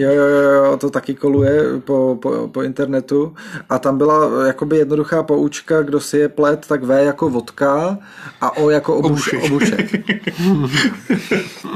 Jo, 0.00 0.10
jo, 0.10 0.26
jo, 0.26 0.76
to 0.76 0.90
taky 0.90 1.14
koluje 1.14 1.80
po, 1.80 2.18
po, 2.22 2.48
po 2.48 2.62
internetu. 2.62 3.34
A 3.68 3.78
tam 3.78 3.98
byla 3.98 4.46
jakoby 4.46 4.76
jednoduchá 4.76 5.22
poučka, 5.22 5.82
kdo 5.82 6.00
si 6.00 6.18
je 6.18 6.28
plet, 6.28 6.66
tak 6.66 6.84
V 6.84 7.04
jako 7.04 7.30
vodka 7.30 7.98
a 8.40 8.56
O 8.56 8.70
jako 8.70 8.96
obuš, 8.96 9.32
obušek. 9.44 9.90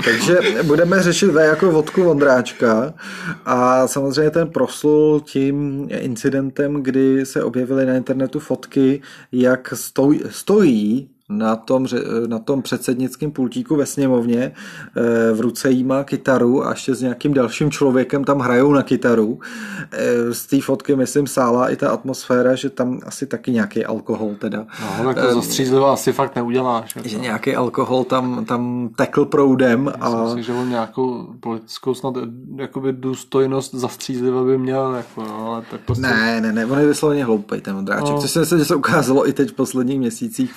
Takže 0.05 0.39
budeme 0.62 1.03
řešit 1.03 1.27
V 1.27 1.45
jako 1.45 1.70
vodku 1.70 2.03
Vondráčka. 2.03 2.95
A 3.45 3.89
samozřejmě 3.89 4.31
ten 4.31 4.49
proslul 4.49 5.20
tím 5.20 5.87
incidentem, 5.91 6.83
kdy 6.83 7.27
se 7.27 7.45
objevily 7.45 7.87
na 7.87 7.95
internetu 7.95 8.41
fotky, 8.41 9.03
jak 9.33 9.75
stojí, 9.77 10.20
stojí 10.31 11.14
na 11.29 11.57
tom, 11.57 11.87
na 12.27 12.39
tom 12.39 12.62
předsednickém 12.62 13.31
pultíku 13.31 13.77
ve 13.77 13.87
sněmovně 13.87 14.53
eh, 14.97 15.33
v 15.33 15.41
ruce 15.41 15.70
jí 15.70 15.85
má 15.85 16.05
kytaru 16.05 16.66
a 16.66 16.70
ještě 16.70 16.95
s 16.95 17.01
nějakým 17.01 17.35
dalším 17.35 17.70
člověkem 17.70 18.25
tam 18.25 18.39
hrajou 18.39 18.72
na 18.72 18.83
kytaru. 18.83 19.39
Eh, 19.93 20.35
z 20.35 20.47
té 20.47 20.61
fotky, 20.61 20.97
myslím, 20.97 21.27
sála 21.27 21.68
i 21.68 21.77
ta 21.77 21.91
atmosféra, 21.91 22.55
že 22.55 22.70
tam 22.70 23.01
asi 23.07 23.27
taky 23.27 23.51
nějaký 23.51 23.85
alkohol 23.85 24.35
teda. 24.39 24.66
No, 24.99 25.05
tak 25.05 25.16
to 25.16 25.29
eh, 25.29 25.35
zastřízlivo 25.35 25.87
asi 25.87 26.12
fakt 26.12 26.37
neuděláš. 26.37 26.95
Že 27.05 27.18
nějaký 27.18 27.57
alkohol 27.57 28.05
tam, 28.05 28.45
tam 28.45 28.91
tekl 28.97 29.25
proudem. 29.25 29.85
Myslím 29.85 30.20
a... 30.20 30.35
si, 30.35 30.43
že 30.43 30.53
on 30.53 30.68
nějakou 30.68 31.35
politickou 31.41 31.95
snad 31.95 32.14
jakoby 32.57 32.93
důstojnost 32.93 33.75
zastřízlivo 33.75 34.45
by 34.45 34.59
měl. 34.59 34.95
Jako, 34.95 35.22
no, 35.22 35.47
ale 35.47 35.62
tak 35.70 35.81
prostě... 35.81 36.03
Ne, 36.03 36.41
ne, 36.41 36.53
ne, 36.53 36.66
on 36.66 36.79
je 36.79 36.87
vysloveně 36.87 37.25
hloupej 37.25 37.61
ten 37.61 37.77
Ondráček, 37.77 38.14
no. 38.14 38.20
což 38.20 38.31
si 38.31 38.39
myslím, 38.39 38.59
že 38.59 38.64
se 38.64 38.75
ukázalo 38.75 39.29
i 39.29 39.33
teď 39.33 39.51
v 39.51 39.55
posledních 39.55 39.99
měsících 39.99 40.55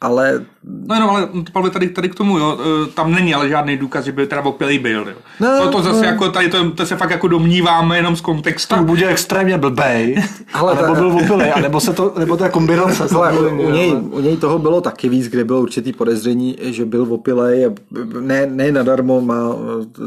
ale... 0.00 0.44
No 0.88 0.94
jenom, 0.94 1.10
ale 1.10 1.28
Pavle, 1.52 1.70
tady, 1.70 1.88
tady 1.88 2.08
k 2.08 2.14
tomu, 2.14 2.38
jo, 2.38 2.58
e, 2.60 2.90
tam 2.90 3.12
není 3.12 3.34
ale 3.34 3.48
žádný 3.48 3.76
důkaz, 3.76 4.04
že 4.04 4.12
by 4.12 4.26
teda 4.26 4.42
opilý 4.42 4.78
byl, 4.78 5.08
jo. 5.08 5.14
No, 5.40 5.60
to, 5.62 5.70
to 5.70 5.82
zase 5.82 6.00
no. 6.00 6.06
jako, 6.06 6.30
tady 6.30 6.48
to, 6.48 6.70
to, 6.70 6.86
se 6.86 6.96
fakt 6.96 7.10
jako 7.10 7.28
domníváme 7.28 7.96
jenom 7.96 8.16
z 8.16 8.20
kontextu. 8.20 8.74
Tak 8.74 8.84
bude 8.84 9.08
extrémně 9.08 9.58
blbej, 9.58 10.22
ale 10.52 10.74
nebo 10.74 10.94
byl 10.94 11.12
opilý, 11.12 11.44
nebo 11.62 11.80
se 11.80 11.92
to, 11.92 12.14
nebo 12.18 12.36
ta 12.36 12.48
kombinace. 12.48 13.04
Ale 13.14 13.32
u, 13.32 13.62
u, 13.68 13.70
něj, 13.70 13.92
u 13.92 14.20
něj 14.20 14.36
toho 14.36 14.58
bylo 14.58 14.80
taky 14.80 15.08
víc, 15.08 15.28
kde 15.28 15.44
bylo 15.44 15.60
určitý 15.60 15.92
podezření, 15.92 16.56
že 16.60 16.84
byl 16.84 17.06
opilý 17.10 17.66
a 17.66 17.70
ne, 18.20 18.46
ne 18.46 18.72
nadarmo 18.72 19.20
má, 19.20 19.54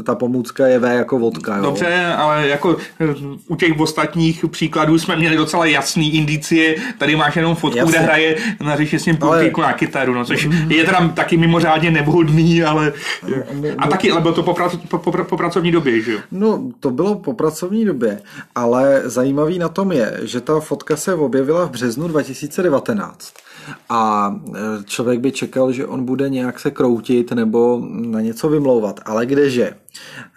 ta 0.04 0.14
pomůcka 0.14 0.66
je 0.66 0.78
V 0.78 0.84
jako 0.84 1.18
vodka, 1.18 1.56
jo. 1.56 1.62
Dobře, 1.62 2.14
ale 2.16 2.48
jako 2.48 2.76
u 3.48 3.56
těch 3.56 3.80
ostatních 3.80 4.44
příkladů 4.50 4.98
jsme 4.98 5.16
měli 5.16 5.36
docela 5.36 5.66
jasný 5.66 6.14
indicie, 6.14 6.76
tady 6.98 7.16
máš 7.16 7.36
jenom 7.36 7.54
fotku, 7.54 7.78
Jasně. 7.78 7.92
kde 7.92 8.00
hraje 8.00 8.36
na 8.60 8.76
řeši 8.76 8.98
s 8.98 9.06
ním 9.06 9.18
ale, 9.20 9.50
na 9.72 9.78
kytaru, 9.78 10.14
no, 10.14 10.24
což 10.24 10.48
je 10.68 10.84
teda 10.84 11.08
taky 11.08 11.36
mimořádně 11.36 11.90
nevhodný, 11.90 12.62
ale 12.62 12.92
a 13.78 13.88
taky, 13.88 14.10
ale 14.10 14.20
bylo 14.20 14.34
to 14.34 14.42
po, 14.42 14.54
po, 14.88 14.98
po, 14.98 15.24
po 15.24 15.36
pracovní 15.36 15.72
době, 15.72 16.00
že 16.00 16.12
jo? 16.12 16.18
No, 16.30 16.62
to 16.80 16.90
bylo 16.90 17.14
po 17.14 17.32
pracovní 17.32 17.84
době, 17.84 18.20
ale 18.54 19.02
zajímavý 19.04 19.58
na 19.58 19.68
tom 19.68 19.92
je, 19.92 20.20
že 20.22 20.40
ta 20.40 20.60
fotka 20.60 20.96
se 20.96 21.14
objevila 21.14 21.64
v 21.64 21.70
březnu 21.70 22.08
2019 22.08 23.34
a 23.88 24.34
e, 24.54 24.84
člověk 24.84 25.20
by 25.20 25.32
čekal, 25.32 25.72
že 25.72 25.86
on 25.86 26.04
bude 26.04 26.28
nějak 26.28 26.60
se 26.60 26.70
kroutit 26.70 27.32
nebo 27.32 27.82
na 27.90 28.20
něco 28.20 28.48
vymlouvat, 28.48 29.00
ale 29.04 29.26
kdeže. 29.26 29.72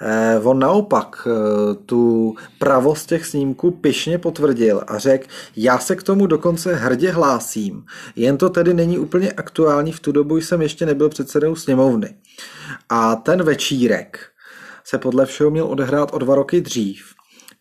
Eh, 0.01 0.39
on 0.43 0.59
naopak 0.59 1.28
eh, 1.28 1.76
tu 1.86 2.36
pravost 2.59 3.09
těch 3.09 3.26
snímků 3.26 3.71
pišně 3.71 4.17
potvrdil 4.17 4.82
a 4.88 4.97
řekl, 4.97 5.28
já 5.55 5.80
se 5.80 5.95
k 5.95 6.03
tomu 6.03 6.28
dokonce 6.28 6.76
hrdě 6.76 7.11
hlásím, 7.11 7.86
jen 8.15 8.38
to 8.38 8.49
tedy 8.49 8.73
není 8.73 8.97
úplně 8.97 9.32
aktuální, 9.32 9.91
v 9.91 9.99
tu 9.99 10.11
dobu 10.11 10.38
jsem 10.38 10.61
ještě 10.61 10.86
nebyl 10.86 11.09
předsedou 11.09 11.55
sněmovny. 11.55 12.15
A 12.89 13.15
ten 13.15 13.43
večírek 13.43 14.19
se 14.84 14.97
podle 14.97 15.26
všeho 15.26 15.51
měl 15.51 15.67
odehrát 15.67 16.13
o 16.13 16.17
dva 16.17 16.36
roky 16.36 16.61
dřív 16.61 17.14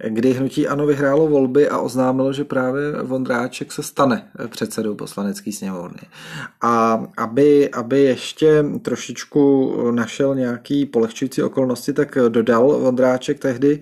kdy 0.08 0.32
hnutí 0.32 0.68
ANO 0.68 0.86
vyhrálo 0.86 1.28
volby 1.28 1.68
a 1.68 1.78
oznámilo, 1.78 2.32
že 2.32 2.44
právě 2.44 2.92
Vondráček 3.02 3.72
se 3.72 3.82
stane 3.82 4.30
předsedou 4.48 4.94
poslanecké 4.94 5.52
sněmovny. 5.52 6.00
A 6.60 7.04
aby, 7.16 7.70
aby 7.70 8.00
ještě 8.00 8.64
trošičku 8.82 9.74
našel 9.90 10.34
nějaký 10.34 10.86
polehčující 10.86 11.42
okolnosti, 11.42 11.92
tak 11.92 12.18
dodal 12.28 12.78
Vondráček 12.80 13.38
tehdy, 13.38 13.80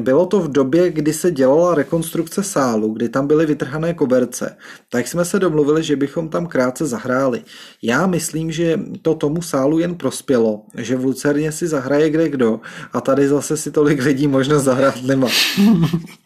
bylo 0.00 0.26
to 0.26 0.40
v 0.40 0.52
době, 0.52 0.90
kdy 0.90 1.12
se 1.12 1.30
dělala 1.30 1.74
rekonstrukce 1.74 2.42
sálu, 2.42 2.92
kdy 2.92 3.08
tam 3.08 3.26
byly 3.26 3.46
vytrhané 3.46 3.94
koberce, 3.94 4.56
tak 4.88 5.08
jsme 5.08 5.24
se 5.24 5.38
domluvili, 5.38 5.82
že 5.82 5.96
bychom 5.96 6.28
tam 6.28 6.46
krátce 6.46 6.86
zahráli. 6.86 7.42
Já 7.82 8.06
myslím, 8.06 8.52
že 8.52 8.80
to 9.02 9.14
tomu 9.14 9.42
sálu 9.42 9.78
jen 9.78 9.94
prospělo, 9.94 10.62
že 10.74 10.96
v 10.96 11.04
Lucerně 11.04 11.52
si 11.52 11.66
zahraje 11.66 12.10
kde 12.10 12.28
kdo 12.28 12.60
a 12.92 13.00
tady 13.00 13.28
zase 13.28 13.56
si 13.56 13.70
tolik 13.70 14.02
lidí 14.02 14.28
možnost 14.28 14.62
zahrát 14.62 15.02
nemá. 15.02 15.28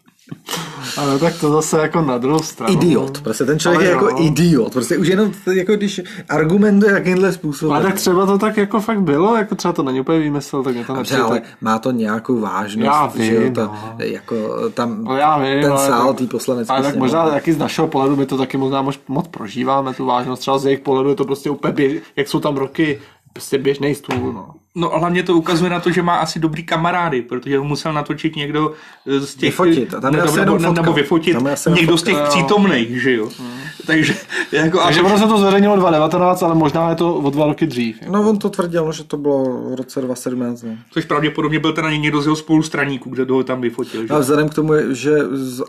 Ale 0.97 1.19
tak 1.19 1.39
to 1.39 1.51
zase 1.51 1.77
jako 1.77 2.01
na 2.01 2.17
druhou 2.17 2.39
stranu. 2.39 2.73
Idiot, 2.73 3.21
prostě 3.21 3.45
ten 3.45 3.59
člověk 3.59 3.81
Ale 3.81 3.89
je 3.89 3.93
jo. 3.93 4.07
jako 4.07 4.23
idiot, 4.23 4.73
prostě 4.73 4.97
už 4.97 5.07
jenom 5.07 5.31
jako 5.53 5.75
když 5.75 6.01
argumentuje 6.29 6.91
jakýmhle 6.91 7.33
způsobem. 7.33 7.75
Ale 7.75 7.83
tak 7.83 7.95
třeba 7.95 8.25
to 8.25 8.37
tak 8.37 8.57
jako 8.57 8.79
fakt 8.79 9.01
bylo, 9.01 9.35
jako 9.35 9.55
třeba 9.55 9.73
to 9.73 9.83
není 9.83 10.01
úplně 10.01 10.19
výmysl, 10.19 10.63
tak 10.63 10.75
je 10.75 10.85
to 10.85 10.95
nepřijde. 10.95 11.21
Ale 11.21 11.41
má 11.61 11.79
to 11.79 11.91
nějakou 11.91 12.39
vážnost, 12.39 12.85
já 12.85 13.07
vím, 13.07 13.25
že 13.25 13.35
jo, 13.35 13.51
to, 13.53 13.61
no. 13.61 13.95
jako 13.97 14.35
tam 14.73 15.03
no 15.03 15.17
já 15.17 15.39
vím, 15.39 15.61
ten 15.61 15.77
sál 15.77 16.13
té 16.13 16.27
poslanecké 16.27 16.73
Ale 16.73 16.83
tak 16.83 16.95
možná 16.95 17.29
taky 17.29 17.53
z 17.53 17.57
našeho 17.57 17.87
pohledu 17.87 18.15
my 18.15 18.25
to 18.25 18.37
taky 18.37 18.57
možná 18.57 18.81
moc, 18.81 18.99
moc 19.07 19.27
prožíváme, 19.27 19.93
tu 19.93 20.05
vážnost, 20.05 20.39
třeba 20.39 20.57
z 20.57 20.65
jejich 20.65 20.79
pohledu 20.79 21.09
je 21.09 21.15
to 21.15 21.25
prostě 21.25 21.49
úplně 21.49 21.73
běž, 21.73 22.01
jak 22.15 22.27
jsou 22.27 22.39
tam 22.39 22.57
roky, 22.57 22.99
prostě 23.33 23.57
běžný 23.57 23.95
stůl, 23.95 24.33
no. 24.33 24.60
No 24.75 24.95
a 24.95 24.97
hlavně 24.97 25.23
to 25.23 25.37
ukazuje 25.37 25.69
na 25.71 25.79
to, 25.79 25.91
že 25.91 26.01
má 26.01 26.15
asi 26.15 26.39
dobrý 26.39 26.63
kamarády, 26.63 27.21
protože 27.21 27.57
ho 27.57 27.63
musel 27.63 27.93
natočit 27.93 28.35
někdo 28.35 28.73
z 29.05 29.35
těch... 29.35 29.49
Vyfotit. 29.49 29.93
A 29.93 30.01
tam 30.01 30.15
je 30.15 30.21
nebo, 30.21 30.57
nebo, 30.57 30.73
nebo 30.73 30.93
vyfotit 30.93 31.37
někdo 31.75 31.97
z 31.97 32.03
těch 32.03 32.15
fotka, 32.15 32.29
přítomných, 32.29 33.01
že 33.01 33.13
jo. 33.13 33.29
Hmm. 33.39 33.61
Takže 33.85 34.15
jako... 34.51 34.79
Takže 34.79 35.01
ono 35.01 35.17
se 35.17 35.27
to 35.27 35.37
zveřejnilo 35.37 35.75
2019, 35.75 36.43
ale 36.43 36.55
možná 36.55 36.89
je 36.89 36.95
to 36.95 37.15
o 37.15 37.29
dva 37.29 37.45
roky 37.45 37.67
dřív. 37.67 38.01
Jako. 38.01 38.13
No 38.13 38.29
on 38.29 38.37
to 38.37 38.49
tvrdil, 38.49 38.91
že 38.91 39.03
to 39.03 39.17
bylo 39.17 39.61
v 39.71 39.75
roce 39.75 40.01
2017. 40.01 40.63
Ne? 40.63 40.77
Což 40.91 41.05
pravděpodobně 41.05 41.59
byl 41.59 41.73
ten 41.73 42.01
někdo 42.01 42.21
z 42.21 42.25
jeho 42.25 42.35
spolustraníků, 42.35 43.09
kde 43.09 43.33
ho 43.33 43.43
tam 43.43 43.61
vyfotil. 43.61 44.01
Že? 44.01 44.13
A 44.13 44.19
vzhledem 44.19 44.49
k 44.49 44.53
tomu, 44.53 44.73
že 44.91 45.11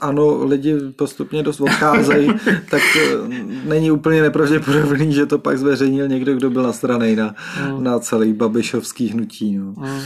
ano, 0.00 0.44
lidi 0.44 0.74
postupně 0.96 1.42
dost 1.42 1.61
odcházejí, 1.61 2.32
tak 2.70 2.82
eh, 2.96 3.28
není 3.64 3.90
úplně 3.90 4.22
nepravděpodobný, 4.22 5.12
že 5.12 5.26
to 5.26 5.38
pak 5.38 5.59
zveřejnil 5.59 6.09
někdo, 6.09 6.34
kdo 6.34 6.50
byl 6.50 6.62
nastranej 6.62 7.16
na, 7.16 7.34
hmm. 7.55 7.84
na 7.84 7.98
celý 7.98 8.32
Babišovský 8.32 8.91
hnutí. 9.01 9.57
No. 9.57 9.72
Hmm. 9.72 10.03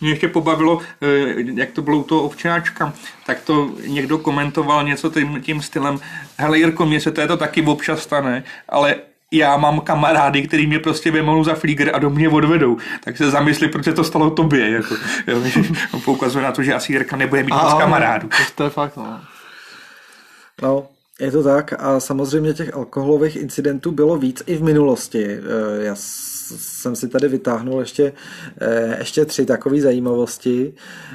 Mě 0.00 0.10
ještě 0.10 0.28
pobavilo, 0.28 0.80
eh, 1.02 1.34
jak 1.54 1.70
to 1.70 1.82
bylo 1.82 1.98
u 1.98 2.02
toho 2.02 2.22
ovčáčka, 2.22 2.92
tak 3.26 3.40
to 3.40 3.70
někdo 3.86 4.18
komentoval 4.18 4.84
něco 4.84 5.10
tím, 5.10 5.42
tím 5.42 5.62
stylem, 5.62 6.00
hele 6.36 6.58
Jirko, 6.58 6.86
mně 6.86 7.00
se 7.00 7.10
to, 7.10 7.20
je 7.20 7.28
to 7.28 7.36
taky 7.36 7.62
občas 7.62 8.02
stane, 8.02 8.44
ale 8.68 8.96
já 9.32 9.56
mám 9.56 9.80
kamarády, 9.80 10.42
který 10.42 10.66
mě 10.66 10.78
prostě 10.78 11.10
vymou 11.10 11.44
za 11.44 11.54
flíger 11.54 11.90
a 11.94 11.98
do 11.98 12.10
mě 12.10 12.28
odvedou. 12.28 12.76
Tak 13.04 13.16
se 13.16 13.30
zamysli, 13.30 13.68
proč 13.68 13.84
se 13.84 13.92
to 13.92 14.04
stalo 14.04 14.30
tobě. 14.30 14.70
Jako, 14.70 14.94
jo, 15.26 15.42
poukazuje 16.04 16.44
na 16.44 16.52
to, 16.52 16.62
že 16.62 16.74
asi 16.74 16.92
Jirka 16.92 17.16
nebude 17.16 17.42
mít 17.42 17.54
moc 17.54 17.74
kamarádů. 17.74 18.28
To 18.54 18.64
je 18.64 18.70
fakt, 18.70 18.96
no. 18.96 19.20
No, 20.62 20.86
je 21.20 21.30
to 21.30 21.42
tak 21.42 21.72
a 21.78 22.00
samozřejmě 22.00 22.54
těch 22.54 22.74
alkoholových 22.74 23.36
incidentů 23.36 23.90
bylo 23.90 24.16
víc 24.16 24.42
i 24.46 24.56
v 24.56 24.62
minulosti. 24.62 25.24
Eh, 25.24 25.84
já 25.84 25.94
jsem 26.56 26.96
si 26.96 27.08
tady 27.08 27.28
vytáhnul 27.28 27.80
ještě, 27.80 28.12
eh, 28.60 28.96
ještě 28.98 29.24
tři 29.24 29.46
takové 29.46 29.80
zajímavosti, 29.80 30.74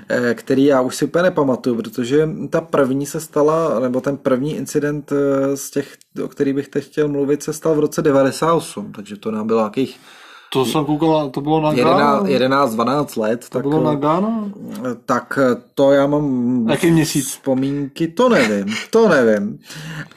eh, 0.09 0.33
které 0.33 0.61
já 0.61 0.81
už 0.81 0.95
si 0.95 1.05
úplně 1.05 1.23
nepamatuju, 1.23 1.75
protože 1.75 2.29
ta 2.49 2.61
první 2.61 3.05
se 3.05 3.19
stala, 3.19 3.79
nebo 3.79 4.01
ten 4.01 4.17
první 4.17 4.55
incident 4.55 5.13
z 5.55 5.71
těch, 5.71 5.97
o 6.23 6.27
kterých 6.27 6.53
bych 6.53 6.67
teď 6.67 6.85
chtěl 6.85 7.07
mluvit, 7.07 7.43
se 7.43 7.53
stal 7.53 7.75
v 7.75 7.79
roce 7.79 8.01
98, 8.01 8.91
takže 8.91 9.17
to 9.17 9.31
nám 9.31 9.47
bylo 9.47 9.59
nějakých 9.59 9.99
to 10.53 10.65
jsem 10.65 10.85
koukal, 10.85 11.29
to 11.29 11.41
bylo 11.41 11.61
na 11.61 11.73
11-12 12.23 13.17
let. 13.17 13.45
To 13.49 13.49
tak, 13.49 13.67
bylo 13.67 13.83
na 13.83 13.95
Ghana? 13.95 14.51
Tak 15.05 15.39
to 15.75 15.91
já 15.91 16.07
mám 16.07 16.67
Jaký 16.69 16.91
měsíc? 16.91 17.27
vzpomínky, 17.27 18.07
to 18.07 18.29
nevím, 18.29 18.75
to 18.89 19.07
nevím. 19.09 19.59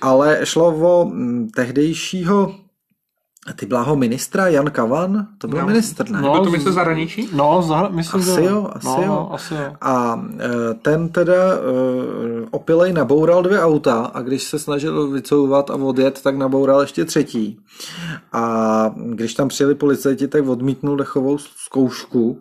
Ale 0.00 0.40
šlo 0.44 0.66
o 0.66 1.04
mm, 1.04 1.48
tehdejšího 3.46 3.52
ty 3.52 3.66
bláho 3.66 3.96
ministra, 3.96 4.48
Jan 4.48 4.70
Kavan, 4.70 5.26
to 5.38 5.48
byl 5.48 5.60
no, 5.60 5.66
ministr, 5.66 6.10
ne? 6.10 6.22
No, 6.22 6.32
byl 6.32 6.44
to 6.44 6.50
ministr 6.50 6.72
zahraničí? 6.72 7.28
No, 7.32 7.62
zahra, 7.62 7.88
myslím, 7.88 8.20
asi 8.20 8.34
že 8.34 8.44
jo, 8.44 8.68
asi, 8.72 8.86
no, 8.86 8.96
jo. 9.02 9.06
No, 9.06 9.34
asi 9.34 9.54
jo. 9.54 9.72
A 9.80 10.24
e, 10.38 10.74
ten 10.74 11.08
teda 11.08 11.34
e, 11.34 11.58
opilej 12.50 12.92
naboural 12.92 13.42
dvě 13.42 13.60
auta 13.60 14.10
a 14.14 14.22
když 14.22 14.42
se 14.42 14.58
snažil 14.58 15.10
vycouvat 15.10 15.70
a 15.70 15.74
odjet, 15.74 16.22
tak 16.22 16.36
naboural 16.36 16.80
ještě 16.80 17.04
třetí. 17.04 17.60
A 18.32 18.94
když 18.96 19.34
tam 19.34 19.48
přijeli 19.48 19.74
policajti, 19.74 20.28
tak 20.28 20.48
odmítnul 20.48 20.96
dechovou 20.96 21.38
zkoušku 21.38 22.40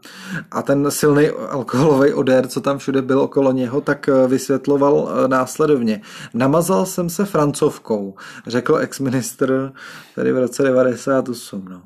a 0.51 0.61
ten 0.61 0.91
silný 0.91 1.27
alkoholový 1.27 2.13
odér, 2.13 2.47
co 2.47 2.61
tam 2.61 2.77
všude 2.77 3.01
byl 3.01 3.19
okolo 3.19 3.51
něho, 3.51 3.81
tak 3.81 4.09
e, 4.09 4.27
vysvětloval 4.27 5.09
následovně. 5.27 6.01
Namazal 6.33 6.85
jsem 6.85 7.09
se 7.09 7.25
francovkou, 7.25 8.15
řekl 8.47 8.77
ex-ministr 8.77 9.71
tady 10.15 10.31
v 10.31 10.37
roce 10.37 10.63
98. 10.89 11.65
No. 11.69 11.81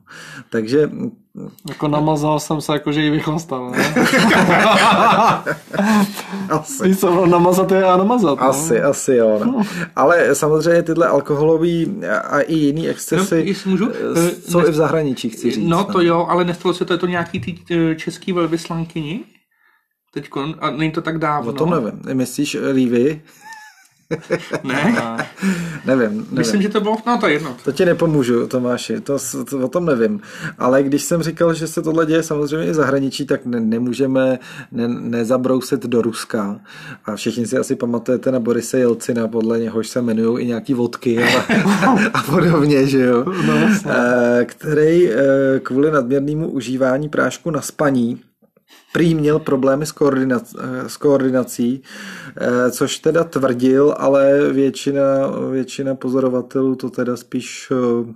Takže 0.50 0.90
jako 1.70 1.88
namazal 1.88 2.40
jsem 2.40 2.62
se, 2.62 2.74
jako 2.74 2.92
že 2.92 3.02
ji 3.02 3.10
vychlastal, 3.10 3.72
ne? 3.72 3.96
asi. 6.50 6.88
Víš 6.88 7.00
co, 7.00 7.26
namazat 7.26 7.72
je 7.72 7.84
a 7.84 7.98
namazat. 7.98 8.40
No? 8.40 8.46
Asi, 8.46 8.82
asi 8.82 9.16
jo. 9.16 9.42
No. 9.46 9.62
Ale 9.96 10.36
samozřejmě 10.36 10.84
tyhle 10.84 11.08
alkoholový 11.08 12.04
a 12.30 12.42
i 12.42 12.56
jiný 12.56 12.90
excesy 12.90 13.56
no, 13.66 13.72
můžu, 13.72 13.92
eh, 13.92 14.32
jsou 14.50 14.60
ne... 14.60 14.68
i 14.68 14.72
v 14.72 14.76
zahraničí, 14.76 15.30
chci 15.30 15.52
říct. 15.52 15.68
No 15.68 15.84
to 15.84 16.02
jo, 16.02 16.26
ale 16.30 16.46
nestalo 16.46 16.74
se 16.74 16.86
to, 16.86 16.94
je 16.94 16.98
to 16.98 17.08
nějaký 17.08 17.40
ty 17.40 17.56
eh, 17.72 17.96
český 17.96 18.34
velvyslankyni? 18.34 19.24
Teď 20.14 20.30
a 20.60 20.70
není 20.70 20.92
to 20.92 21.02
tak 21.02 21.20
dávno. 21.20 21.52
O 21.52 21.54
tom 21.54 21.70
nevím. 21.70 22.18
Myslíš 22.18 22.58
Lívy? 22.72 23.22
ne? 24.64 24.96
nevím, 25.86 26.10
nevím. 26.10 26.28
Myslím, 26.32 26.62
že 26.62 26.70
to 26.70 26.82
bylo, 26.82 26.98
no 27.08 27.18
to 27.18 27.28
jedno. 27.28 27.56
To 27.64 27.72
ti 27.72 27.86
nepomůžu, 27.86 28.48
Tomáši, 28.48 29.02
to, 29.02 29.18
to, 29.50 29.60
o 29.60 29.68
tom 29.68 29.86
nevím. 29.86 30.22
Ale 30.58 30.84
když 30.84 31.04
jsem 31.04 31.24
říkal, 31.24 31.54
že 31.54 31.68
se 31.68 31.82
tohle 31.82 32.06
děje 32.06 32.24
samozřejmě 32.24 32.68
i 32.68 32.72
v 32.72 32.74
zahraničí, 32.74 33.26
tak 33.26 33.46
ne, 33.46 33.60
nemůžeme 33.60 34.40
ne, 34.72 34.88
nezabrousit 34.88 35.86
do 35.86 36.02
Ruska. 36.02 36.60
A 37.06 37.16
všichni 37.16 37.48
si 37.48 37.58
asi 37.58 37.76
pamatujete 37.76 38.32
na 38.32 38.40
Borise 38.40 38.80
Jelcina, 38.80 39.28
podle 39.28 39.60
něhož 39.60 39.88
se 39.88 40.00
jmenují 40.00 40.44
i 40.44 40.48
nějaký 40.48 40.74
vodky 40.74 41.24
a, 41.24 41.46
a 42.14 42.24
podobně, 42.24 42.88
že 42.88 43.00
jo? 43.00 43.26
No, 43.26 43.54
eh, 43.90 44.46
který 44.46 45.10
eh, 45.12 45.60
kvůli 45.60 45.92
nadměrnému 45.92 46.50
užívání 46.50 47.10
prášku 47.10 47.52
na 47.52 47.62
spaní 47.62 48.22
prý 48.94 49.16
měl 49.16 49.40
problémy 49.40 49.86
s, 49.86 49.92
koordinací, 49.92 50.58
eh, 50.60 50.90
s 50.90 50.98
koordinací, 50.98 51.82
eh, 52.38 52.72
což 52.72 53.00
teda 53.00 53.24
tvrdil, 53.24 53.96
ale 53.98 54.52
většina, 54.54 55.04
většina 55.52 55.96
pozorovatelů 55.96 56.76
to 56.76 56.90
teda 56.90 57.18
spíš 57.18 57.72
eh, 57.72 58.14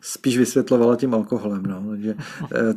spíš 0.00 0.38
vysvětlovala 0.38 0.96
tím 0.96 1.14
alkoholem. 1.14 1.62
No. 1.62 1.82
Takže 1.90 2.14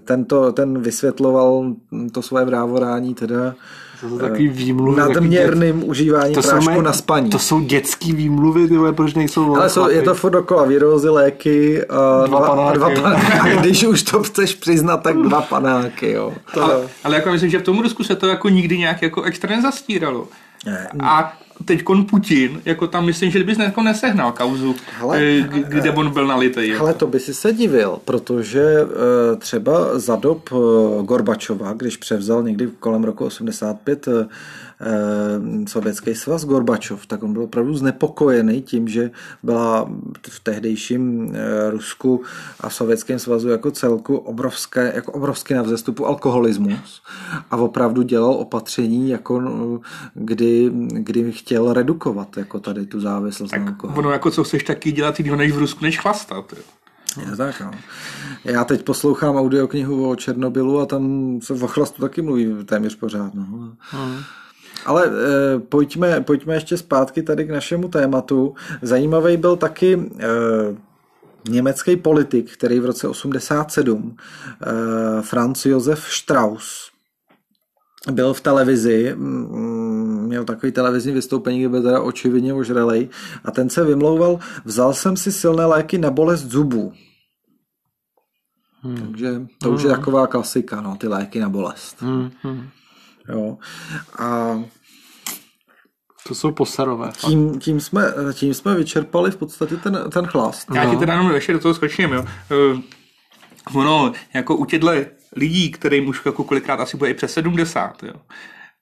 tento, 0.04 0.52
ten 0.52 0.82
vysvětloval 0.82 1.76
to 2.12 2.22
svoje 2.22 2.46
vrávorání 2.46 3.16
teda 3.16 3.56
to 4.02 4.10
jsou 4.10 4.18
takový 4.20 4.48
výmluvy. 4.48 5.00
Nadměrným 5.00 5.80
dět... 5.80 5.86
užívání 5.86 6.34
to 6.34 6.42
prášku 6.42 6.72
mé, 6.72 6.82
na 6.82 6.94
spaní. 6.94 7.30
To 7.30 7.40
jsou 7.40 7.60
dětský 7.60 8.14
výmluvy, 8.14 8.68
ty 8.68 8.78
vole, 8.78 8.94
proč 8.94 9.14
nejsou 9.14 9.56
Ale 9.56 9.70
jsou, 9.70 9.90
je 9.90 10.02
to 10.02 10.16
furt 10.16 10.32
dokola 10.32 10.66
výrozy, 10.66 11.10
léky 11.10 11.84
a 11.86 12.28
dva, 12.28 12.40
dva, 12.40 12.48
panáky. 12.56 12.78
dva 12.78 12.90
panáky. 12.90 13.40
A 13.40 13.62
když 13.62 13.84
už 13.84 14.04
to 14.04 14.24
chceš 14.24 14.56
přiznat, 14.56 14.98
tak 14.98 15.18
dva 15.18 15.42
panáky, 15.42 16.12
jo. 16.12 16.34
To... 16.54 16.64
Ale, 16.64 16.82
ale 17.04 17.16
jako 17.16 17.32
myslím, 17.32 17.50
že 17.50 17.60
v 17.60 17.64
tom 17.64 17.80
Rusku 17.82 18.04
se 18.04 18.16
to 18.16 18.28
jako 18.28 18.50
nikdy 18.50 18.78
nějak 18.78 19.02
jako 19.02 19.24
extra 19.24 19.56
nezastíralo. 19.56 20.28
A 21.00 21.38
teď 21.66 21.84
Putin, 22.10 22.62
jako 22.66 22.88
tam 22.88 23.06
myslím, 23.06 23.32
že 23.32 23.44
bys 23.44 23.58
jako 23.58 23.82
nesehnal 23.82 24.32
kauzu, 24.32 24.76
hele, 25.00 25.20
eh, 25.20 25.42
kde 25.68 25.92
on 25.92 26.10
byl 26.10 26.28
nalitej. 26.28 26.78
Ale 26.78 26.94
to 26.94 27.08
by 27.08 27.20
si 27.20 27.34
se 27.34 27.54
divil, 27.54 28.00
protože 28.06 28.64
eh, 28.82 29.36
třeba 29.36 30.00
za 30.00 30.16
dob 30.16 30.50
eh, 30.52 31.04
Gorbačova, 31.04 31.74
když 31.74 31.98
převzal 31.98 32.44
někdy 32.44 32.70
kolem 32.80 33.04
roku 33.04 33.26
85 33.26 34.08
Eh, 34.08 34.28
Sovětský 35.68 36.16
svaz 36.16 36.46
Gorbačov, 36.46 37.06
tak 37.06 37.24
on 37.24 37.34
byl 37.34 37.44
opravdu 37.44 37.74
znepokojený 37.74 38.62
tím, 38.62 38.88
že 38.88 39.12
byla 39.44 39.90
v 40.30 40.40
tehdejším 40.40 41.34
eh, 41.36 41.72
Rusku 41.72 42.24
a 42.60 42.70
Sovětském 42.70 43.20
svazu 43.20 43.50
jako 43.50 43.72
celku 43.72 44.18
obrovské, 44.18 44.92
jako 44.96 45.12
obrovský 45.12 45.54
na 45.54 45.62
vzestupu 45.62 46.06
alkoholismus 46.06 47.02
a 47.52 47.58
opravdu 47.58 48.02
dělal 48.02 48.34
opatření, 48.34 49.10
jako 49.10 49.42
no, 49.42 49.80
kdy, 50.14 50.72
kdy 50.92 51.32
chtěl 51.32 51.74
redukovat 51.74 52.38
jako 52.38 52.60
tady 52.60 52.86
tu 52.86 53.00
závislost 53.00 53.52
tak 53.52 53.66
na. 53.66 53.96
Ono 53.96 54.12
jako 54.12 54.32
co 54.32 54.44
chceš 54.44 54.64
taky 54.64 54.92
dělat 54.92 55.20
jiného 55.20 55.38
než 55.38 55.52
v 55.52 55.58
Rusku, 55.58 55.86
než 55.86 56.00
chlastat. 56.00 56.54
Jo. 56.54 56.64
Je 57.30 57.36
tak, 57.36 57.62
no. 57.62 57.72
Já 58.44 58.64
teď 58.64 58.84
poslouchám 58.84 59.36
audioknihu 59.36 60.10
o 60.10 60.16
Černobylu 60.16 60.80
a 60.80 60.86
tam 60.86 61.40
se 61.44 61.54
o 61.54 61.68
chlastu 61.68 62.02
taky 62.02 62.22
mluví 62.22 62.66
téměř 62.66 62.96
pořád. 62.96 63.34
No. 63.34 63.44
Hmm. 63.80 64.20
Ale 64.86 65.06
e, 65.06 65.60
pojďme, 65.60 66.22
pojďme 66.22 66.54
ještě 66.54 66.78
zpátky 66.78 67.24
tady 67.24 67.46
k 67.46 67.50
našemu 67.50 67.88
tématu. 67.88 68.56
Zajímavý 68.82 69.38
byl 69.38 69.56
taky 69.56 69.94
e, 69.94 70.28
německý 71.50 71.96
politik, 71.96 72.54
který 72.54 72.80
v 72.80 72.86
roce 72.86 73.08
87, 73.08 74.16
e, 74.18 75.22
Franz 75.22 75.66
Josef 75.66 76.14
Strauss, 76.14 76.92
byl 78.12 78.34
v 78.34 78.42
televizi, 78.42 79.14
mm, 79.16 80.26
měl 80.28 80.44
takový 80.44 80.72
televizní 80.72 81.12
vystoupení, 81.12 81.60
kde 81.60 81.70
byl 81.70 81.84
teda 81.84 82.02
očividně 82.02 82.54
ožralej 82.54 83.10
a 83.44 83.52
ten 83.52 83.70
se 83.70 83.84
vymlouval, 83.84 84.40
vzal 84.66 84.94
jsem 84.94 85.18
si 85.18 85.32
silné 85.32 85.66
léky 85.66 85.98
na 85.98 86.12
bolest 86.12 86.44
zubů. 86.44 86.94
Hmm. 88.82 88.98
Takže 88.98 89.42
to 89.58 89.68
hmm. 89.68 89.76
už 89.76 89.84
je 89.84 89.90
hmm. 89.90 90.00
taková 90.00 90.28
klasika, 90.28 90.82
no, 90.82 90.96
ty 90.96 91.08
léky 91.08 91.40
na 91.40 91.50
bolest. 91.50 92.02
Hmm. 92.02 92.32
Hmm. 92.42 92.70
Jo. 93.30 93.58
A 94.20 94.60
to 96.28 96.36
jsou 96.36 96.52
posarové. 96.52 97.12
Tím, 97.18 97.60
tím, 97.60 97.80
jsme, 97.80 98.14
tím 98.34 98.54
jsme 98.54 98.76
vyčerpali 98.76 99.32
v 99.32 99.38
podstatě 99.38 99.78
ten, 99.78 100.04
ten 100.14 100.26
chlast. 100.28 100.68
Já 100.76 100.90
ti 100.90 100.98
teda 100.98 101.14
jenom 101.14 101.32
ještě 101.32 101.54
do 101.54 101.60
toho 101.60 101.74
skočím, 101.74 102.12
jo. 102.14 102.26
Uh, 102.74 102.82
ono, 103.74 104.12
jako 104.34 104.56
u 104.56 104.66
těchto 104.66 104.92
lidí, 105.36 105.72
kterým 105.72 106.08
už 106.08 106.22
jako 106.26 106.44
kolikrát 106.44 106.80
asi 106.80 106.98
bude 106.98 107.10
i 107.10 107.14
přes 107.14 107.34
70, 107.34 108.04
jo, 108.04 108.14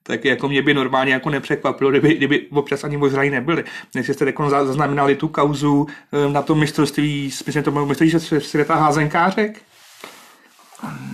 tak 0.02 0.24
jako 0.24 0.48
mě 0.48 0.62
by 0.62 0.74
normálně 0.74 1.12
jako 1.12 1.30
nepřekvapilo, 1.30 1.90
kdyby, 1.90 2.14
kdyby 2.14 2.46
občas 2.50 2.84
ani 2.84 2.96
možná 2.96 3.22
nebyli. 3.22 3.64
Jestli 3.94 4.14
jste 4.14 4.24
jako 4.24 4.50
zaznamenali 4.50 5.16
tu 5.16 5.28
kauzu 5.28 5.86
eh, 6.12 6.32
na 6.32 6.42
tom 6.42 6.60
mistrovství, 6.60 7.30
myslím, 7.46 7.62
to 7.62 7.86
mistrovství 7.86 8.40
světa 8.40 8.74
házenkářek, 8.74 9.62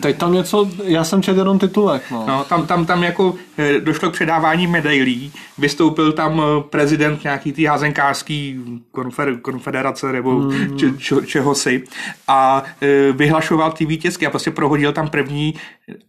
Teď 0.01 0.19
tam 0.19 0.33
něco, 0.33 0.71
já 0.85 1.05
jsem 1.05 1.23
četl 1.23 1.39
jenom 1.39 1.59
titulek. 1.59 2.03
No. 2.11 2.25
no 2.29 2.45
tam, 2.45 2.67
tam, 2.67 2.87
tam 2.87 3.03
jako 3.03 3.35
eh, 3.59 3.81
došlo 3.81 4.11
k 4.11 4.13
předávání 4.13 4.67
medailí, 4.67 5.33
vystoupil 5.59 6.13
tam 6.13 6.41
eh, 6.41 6.63
prezident 6.71 7.25
nějaký 7.25 7.53
tý 7.53 7.65
házenkářský 7.65 8.61
konfer, 8.91 9.41
konfederace 9.41 10.13
nebo 10.13 10.39
hmm. 10.41 10.79
če, 10.79 10.91
če, 10.91 11.15
čeho 11.27 11.55
si 11.55 11.85
a 12.29 12.63
e, 12.83 13.13
vyhlašoval 13.13 13.73
ty 13.73 13.87
vítězky 13.87 14.27
a 14.27 14.31
prostě 14.31 14.51
prohodil 14.51 14.93
tam 14.93 15.09
první, 15.09 15.55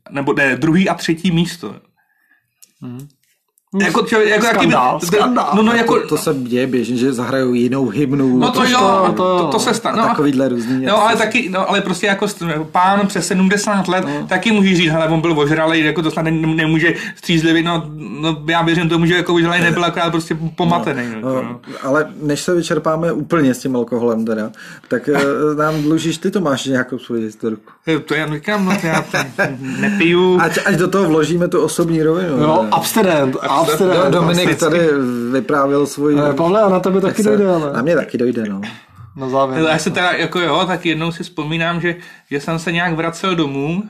nebo 0.09 0.33
ne, 0.33 0.55
druhý 0.55 0.89
a 0.89 0.93
třetí 0.93 1.31
místo. 1.31 1.75
Hmm. 2.81 3.07
Jako, 3.75 4.01
čo, 4.01 4.21
jako 4.21 4.45
skandál, 4.45 4.93
jaký, 4.93 5.05
skandál. 5.05 5.51
No, 5.55 5.63
no, 5.63 5.73
jako, 5.73 5.99
to, 5.99 6.07
to, 6.07 6.17
se 6.17 6.33
děje 6.33 6.67
běžně, 6.67 6.97
že 6.97 7.13
zahrajou 7.13 7.53
jinou 7.53 7.89
hymnu. 7.89 8.37
No 8.37 8.51
to, 8.51 8.59
to 8.59 8.65
jo, 8.65 9.13
to, 9.15 9.37
to, 9.37 9.47
to 9.47 9.59
se 9.59 9.73
stane. 9.73 9.97
No, 9.97 10.07
takovýhle 10.07 10.49
různý. 10.49 10.85
No, 10.85 11.01
ale 11.01 11.15
taky, 11.15 11.49
no, 11.49 11.69
ale 11.69 11.81
prostě 11.81 12.07
jako 12.07 12.27
pán 12.71 13.07
přes 13.07 13.27
70 13.27 13.87
let, 13.87 14.05
no. 14.07 14.27
taky 14.27 14.51
může 14.51 14.75
říct, 14.75 14.91
hele, 14.91 15.07
on 15.07 15.21
byl 15.21 15.39
ožralý, 15.39 15.85
jako 15.85 16.01
to 16.01 16.11
snad 16.11 16.21
nemůže 16.31 16.93
střízlivit, 17.15 17.65
no, 17.65 17.83
no, 17.95 18.43
já 18.47 18.61
věřím 18.61 18.89
tomu, 18.89 19.05
že 19.05 19.15
jako 19.15 19.33
ožralý 19.33 19.61
nebyl, 19.61 19.85
akorát 19.85 20.11
prostě 20.11 20.37
pomatený. 20.55 21.03
No, 21.21 21.33
no, 21.33 21.41
no. 21.41 21.59
Ale 21.83 22.07
než 22.21 22.41
se 22.41 22.55
vyčerpáme 22.55 23.11
úplně 23.11 23.53
s 23.53 23.59
tím 23.59 23.75
alkoholem 23.75 24.25
teda, 24.25 24.51
tak 24.87 25.09
eh, 25.09 25.21
nám 25.57 25.81
dlužíš 25.81 26.17
ty, 26.17 26.39
máš 26.39 26.65
nějakou 26.65 26.99
svoji 26.99 27.23
historiku. 27.23 27.71
To 28.05 28.13
já 28.13 28.33
říkám, 28.33 28.65
no, 28.65 28.77
já 28.83 29.05
nepiju. 29.59 30.39
Ať, 30.41 30.57
ať 30.65 30.75
do 30.75 30.87
toho 30.87 31.07
vložíme 31.07 31.47
tu 31.47 31.61
osobní 31.61 32.03
rovinu. 32.03 32.37
Jo, 32.37 32.67
abstinent. 32.71 33.35
Abstinent. 33.57 34.13
Dominik 34.13 34.59
tady 34.59 34.89
vyprávěl 35.31 35.87
svůj... 35.87 36.15
Ne, 36.15 36.33
Pavle, 36.33 36.61
a 36.61 36.69
na 36.69 36.79
tebe 36.79 37.01
taky 37.01 37.23
dojde, 37.23 37.49
ale... 37.49 37.73
Na 37.73 37.81
mě 37.81 37.95
taky 37.95 38.17
dojde, 38.17 38.43
no. 38.49 38.61
Na 39.15 39.29
závěr. 39.29 39.65
Já 39.69 39.77
se 39.77 39.89
teda, 39.89 40.11
jako 40.11 40.39
jo, 40.39 40.63
tak 40.67 40.85
jednou 40.85 41.11
si 41.11 41.23
vzpomínám, 41.23 41.81
že, 41.81 41.95
že 42.31 42.39
jsem 42.39 42.59
se 42.59 42.71
nějak 42.71 42.93
vracel 42.93 43.35
domů 43.35 43.83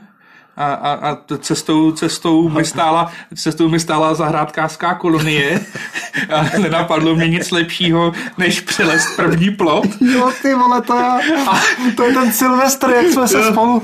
a, 0.56 0.74
a, 0.74 1.10
a 1.10 1.16
cestou, 1.38 1.92
cestou, 1.92 2.48
mi 2.48 2.64
stála, 2.64 3.12
cestou 3.34 3.68
mi 3.68 3.80
stála 3.80 4.14
zahrádkářská 4.14 4.94
kolonie 4.94 5.60
a 6.34 6.58
nenapadlo 6.58 7.14
mě 7.14 7.28
nic 7.28 7.50
lepšího, 7.50 8.12
než 8.38 8.60
přelest 8.60 9.16
první 9.16 9.50
plot. 9.50 9.86
Jo, 10.00 10.30
ty 10.42 10.54
vole, 10.54 10.82
to, 10.82 10.94
a, 10.94 11.20
to 11.96 12.02
je 12.02 12.12
ten 12.12 12.32
Silvestr, 12.32 12.90
jak 12.90 13.06
jsme 13.06 13.28
se 13.28 13.44
spolu, 13.44 13.82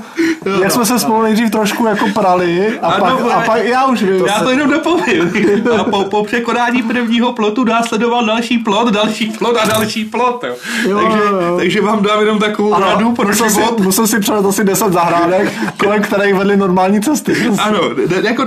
jak 0.61 0.71
jsme 0.71 0.85
se 0.85 0.99
spolu 0.99 1.21
nejdřív 1.21 1.51
trošku 1.51 1.85
jako 1.85 2.07
prali 2.13 2.79
a, 2.81 2.91
pak, 2.91 3.13
a 3.33 3.41
pak, 3.41 3.65
já 3.65 3.85
už 3.85 4.03
vím. 4.03 4.25
Já 4.25 4.39
to 4.39 4.49
jenom 4.49 4.69
dopovím. 4.69 5.33
A 5.79 5.83
po, 5.83 6.03
po 6.03 6.23
překonání 6.23 6.83
prvního 6.83 7.33
plotu 7.33 7.63
následoval 7.63 8.25
další 8.25 8.57
plot, 8.57 8.87
další 8.87 9.25
plot 9.25 9.57
a 9.57 9.65
další 9.65 10.05
plot. 10.05 10.43
Jo. 10.43 10.55
Jo, 10.89 11.01
takže, 11.01 11.23
jo. 11.23 11.57
takže 11.57 11.81
vám 11.81 12.03
dám 12.03 12.19
jenom 12.19 12.39
takovou 12.39 12.73
ano, 12.73 12.85
radu 12.85 13.11
pro 13.11 13.27
musel. 13.27 13.49
Si, 13.49 13.61
musel 13.77 14.07
si 14.07 14.19
přelet 14.19 14.45
asi 14.45 14.63
10 14.63 14.93
zahrádek, 14.93 15.53
kolem 15.77 16.01
kterých 16.01 16.35
vedli 16.35 16.57
normální 16.57 17.01
cesty. 17.01 17.35
Ano, 17.59 17.79
jako 18.23 18.45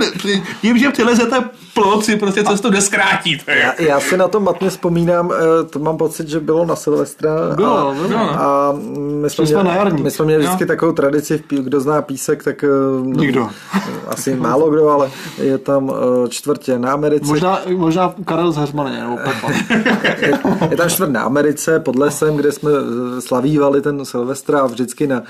tím, 0.61 0.77
že 0.77 0.89
přilezete 0.89 1.35
plot, 1.73 2.05
si 2.05 2.15
prostě 2.15 2.43
cestu 2.43 2.69
neskrátíte. 2.69 3.55
Já, 3.55 3.73
já 3.79 3.99
si 3.99 4.17
na 4.17 4.27
to 4.27 4.39
matně 4.39 4.69
vzpomínám, 4.69 5.31
eh, 5.31 5.63
to 5.63 5.79
mám 5.79 5.97
pocit, 5.97 6.27
že 6.27 6.39
bylo 6.39 6.65
na 6.65 6.75
Silvestra. 6.75 7.31
Bylo, 7.55 7.77
a, 7.77 7.93
bylo. 7.93 8.19
A 8.19 8.75
my 9.21 9.29
jsme, 9.29 9.45
měli, 9.45 9.63
na 9.63 9.89
my 10.03 10.11
jsme 10.11 10.25
měli 10.25 10.43
vždycky 10.43 10.63
no. 10.63 10.67
takovou 10.67 10.91
tradici, 10.91 11.43
kdo 11.49 11.79
zná 11.79 12.01
písek, 12.01 12.43
tak... 12.43 12.63
Eh, 12.63 12.67
Nikdo. 13.01 13.49
Asi 14.07 14.35
málo 14.35 14.69
kdo, 14.69 14.89
ale 14.89 15.11
je 15.37 15.57
tam 15.57 15.91
eh, 15.93 16.29
čtvrtě 16.29 16.79
na 16.79 16.93
Americe. 16.93 17.25
Možná, 17.25 17.59
možná 17.77 18.13
Karel 18.25 18.51
z 18.51 18.57
Heřmaně, 18.57 18.99
nebo 18.99 19.17
Pepa. 19.17 19.51
je, 20.21 20.39
je 20.69 20.77
tam 20.77 20.89
čtvrt 20.89 21.09
na 21.09 21.21
Americe, 21.21 21.79
pod 21.79 21.95
lesem, 21.95 22.35
kde 22.35 22.51
jsme 22.51 22.71
slavívali 23.19 23.81
ten 23.81 24.05
Silvestra 24.05 24.59
a 24.59 24.67
vždycky 24.67 25.07
na, 25.07 25.23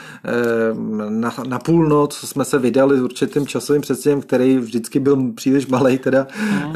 na, 1.10 1.34
na 1.48 1.60
půlnoc 1.60 2.16
jsme 2.16 2.46
se 2.46 2.60
vydali 2.60 3.02
určitým 3.02 3.48
časovým 3.48 3.82
předstihem, 3.82 4.22
který 4.22 4.58
vždycky 4.58 5.00
byl 5.00 5.32
příliš 5.36 5.68
malý, 5.68 5.98
teda 5.98 6.28
mm. 6.42 6.74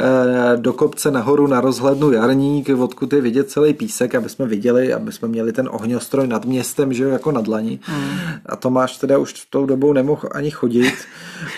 do 0.56 0.74
kopce 0.74 1.12
nahoru 1.12 1.48
na 1.48 1.62
rozhlednu 1.64 2.12
Jarník, 2.12 2.70
odkud 2.70 3.14
je 3.14 3.22
vidět 3.22 3.50
celý 3.50 3.74
písek, 3.74 4.16
aby 4.16 4.30
jsme 4.30 4.46
viděli, 4.46 4.94
aby 4.94 5.12
jsme 5.12 5.28
měli 5.28 5.54
ten 5.54 5.70
ohňostroj 5.72 6.28
nad 6.28 6.46
městem, 6.46 6.94
že 6.94 7.04
jo, 7.04 7.10
jako 7.10 7.32
nad 7.32 7.46
dlaní. 7.46 7.80
Mm. 7.88 8.18
A 8.46 8.56
Tomáš 8.56 8.98
teda 8.98 9.18
už 9.18 9.34
v 9.34 9.48
tou 9.50 9.66
dobou 9.66 9.94
nemohl 9.94 10.30
ani 10.36 10.52
chodit. 10.52 10.94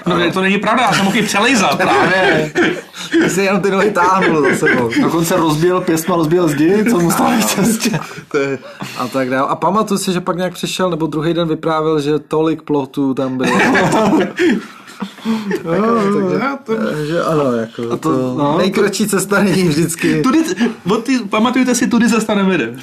No 0.08 0.16
a... 0.16 0.32
to 0.32 0.42
není 0.42 0.58
pravda, 0.58 0.84
já 0.84 0.94
jsem 0.94 1.06
mohl 1.06 1.24
přelejzat 1.24 1.78
právě. 1.78 2.52
Ty 3.12 3.30
jsi 3.30 3.42
jenom 3.42 3.62
ty 3.62 3.72
nohy 3.72 3.92
táhnul 3.92 4.42
za 4.42 4.56
sebou. 4.68 4.90
Dokonce 5.02 5.36
rozbil 5.36 5.82
pěsma, 5.82 6.16
rozbil 6.16 6.48
zdi, 6.48 6.86
co 6.90 7.00
mu 7.00 7.12
stále 7.12 7.44
cestě. 7.44 8.00
A 8.98 9.08
tak 9.08 9.30
dále. 9.30 9.48
A 9.50 9.56
pamatuju 9.56 9.98
si, 9.98 10.14
že 10.14 10.22
pak 10.22 10.38
nějak 10.38 10.54
přišel, 10.54 10.90
nebo 10.90 11.08
druhý 11.08 11.34
den 11.34 11.48
vyprávěl, 11.48 12.00
že 12.00 12.20
tolik 12.20 12.62
plotů 12.62 13.14
tam 13.14 13.38
bylo. 13.38 13.60
no, 15.64 16.00
takže, 16.06 16.40
to... 16.64 17.06
že 17.06 17.24
ano, 17.24 17.52
jako 17.52 17.84
a 17.84 17.98
to, 17.98 17.98
to 17.98 18.36
no, 18.38 18.58
nejkratší 18.58 19.08
cesta 19.08 19.44
není 19.44 19.64
vždycky. 19.64 20.22
Tudy, 20.22 20.44
ty, 21.04 21.20
pamatujte 21.20 21.76
si, 21.76 21.88
tudy 21.88 22.10
cesta 22.10 22.36
nevede. 22.36 22.74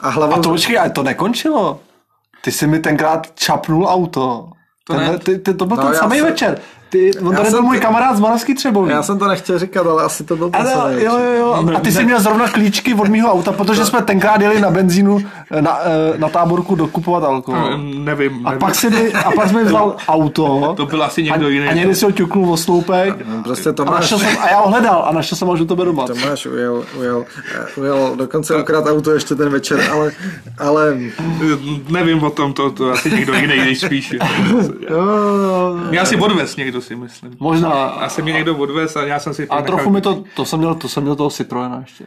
A, 0.00 0.08
hlava... 0.08 0.36
a 0.36 0.40
to 0.40 0.48
počkej, 0.48 0.78
ale 0.78 0.90
to 0.90 1.02
nekončilo. 1.02 1.80
Ty 2.40 2.52
jsi 2.52 2.66
mi 2.66 2.78
tenkrát 2.78 3.32
čapnul 3.34 3.86
auto. 3.86 4.50
To, 4.84 4.94
Tenhle, 4.94 5.18
ty, 5.18 5.38
ty, 5.38 5.54
to 5.54 5.66
byl 5.66 5.76
no, 5.76 5.82
ten 5.82 5.94
samý 5.94 6.18
se... 6.18 6.24
večer. 6.24 6.60
Ty, 6.88 7.10
on 7.18 7.36
tady 7.36 7.50
byl 7.50 7.62
můj 7.62 7.76
to... 7.76 7.82
kamarád 7.82 8.16
z 8.16 8.20
Moravský 8.20 8.54
Třebový. 8.54 8.90
Já 8.90 9.02
jsem 9.02 9.18
to 9.18 9.28
nechtěl 9.28 9.58
říkat, 9.58 9.86
ale 9.86 10.02
asi 10.02 10.24
to 10.24 10.36
byl 10.36 10.50
ale, 10.52 11.04
jo, 11.04 11.18
jo, 11.18 11.32
jo. 11.38 11.72
A 11.76 11.80
ty 11.80 11.92
jsi 11.92 12.04
měl 12.04 12.20
zrovna 12.20 12.48
klíčky 12.48 12.94
od 12.94 13.08
mého 13.08 13.32
auta, 13.32 13.52
protože 13.52 13.84
jsme 13.84 14.02
tenkrát 14.02 14.40
jeli 14.40 14.60
na 14.60 14.70
benzínu 14.70 15.18
eh, 15.50 15.62
na, 15.62 15.78
eh, 15.84 16.18
na 16.18 16.28
táborku 16.28 16.74
dokupovat 16.74 17.24
alkohol. 17.24 17.70
Nevím, 17.70 18.04
nevím. 18.04 18.46
A 18.46 18.52
pak, 18.52 18.74
si 18.74 18.90
mi, 18.90 19.12
a 19.12 19.30
pak 19.30 19.48
jsme 19.48 19.64
vzal 19.64 19.96
auto. 20.08 20.74
To 20.76 20.86
byl 20.86 21.02
asi 21.02 21.22
někdo 21.22 21.48
jiný. 21.48 21.68
A 21.68 21.72
někdy 21.72 21.94
si 21.94 22.04
ho 22.04 22.12
ťuknul 22.12 22.52
o 22.52 22.56
sloupek. 22.56 23.14
No, 23.26 23.42
prostě 23.42 23.72
to 23.72 23.84
máš... 23.84 24.12
a, 24.12 24.18
jsem, 24.18 24.38
a 24.40 24.50
já 24.50 24.60
ho 24.60 24.68
hledal 24.68 25.04
a 25.08 25.12
našel 25.12 25.38
jsem 25.38 25.48
ho, 25.48 25.56
že 25.56 25.64
to 25.64 25.74
doma. 25.74 26.06
Tomáš 26.06 26.46
ujel, 26.46 26.84
ujel, 26.98 27.24
ujel 27.76 28.16
dokonce 28.16 28.56
ukrát 28.56 28.86
auto 28.86 29.10
ještě 29.10 29.34
ten 29.34 29.48
večer, 29.48 29.88
ale, 29.92 30.12
ale... 30.58 30.96
Nevím 31.88 32.22
o 32.22 32.30
tom, 32.30 32.52
to, 32.52 32.70
to 32.70 32.90
asi 32.90 33.10
někdo 33.10 33.34
jiný 33.34 33.56
nejspíš. 33.56 34.14
Já 35.90 36.04
si 36.04 36.16
odvez 36.16 36.56
někdo 36.56 36.77
si 36.80 36.96
myslím. 36.96 37.36
Možná. 37.38 37.70
A 37.70 38.08
se 38.08 38.22
mě 38.22 38.32
někdo 38.32 38.56
odvez 38.56 38.96
a 38.96 39.04
já 39.04 39.20
jsem 39.20 39.34
si... 39.34 39.48
A 39.48 39.62
trochu 39.62 39.90
mi 39.90 40.00
to, 40.00 40.24
to 40.36 40.44
jsem 40.44 40.58
měl, 40.58 40.74
to 40.74 40.88
jsem 40.88 41.02
měl 41.02 41.16
toho 41.16 41.30
Citroena 41.30 41.80
ještě. 41.80 42.04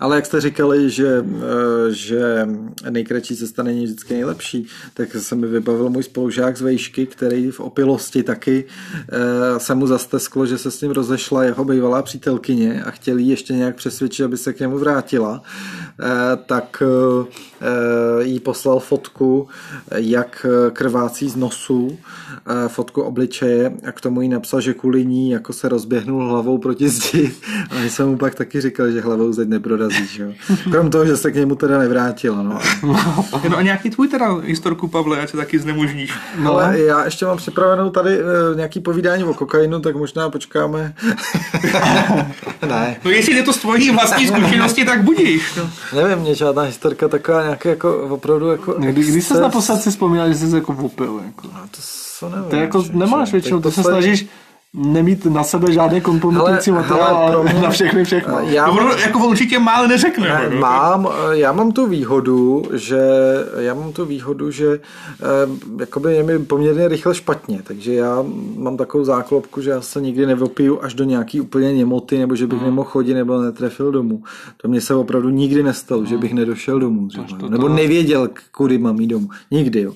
Ale 0.00 0.16
jak 0.16 0.26
jste 0.26 0.40
říkali, 0.40 0.90
že, 0.90 1.24
eh, 1.26 1.92
že 1.94 2.48
nejkratší 2.90 3.36
cesta 3.36 3.62
není 3.62 3.84
vždycky 3.84 4.14
nejlepší, 4.14 4.66
tak 4.94 5.12
se 5.12 5.34
mi 5.34 5.46
vybavil 5.46 5.90
můj 5.90 6.02
spolužák 6.02 6.56
z 6.56 6.60
Vejšky, 6.60 7.06
který 7.06 7.50
v 7.50 7.60
opilosti 7.60 8.22
taky 8.22 8.64
eh, 8.64 9.60
se 9.60 9.74
mu 9.74 9.86
zastesklo, 9.86 10.46
že 10.46 10.58
se 10.58 10.70
s 10.70 10.80
ním 10.80 10.90
rozešla 10.90 11.44
jeho 11.44 11.64
bývalá 11.64 12.02
přítelkyně 12.02 12.82
a 12.84 12.90
chtěl 12.90 13.18
jí 13.18 13.28
ještě 13.28 13.52
nějak 13.52 13.76
přesvědčit, 13.76 14.24
aby 14.24 14.36
se 14.36 14.52
k 14.52 14.60
němu 14.60 14.78
vrátila. 14.78 15.42
Eh, 16.00 16.36
tak 16.46 16.82
jí 18.20 18.40
poslal 18.40 18.80
fotku, 18.80 19.48
jak 19.94 20.46
krvácí 20.72 21.28
z 21.28 21.36
nosu, 21.36 21.98
fotku 22.68 23.02
obličeje 23.02 23.72
a 23.88 23.92
k 23.92 24.00
tomu 24.06 24.20
jí 24.22 24.28
napsal, 24.28 24.60
že 24.60 24.74
kvůli 24.74 25.06
ní 25.06 25.30
jako 25.30 25.52
se 25.52 25.68
rozběhnul 25.68 26.28
hlavou 26.28 26.58
proti 26.58 26.88
zdi 26.88 27.32
a 27.70 27.78
my 27.78 27.90
jsem 27.90 28.08
mu 28.08 28.16
pak 28.16 28.34
taky 28.34 28.60
říkal, 28.60 28.90
že 28.90 29.00
hlavou 29.00 29.32
zeď 29.32 29.48
neprorazí. 29.48 30.06
Že 30.06 30.22
jo? 30.22 30.32
Krom 30.70 30.90
toho, 30.90 31.06
že 31.06 31.16
se 31.16 31.32
k 31.32 31.34
němu 31.34 31.54
teda 31.54 31.78
nevrátila. 31.78 32.42
No. 32.42 32.58
no 33.48 33.56
a 33.56 33.62
nějaký 33.62 33.90
tvůj 33.90 34.08
teda 34.08 34.34
historku, 34.34 34.88
Pavle, 34.88 35.20
ať 35.20 35.30
se 35.30 35.36
taky 35.36 35.58
znemožníš. 35.58 36.12
No. 36.38 36.52
Ale 36.52 36.80
já 36.80 37.04
ještě 37.04 37.26
mám 37.26 37.36
připravenou 37.36 37.90
tady 37.90 38.18
uh, 38.18 38.56
nějaký 38.56 38.80
povídání 38.80 39.24
o 39.24 39.34
kokainu, 39.34 39.80
tak 39.80 39.96
možná 39.96 40.30
počkáme. 40.30 40.94
ne. 42.68 42.96
No 43.04 43.10
jestli 43.10 43.34
je 43.34 43.42
to 43.42 43.52
z 43.52 43.58
tvojí 43.58 43.90
vlastní 43.90 44.26
zkušenosti, 44.26 44.84
tak 44.84 45.02
budíš. 45.02 45.54
No. 45.56 45.70
Nevím, 46.02 46.18
mě 46.18 46.34
žádná 46.34 46.62
historka 46.62 47.08
taková 47.08 47.42
nějaká 47.42 47.68
jako 47.68 47.98
opravdu 47.98 48.48
jako... 48.48 48.72
Kdy, 48.72 49.04
kdy 49.04 49.22
jsi 49.22 49.34
naposled 49.34 49.80
si 49.82 49.90
vzpomínal, 49.90 50.28
že 50.28 50.34
jsi 50.34 50.54
jako 50.54 50.72
vopil? 50.72 51.20
Jako? 51.26 51.46
No, 51.54 51.60
to, 51.70 52.05
co 52.18 52.28
nevím. 52.28 52.50
To 52.50 52.56
jako 52.56 52.84
nemáš 52.92 53.32
většinou, 53.32 53.60
to 53.60 53.70
se 53.70 53.82
snažíš 53.82 54.26
nemít 54.76 55.26
na 55.26 55.44
sebe 55.44 55.72
žádný 55.72 56.00
kompromitující 56.00 56.70
materiál, 56.70 57.16
ale 57.16 57.54
na 57.62 57.70
všechny 57.70 58.04
všechno. 58.04 58.40
Já 58.40 58.70
mám, 58.70 58.98
jako 58.98 59.18
určitě 59.18 59.58
má, 59.58 59.72
ale 59.72 59.88
neřekne. 59.88 60.28
Ne, 60.28 60.50
no. 60.50 60.60
mám, 60.60 61.08
já 61.30 61.52
mám 61.52 61.72
tu 61.72 61.86
výhodu, 61.86 62.62
že 62.72 63.00
já 63.58 63.74
mám 63.74 63.92
tu 63.92 64.04
výhodu, 64.04 64.50
že 64.50 64.66
eh, 64.72 65.80
jakoby 65.80 66.14
je 66.14 66.22
mi 66.22 66.38
poměrně 66.38 66.88
rychle 66.88 67.14
špatně, 67.14 67.60
takže 67.64 67.94
já 67.94 68.24
mám 68.56 68.76
takovou 68.76 69.04
záklopku, 69.04 69.60
že 69.60 69.70
já 69.70 69.80
se 69.80 70.00
nikdy 70.00 70.26
nevopiju 70.26 70.82
až 70.82 70.94
do 70.94 71.04
nějaký 71.04 71.40
úplně 71.40 71.72
němoty, 71.72 72.18
nebo 72.18 72.36
že 72.36 72.46
bych 72.46 72.58
hmm. 72.58 72.66
nemohl 72.66 72.90
chodit, 72.90 73.14
nebo 73.14 73.42
netrefil 73.42 73.92
domů. 73.92 74.22
To 74.56 74.68
mě 74.68 74.80
se 74.80 74.94
opravdu 74.94 75.28
nikdy 75.28 75.62
nestalo, 75.62 76.00
hmm. 76.00 76.08
že 76.08 76.18
bych 76.18 76.34
nedošel 76.34 76.80
domů 76.80 77.08
třeba, 77.08 77.48
nebo 77.48 77.68
nevěděl, 77.68 78.28
kudy 78.52 78.78
mám 78.78 79.00
jít 79.00 79.06
domů. 79.06 79.28
Nikdy, 79.50 79.80
jo. 79.80 79.92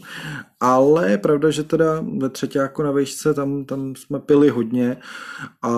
Ale 0.61 1.11
je 1.11 1.18
pravda, 1.18 1.50
že 1.50 1.62
teda 1.62 2.04
ve 2.18 2.28
třetíku 2.28 2.82
na 2.82 2.90
vejšce 2.90 3.34
tam, 3.34 3.64
tam 3.64 3.96
jsme 3.96 4.20
pili 4.20 4.48
hodně 4.48 4.96
a 5.62 5.70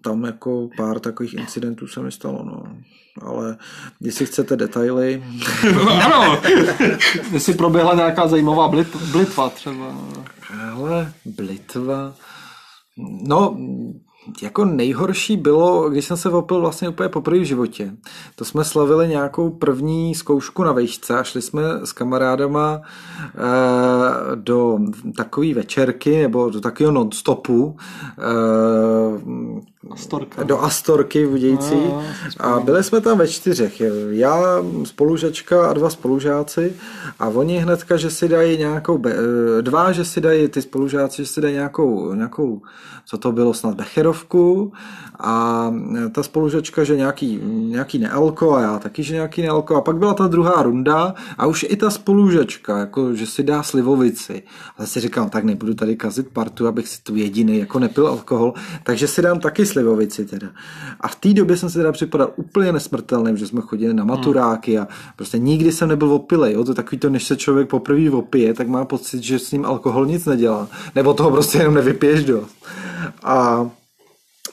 tam 0.00 0.24
jako 0.24 0.68
pár 0.76 1.00
takových 1.00 1.34
incidentů 1.34 1.86
se 1.86 2.00
mi 2.00 2.12
stalo, 2.12 2.44
no. 2.44 2.76
Ale 3.22 3.56
jestli 4.00 4.26
chcete 4.26 4.56
detaily... 4.56 5.24
ano! 6.04 6.42
jestli 7.32 7.54
proběhla 7.54 7.94
nějaká 7.94 8.28
zajímavá 8.28 8.68
blit, 8.68 8.96
blitva 8.96 9.50
třeba. 9.50 9.96
Ale 10.74 11.12
blitva... 11.24 12.14
No, 13.26 13.56
jako 14.42 14.64
nejhorší 14.64 15.36
bylo, 15.36 15.90
když 15.90 16.04
jsem 16.04 16.16
se 16.16 16.28
opil 16.28 16.60
vlastně 16.60 16.88
úplně 16.88 17.08
poprvé 17.08 17.38
v 17.38 17.44
životě. 17.44 17.96
To 18.36 18.44
jsme 18.44 18.64
slavili 18.64 19.08
nějakou 19.08 19.50
první 19.50 20.14
zkoušku 20.14 20.64
na 20.64 20.72
vejšce 20.72 21.18
a 21.18 21.22
šli 21.22 21.42
jsme 21.42 21.62
s 21.84 21.92
kamarádama 21.92 22.80
eh, 22.82 23.30
do 24.34 24.78
takové 25.16 25.54
večerky 25.54 26.22
nebo 26.22 26.50
do 26.50 26.60
takového 26.60 26.92
non-stopu 26.92 27.76
eh, 28.18 29.62
Astorka. 29.90 30.42
do 30.42 30.62
Astorky 30.62 31.26
v 31.26 31.30
Budějci 31.30 31.90
a 32.40 32.60
byli 32.60 32.84
jsme 32.84 33.00
tam 33.00 33.18
ve 33.18 33.28
čtyřech. 33.28 33.82
Já, 34.10 34.42
spolužačka 34.84 35.70
a 35.70 35.72
dva 35.72 35.90
spolužáci 35.90 36.72
a 37.18 37.28
oni 37.28 37.58
hnedka, 37.58 37.96
že 37.96 38.10
si 38.10 38.28
dají 38.28 38.58
nějakou, 38.58 39.02
eh, 39.06 39.62
dva, 39.62 39.92
že 39.92 40.04
si 40.04 40.20
dají 40.20 40.48
ty 40.48 40.62
spolužáci, 40.62 41.22
že 41.22 41.28
si 41.28 41.40
dají 41.40 41.54
nějakou, 41.54 42.14
nějakou 42.14 42.62
co 43.06 43.18
to 43.18 43.32
bylo, 43.32 43.54
snad 43.54 43.74
Becherovku 43.74 44.72
a 45.20 45.72
ta 46.12 46.22
spolužačka, 46.22 46.84
že 46.84 46.96
nějaký, 46.96 47.40
nějaký 47.44 47.98
nealko 47.98 48.54
a 48.54 48.60
já 48.60 48.78
taky, 48.78 49.02
že 49.02 49.14
nějaký 49.14 49.42
nealko 49.42 49.76
a 49.76 49.80
pak 49.80 49.96
byla 49.96 50.14
ta 50.14 50.26
druhá 50.26 50.62
runda 50.62 51.14
a 51.38 51.46
už 51.46 51.66
i 51.68 51.76
ta 51.76 51.90
spolužačka, 51.90 52.78
jako, 52.78 53.14
že 53.14 53.26
si 53.26 53.42
dá 53.42 53.62
slivovici. 53.62 54.42
A 54.78 54.86
si 54.86 55.00
říkám, 55.00 55.30
tak 55.30 55.44
nebudu 55.44 55.74
tady 55.74 55.96
kazit 55.96 56.28
partu, 56.28 56.66
abych 56.66 56.88
si 56.88 57.02
tu 57.02 57.16
jediný 57.16 57.58
jako 57.58 57.78
nepil 57.78 58.08
alkohol, 58.08 58.54
takže 58.84 59.08
si 59.08 59.22
dám 59.22 59.40
taky 59.40 59.66
slivovici 59.72 60.24
teda. 60.24 60.48
A 61.00 61.08
v 61.08 61.16
té 61.16 61.34
době 61.34 61.56
jsem 61.56 61.70
si 61.70 61.78
teda 61.78 61.92
připadal 61.92 62.32
úplně 62.36 62.72
nesmrtelný, 62.72 63.36
že 63.36 63.46
jsme 63.46 63.60
chodili 63.60 63.94
na 63.94 64.04
maturáky 64.04 64.78
a 64.78 64.88
prostě 65.16 65.38
nikdy 65.38 65.72
jsem 65.72 65.88
nebyl 65.88 66.12
opilej. 66.12 66.52
Jo? 66.52 66.64
To 66.64 66.70
je 66.70 66.74
takový 66.74 66.98
to, 66.98 67.10
než 67.10 67.24
se 67.24 67.36
člověk 67.36 67.68
poprvé 67.68 68.10
opije, 68.10 68.54
tak 68.54 68.68
má 68.68 68.84
pocit, 68.84 69.22
že 69.22 69.38
s 69.38 69.52
ním 69.52 69.64
alkohol 69.66 70.06
nic 70.06 70.26
nedělá. 70.26 70.68
Nebo 70.94 71.14
toho 71.14 71.30
prostě 71.30 71.58
jenom 71.58 71.74
nevypiješ 71.74 72.24
dost. 72.24 72.56
A 73.22 73.70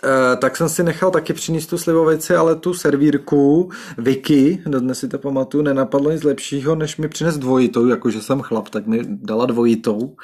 e, 0.04 0.36
tak 0.36 0.58
jsem 0.58 0.70
si 0.70 0.84
nechal 0.84 1.12
taky 1.12 1.34
přinést 1.34 1.68
tu 1.68 1.78
slivovici, 1.78 2.36
ale 2.36 2.56
tu 2.56 2.74
servírku 2.74 3.70
Vicky, 3.98 4.64
dnes 4.66 5.00
si 5.00 5.08
to 5.08 5.18
pamatuju, 5.18 5.64
nenapadlo 5.64 6.12
nic 6.12 6.24
lepšího, 6.24 6.76
než 6.76 6.98
mi 6.98 7.08
přines 7.08 7.38
dvojitou, 7.38 7.88
jakože 7.88 8.22
jsem 8.22 8.42
chlap, 8.42 8.70
tak 8.70 8.88
mi 8.88 9.00
dala 9.06 9.46
dvojitou. 9.46 10.16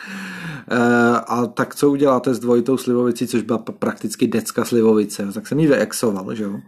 E, 0.71 0.77
a 1.27 1.45
tak 1.45 1.75
co 1.75 1.89
uděláte 1.89 2.33
s 2.33 2.39
dvojitou 2.39 2.77
slivovicí, 2.77 3.27
což 3.27 3.41
byla 3.41 3.57
prakticky 3.57 4.27
decka 4.27 4.65
slivovice, 4.65 5.31
tak 5.33 5.47
jsem 5.47 5.59
ji 5.59 5.67
vyexoval, 5.67 6.35
že 6.35 6.43
jo. 6.43 6.59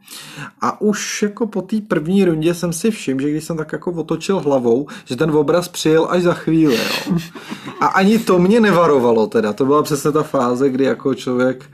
A 0.61 0.81
už 0.81 1.23
jako 1.23 1.47
po 1.47 1.61
té 1.61 1.77
první 1.87 2.25
rundě 2.25 2.53
jsem 2.53 2.73
si 2.73 2.91
všiml, 2.91 3.21
že 3.21 3.31
když 3.31 3.43
jsem 3.43 3.57
tak 3.57 3.73
jako 3.73 3.91
otočil 3.91 4.39
hlavou, 4.39 4.87
že 5.05 5.15
ten 5.15 5.31
obraz 5.31 5.67
přijel 5.67 6.07
až 6.09 6.23
za 6.23 6.33
chvíli, 6.33 6.75
jo. 6.75 7.17
A 7.79 7.85
ani 7.85 8.19
to 8.19 8.39
mě 8.39 8.59
nevarovalo 8.59 9.27
teda, 9.27 9.53
to 9.53 9.65
byla 9.65 9.83
přesně 9.83 10.11
ta 10.11 10.23
fáze, 10.23 10.69
kdy 10.69 10.83
jako 10.83 11.15
člověk 11.15 11.65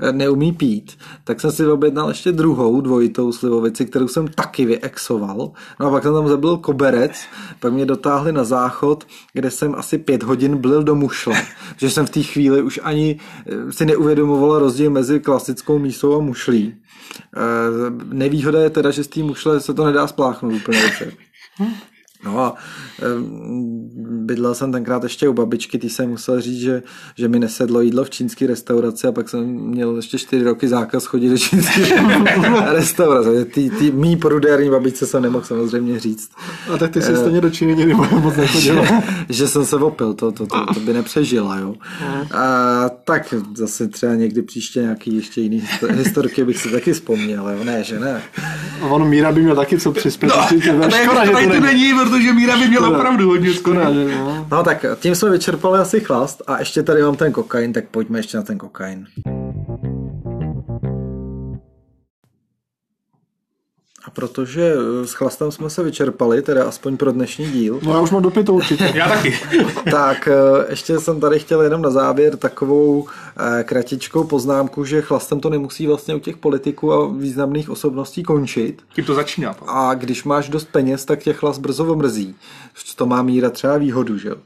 eh, 0.00 0.12
neumí 0.12 0.52
pít. 0.52 0.98
Tak 1.24 1.40
jsem 1.40 1.52
si 1.52 1.66
objednal 1.66 2.08
ještě 2.08 2.32
druhou 2.32 2.80
dvojitou 2.80 3.32
slivovici, 3.32 3.86
kterou 3.86 4.08
jsem 4.08 4.28
taky 4.28 4.64
vyexoval. 4.64 5.50
No 5.80 5.86
a 5.86 5.90
pak 5.90 6.02
jsem 6.02 6.14
tam 6.14 6.28
zabil 6.28 6.56
koberec, 6.56 7.12
pak 7.60 7.72
mě 7.72 7.86
dotáhli 7.86 8.32
na 8.32 8.44
záchod, 8.44 9.06
kde 9.32 9.50
jsem 9.50 9.74
asi 9.74 9.98
pět 9.98 10.22
hodin 10.22 10.56
byl 10.56 10.82
do 10.82 10.94
mušle 10.94 11.42
že 11.76 11.90
jsem 11.90 12.06
v 12.06 12.10
té 12.10 12.22
chvíli 12.22 12.62
už 12.62 12.80
ani 12.82 13.20
eh, 13.46 13.72
si 13.72 13.86
neuvědomoval 13.86 14.58
rozdíl 14.58 14.90
mezi 14.90 15.20
klasickou 15.20 15.78
mísou 15.78 16.16
a 16.16 16.18
mušlí. 16.18 16.74
Eh, 17.36 17.40
nevýhoda 18.12 18.60
je 18.60 18.70
teda, 18.70 18.90
že 18.90 19.04
z 19.04 19.08
té 19.08 19.22
mušle 19.22 19.60
se 19.60 19.74
to 19.74 19.84
nedá 19.84 20.06
spláchnout 20.06 20.54
úplně 20.54 20.82
dobře. 20.82 21.12
No 22.24 22.40
a 22.40 22.54
bydlel 23.96 24.54
jsem 24.54 24.72
tenkrát 24.72 25.02
ještě 25.02 25.28
u 25.28 25.32
babičky, 25.32 25.78
ty 25.78 25.90
jsem 25.90 26.08
musel 26.08 26.40
říct, 26.40 26.60
že, 26.60 26.82
že 27.16 27.28
mi 27.28 27.38
nesedlo 27.38 27.80
jídlo 27.80 28.04
v 28.04 28.10
čínské 28.10 28.46
restauraci 28.46 29.06
a 29.06 29.12
pak 29.12 29.28
jsem 29.28 29.44
měl 29.44 29.96
ještě 29.96 30.18
čtyři 30.18 30.44
roky 30.44 30.68
zákaz 30.68 31.06
chodit 31.06 31.28
do 31.28 31.38
čínské 31.38 31.82
restaurace. 32.72 33.44
Ty, 33.44 33.70
ty 33.70 33.90
mý 33.90 34.16
prudérní 34.16 34.70
babičce 34.70 35.06
jsem 35.06 35.22
nemohl 35.22 35.44
samozřejmě 35.44 36.00
říct. 36.00 36.30
A 36.74 36.78
tak 36.78 36.90
ty 36.90 37.02
jsi 37.02 37.16
stejně 37.16 37.40
do 37.40 37.50
Číny 37.50 37.76
nikdy 37.76 37.94
moc 37.94 38.36
nechodil. 38.36 38.84
že, 38.84 38.94
že 39.28 39.48
jsem 39.48 39.64
se 39.64 39.76
opil, 39.76 40.14
to, 40.14 40.32
to, 40.32 40.46
to, 40.46 40.66
to 40.74 40.80
by 40.80 40.92
nepřežila, 40.92 41.58
jo. 41.58 41.74
A, 42.34 42.88
tak 43.04 43.34
zase 43.54 43.88
třeba 43.88 44.14
někdy 44.14 44.42
příště 44.42 44.80
nějaký 44.80 45.16
ještě 45.16 45.40
jiný 45.40 45.62
historky 45.90 46.44
bych 46.44 46.58
si 46.58 46.68
taky 46.68 46.92
vzpomněl, 46.92 47.48
jo. 47.48 47.64
Ne, 47.64 47.84
že 47.84 48.00
ne. 48.00 48.22
A 48.82 48.86
on 48.86 49.08
Míra 49.08 49.32
by 49.32 49.42
měl 49.42 49.56
taky 49.56 49.78
co 49.78 49.92
přispět. 49.92 50.32
No, 50.36 50.58
škoda, 50.90 51.24
že 51.24 51.32
to 51.32 51.60
není, 51.60 51.92
protože 52.10 52.32
Míra 52.32 52.58
by 52.58 52.68
měla 52.68 52.88
opravdu 52.88 53.28
hodně 53.28 53.54
skoro. 53.54 53.84
No. 53.84 54.46
no 54.50 54.62
tak 54.62 54.84
tím 55.00 55.14
jsme 55.14 55.30
vyčerpali 55.30 55.78
asi 55.78 56.00
chlast 56.00 56.42
a 56.46 56.58
ještě 56.58 56.82
tady 56.82 57.02
mám 57.02 57.16
ten 57.16 57.32
kokain, 57.32 57.72
tak 57.72 57.84
pojďme 57.90 58.18
ještě 58.18 58.36
na 58.36 58.42
ten 58.42 58.58
kokain. 58.58 59.06
A 64.10 64.12
protože 64.12 64.74
eh, 64.74 65.06
s 65.06 65.12
chlastem 65.12 65.52
jsme 65.52 65.70
se 65.70 65.82
vyčerpali, 65.82 66.42
teda 66.42 66.64
aspoň 66.64 66.96
pro 66.96 67.12
dnešní 67.12 67.46
díl. 67.46 67.80
No 67.82 67.92
já 67.92 68.00
už 68.00 68.10
mám 68.10 68.22
dopitou 68.22 68.54
určitě. 68.54 68.92
já 68.94 69.08
taky. 69.08 69.38
tak 69.90 70.28
eh, 70.28 70.66
ještě 70.70 71.00
jsem 71.00 71.20
tady 71.20 71.38
chtěl 71.38 71.62
jenom 71.62 71.82
na 71.82 71.90
závěr 71.90 72.36
takovou 72.36 73.08
eh, 73.58 73.64
kratičkou 73.64 74.24
poznámku, 74.24 74.84
že 74.84 75.02
chlastem 75.02 75.40
to 75.40 75.50
nemusí 75.50 75.86
vlastně 75.86 76.14
u 76.14 76.18
těch 76.18 76.36
politiků 76.36 76.92
a 76.92 77.08
významných 77.08 77.70
osobností 77.70 78.22
končit. 78.22 78.82
Tím 78.94 79.04
to 79.04 79.14
začíná. 79.14 79.56
A 79.66 79.94
když 79.94 80.24
máš 80.24 80.48
dost 80.48 80.68
peněz, 80.72 81.04
tak 81.04 81.18
tě 81.18 81.32
chlas 81.32 81.58
brzo 81.58 81.92
omrzí. 81.92 82.34
To 82.96 83.06
má 83.06 83.22
míra 83.22 83.50
třeba 83.50 83.78
výhodu, 83.78 84.18
že 84.18 84.28
jo? 84.28 84.36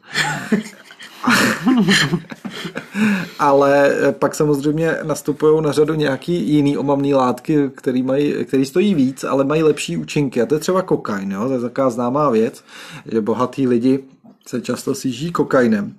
Ale 3.39 3.93
eh, 3.93 4.13
pak 4.13 4.35
samozřejmě 4.35 4.97
nastupují 5.03 5.63
na 5.63 5.73
řadu 5.73 5.95
nějaký 5.95 6.51
jiný 6.51 6.79
omamný 6.79 7.15
látky, 7.15 7.71
který, 7.75 8.03
mají, 8.03 8.45
který 8.45 8.65
stojí 8.65 8.95
víc, 8.95 9.25
ale 9.25 9.45
mají 9.45 9.63
lepší 9.63 9.97
účinky. 9.97 10.43
A 10.43 10.47
to 10.47 10.55
je 10.55 10.61
třeba 10.61 10.83
kokain, 10.83 11.33
jo? 11.33 11.49
to 11.49 11.55
je 11.55 11.61
taková 11.61 11.91
známá 11.91 12.31
věc, 12.31 12.65
že 13.13 13.21
bohatý 13.21 13.69
lidi 13.69 14.05
se 14.47 14.61
často 14.61 14.95
síží 14.95 15.33
kokainem. 15.33 15.95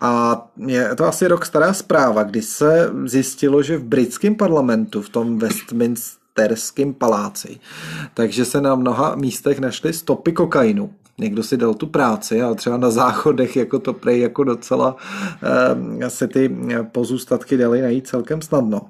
A 0.00 0.42
je 0.66 0.96
to 0.96 1.04
asi 1.04 1.26
rok 1.26 1.46
stará 1.46 1.72
zpráva, 1.72 2.22
kdy 2.22 2.42
se 2.42 2.90
zjistilo, 3.04 3.62
že 3.62 3.76
v 3.76 3.84
britském 3.84 4.34
parlamentu, 4.34 5.02
v 5.02 5.08
tom 5.08 5.38
Westminsterském 5.38 6.94
paláci, 6.94 7.60
takže 8.14 8.44
se 8.44 8.60
na 8.60 8.74
mnoha 8.74 9.14
místech 9.14 9.58
našly 9.58 9.92
stopy 9.92 10.32
kokainu 10.32 10.90
někdo 11.20 11.42
si 11.42 11.56
dal 11.56 11.74
tu 11.74 11.86
práci 11.86 12.42
a 12.42 12.54
třeba 12.54 12.76
na 12.76 12.90
záchodech 12.90 13.56
jako 13.56 13.78
to 13.78 13.92
prej 13.92 14.20
jako 14.20 14.44
docela 14.44 14.96
eh, 16.00 16.10
se 16.10 16.28
ty 16.28 16.56
pozůstatky 16.92 17.56
dali 17.56 17.82
najít 17.82 18.06
celkem 18.06 18.42
snadno. 18.42 18.80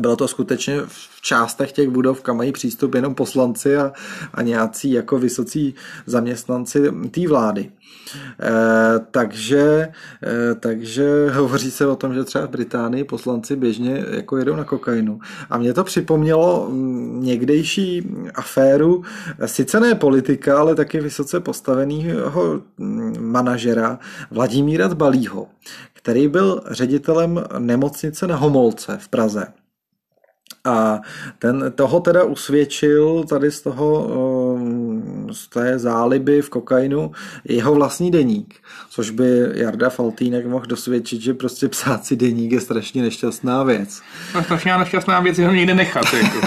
Bylo 0.00 0.16
to 0.16 0.28
skutečně 0.28 0.80
v 0.86 1.22
částech 1.22 1.72
těch 1.72 1.88
budov, 1.88 2.20
kam 2.20 2.36
mají 2.36 2.52
přístup 2.52 2.94
jenom 2.94 3.14
poslanci 3.14 3.76
a, 3.76 3.92
a 4.34 4.42
nějací 4.42 4.92
jako 4.92 5.18
vysocí 5.18 5.74
zaměstnanci 6.06 6.92
té 7.10 7.28
vlády. 7.28 7.70
E, 8.40 8.50
takže, 9.10 9.88
e, 10.22 10.54
takže 10.54 11.30
hovoří 11.32 11.70
se 11.70 11.86
o 11.86 11.96
tom, 11.96 12.14
že 12.14 12.24
třeba 12.24 12.46
v 12.46 12.50
Británii 12.50 13.04
poslanci 13.04 13.56
běžně 13.56 14.04
jako 14.10 14.36
jedou 14.36 14.56
na 14.56 14.64
kokainu. 14.64 15.20
A 15.50 15.58
mě 15.58 15.74
to 15.74 15.84
připomnělo 15.84 16.68
mm, 16.70 17.22
někdejší 17.22 18.08
aféru, 18.34 19.02
sice 19.46 19.80
ne 19.80 19.94
politika, 19.94 20.58
ale 20.58 20.74
taky 20.74 21.00
vysoce 21.00 21.40
postaveného 21.40 22.62
mm, 22.78 23.16
manažera 23.20 23.98
Vladimíra 24.30 24.88
Balího, 24.88 25.46
který 25.92 26.28
byl 26.28 26.62
ředitelem 26.70 27.44
nemocnice 27.58 28.26
na 28.26 28.36
Homolce 28.36 28.98
v 29.00 29.08
Praze. 29.08 29.61
A 30.64 31.00
ten, 31.38 31.72
toho 31.74 32.00
teda 32.00 32.24
usvědčil 32.24 33.24
tady 33.24 33.50
z 33.50 33.60
toho, 33.60 34.08
z 35.32 35.48
té 35.48 35.78
záliby 35.78 36.42
v 36.42 36.50
kokainu 36.50 37.12
jeho 37.44 37.74
vlastní 37.74 38.10
deník, 38.10 38.54
což 38.90 39.10
by 39.10 39.24
Jarda 39.54 39.90
Faltýnek 39.90 40.46
mohl 40.46 40.66
dosvědčit, 40.66 41.20
že 41.20 41.34
prostě 41.34 41.68
psát 41.68 42.04
si 42.04 42.16
deník 42.16 42.52
je 42.52 42.60
strašně 42.60 43.02
nešťastná 43.02 43.62
věc. 43.62 44.02
No, 44.34 44.42
strašně 44.44 44.78
nešťastná 44.78 45.20
věc 45.20 45.38
je 45.38 45.46
ho 45.46 45.52
někde 45.52 45.74
nechat. 45.74 46.04
Jako, 46.12 46.46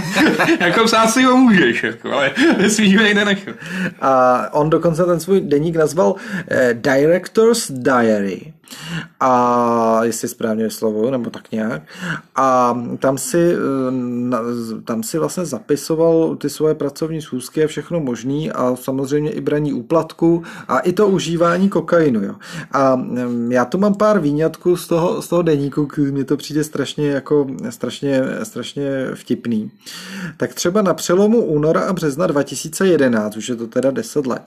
jako 0.59 0.85
psát 0.85 1.07
si 1.07 1.23
ho 1.23 1.37
můžeš, 1.37 1.83
jako, 1.83 2.11
ale 2.11 2.31
nesmíš 2.57 2.97
ho 2.97 3.03
někde 3.03 3.25
nechat. 3.25 3.55
A 4.01 4.43
on 4.53 4.69
dokonce 4.69 5.05
ten 5.05 5.19
svůj 5.19 5.41
deník 5.41 5.75
nazval 5.75 6.15
eh, 6.47 6.73
Director's 6.73 7.71
Diary 7.71 8.53
a 9.19 9.99
jestli 10.03 10.27
správně 10.27 10.69
slovo, 10.69 11.11
nebo 11.11 11.29
tak 11.29 11.51
nějak. 11.51 11.81
A 12.35 12.79
tam 12.99 13.17
si, 13.17 13.53
eh, 13.53 14.81
tam 14.81 15.03
si 15.03 15.19
vlastně 15.19 15.45
zapisoval 15.45 16.35
ty 16.35 16.49
svoje 16.49 16.75
pracovní 16.75 17.21
schůzky 17.21 17.63
a 17.63 17.67
všechno 17.67 17.99
možný 18.05 18.51
a 18.51 18.75
samozřejmě 18.75 19.31
i 19.31 19.41
braní 19.41 19.73
úplatku 19.73 20.43
a 20.67 20.79
i 20.79 20.93
to 20.93 21.07
užívání 21.07 21.69
kokainu. 21.69 22.23
Jo. 22.23 22.35
A 22.71 22.95
mm, 22.95 23.51
já 23.51 23.65
tu 23.65 23.77
mám 23.77 23.95
pár 23.95 24.19
výňatků 24.19 24.77
z 24.77 24.87
toho, 24.87 25.21
z 25.21 25.27
toho 25.27 25.41
deníku, 25.41 25.87
mi 26.11 26.23
to 26.23 26.37
přijde 26.37 26.63
strašně 26.63 27.09
jako 27.09 27.47
strašně, 27.69 28.21
strašně 28.43 28.89
vtipný. 29.13 29.71
Tak 30.37 30.53
třeba 30.53 30.81
na 30.81 30.93
přelomu 30.93 31.41
února 31.45 31.81
a 31.81 31.93
března 31.93 32.27
2011, 32.27 33.37
už 33.37 33.49
je 33.49 33.55
to 33.55 33.67
teda 33.67 33.91
10 33.91 34.27
let, 34.27 34.41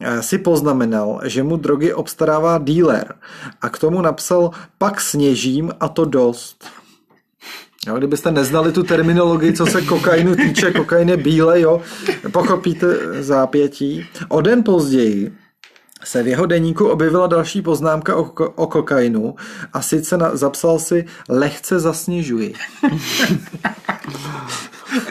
eh, 0.00 0.22
si 0.22 0.38
poznamenal, 0.38 1.20
že 1.24 1.42
mu 1.42 1.56
drogy 1.56 1.94
obstarává 1.94 2.58
dealer 2.58 3.14
a 3.62 3.68
k 3.68 3.78
tomu 3.78 4.02
napsal 4.02 4.50
pak 4.78 5.00
sněžím 5.00 5.72
a 5.80 5.88
to 5.88 6.04
dost. 6.04 6.64
Jo, 7.86 7.98
kdybyste 7.98 8.30
neznali 8.30 8.72
tu 8.72 8.82
terminologii, 8.82 9.52
co 9.52 9.66
se 9.66 9.82
kokainu 9.82 10.36
týče, 10.36 10.72
kokain 10.72 11.08
je 11.08 11.16
bíle, 11.16 11.60
jo, 11.60 11.80
pochopíte 12.32 12.86
zápětí. 13.22 14.06
O 14.28 14.40
den 14.40 14.62
později 14.62 15.32
se 16.04 16.22
v 16.22 16.28
jeho 16.28 16.46
deníku 16.46 16.88
objevila 16.88 17.26
další 17.26 17.62
poznámka 17.62 18.16
o, 18.16 18.22
o 18.54 18.66
kokainu 18.66 19.34
a 19.72 19.82
sice 19.82 20.16
na, 20.16 20.36
zapsal 20.36 20.78
si 20.78 21.04
lehce 21.28 21.80
zasněžuji. 21.80 22.54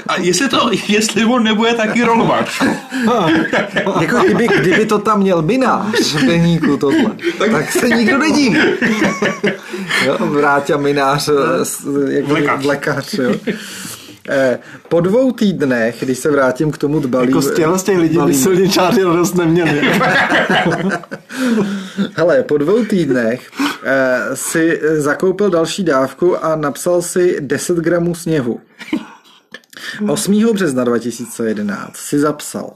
A 0.07 0.19
jestli, 0.19 0.49
to, 0.49 0.69
jestli 0.87 1.25
on 1.25 1.43
nebude 1.43 1.73
taky 1.73 2.03
rolvač. 2.03 2.61
jako 4.01 4.19
kdyby, 4.25 4.47
kdyby 4.59 4.85
to 4.85 4.99
tam 4.99 5.19
měl 5.19 5.41
minář 5.41 6.13
v 6.13 6.25
deníku 6.25 6.77
tohle, 6.77 7.11
tak, 7.37 7.51
tak 7.51 7.71
se 7.71 7.89
nikdo 7.89 8.17
nedí. 8.17 8.57
jo, 10.05 10.17
Vráťa 10.19 10.77
minář, 10.77 11.29
jak 12.09 12.25
Vlekař. 12.25 12.63
vlekař 12.63 13.13
jo. 13.13 13.35
Eh, 14.29 14.59
po 14.89 14.99
dvou 14.99 15.31
týdnech, 15.31 15.95
když 15.99 16.17
se 16.19 16.31
vrátím 16.31 16.71
k 16.71 16.77
tomu 16.77 16.99
dbalí... 16.99 17.27
Jako 17.27 17.41
z 17.41 17.53
těchto 17.55 17.77
z 17.77 17.83
těch 17.83 17.97
lidí 17.97 18.17
by 18.25 18.33
silničáři 18.33 19.03
radost 19.03 19.35
neměli. 19.35 19.81
Hele, 22.13 22.43
po 22.43 22.57
dvou 22.57 22.85
týdnech 22.85 23.49
eh, 23.83 24.19
si 24.33 24.81
zakoupil 24.97 25.49
další 25.49 25.83
dávku 25.83 26.45
a 26.45 26.55
napsal 26.55 27.01
si 27.01 27.37
10 27.39 27.77
gramů 27.77 28.15
sněhu. 28.15 28.59
8. 30.09 30.53
března 30.53 30.83
2011 30.83 31.95
si 31.95 32.19
zapsal 32.19 32.73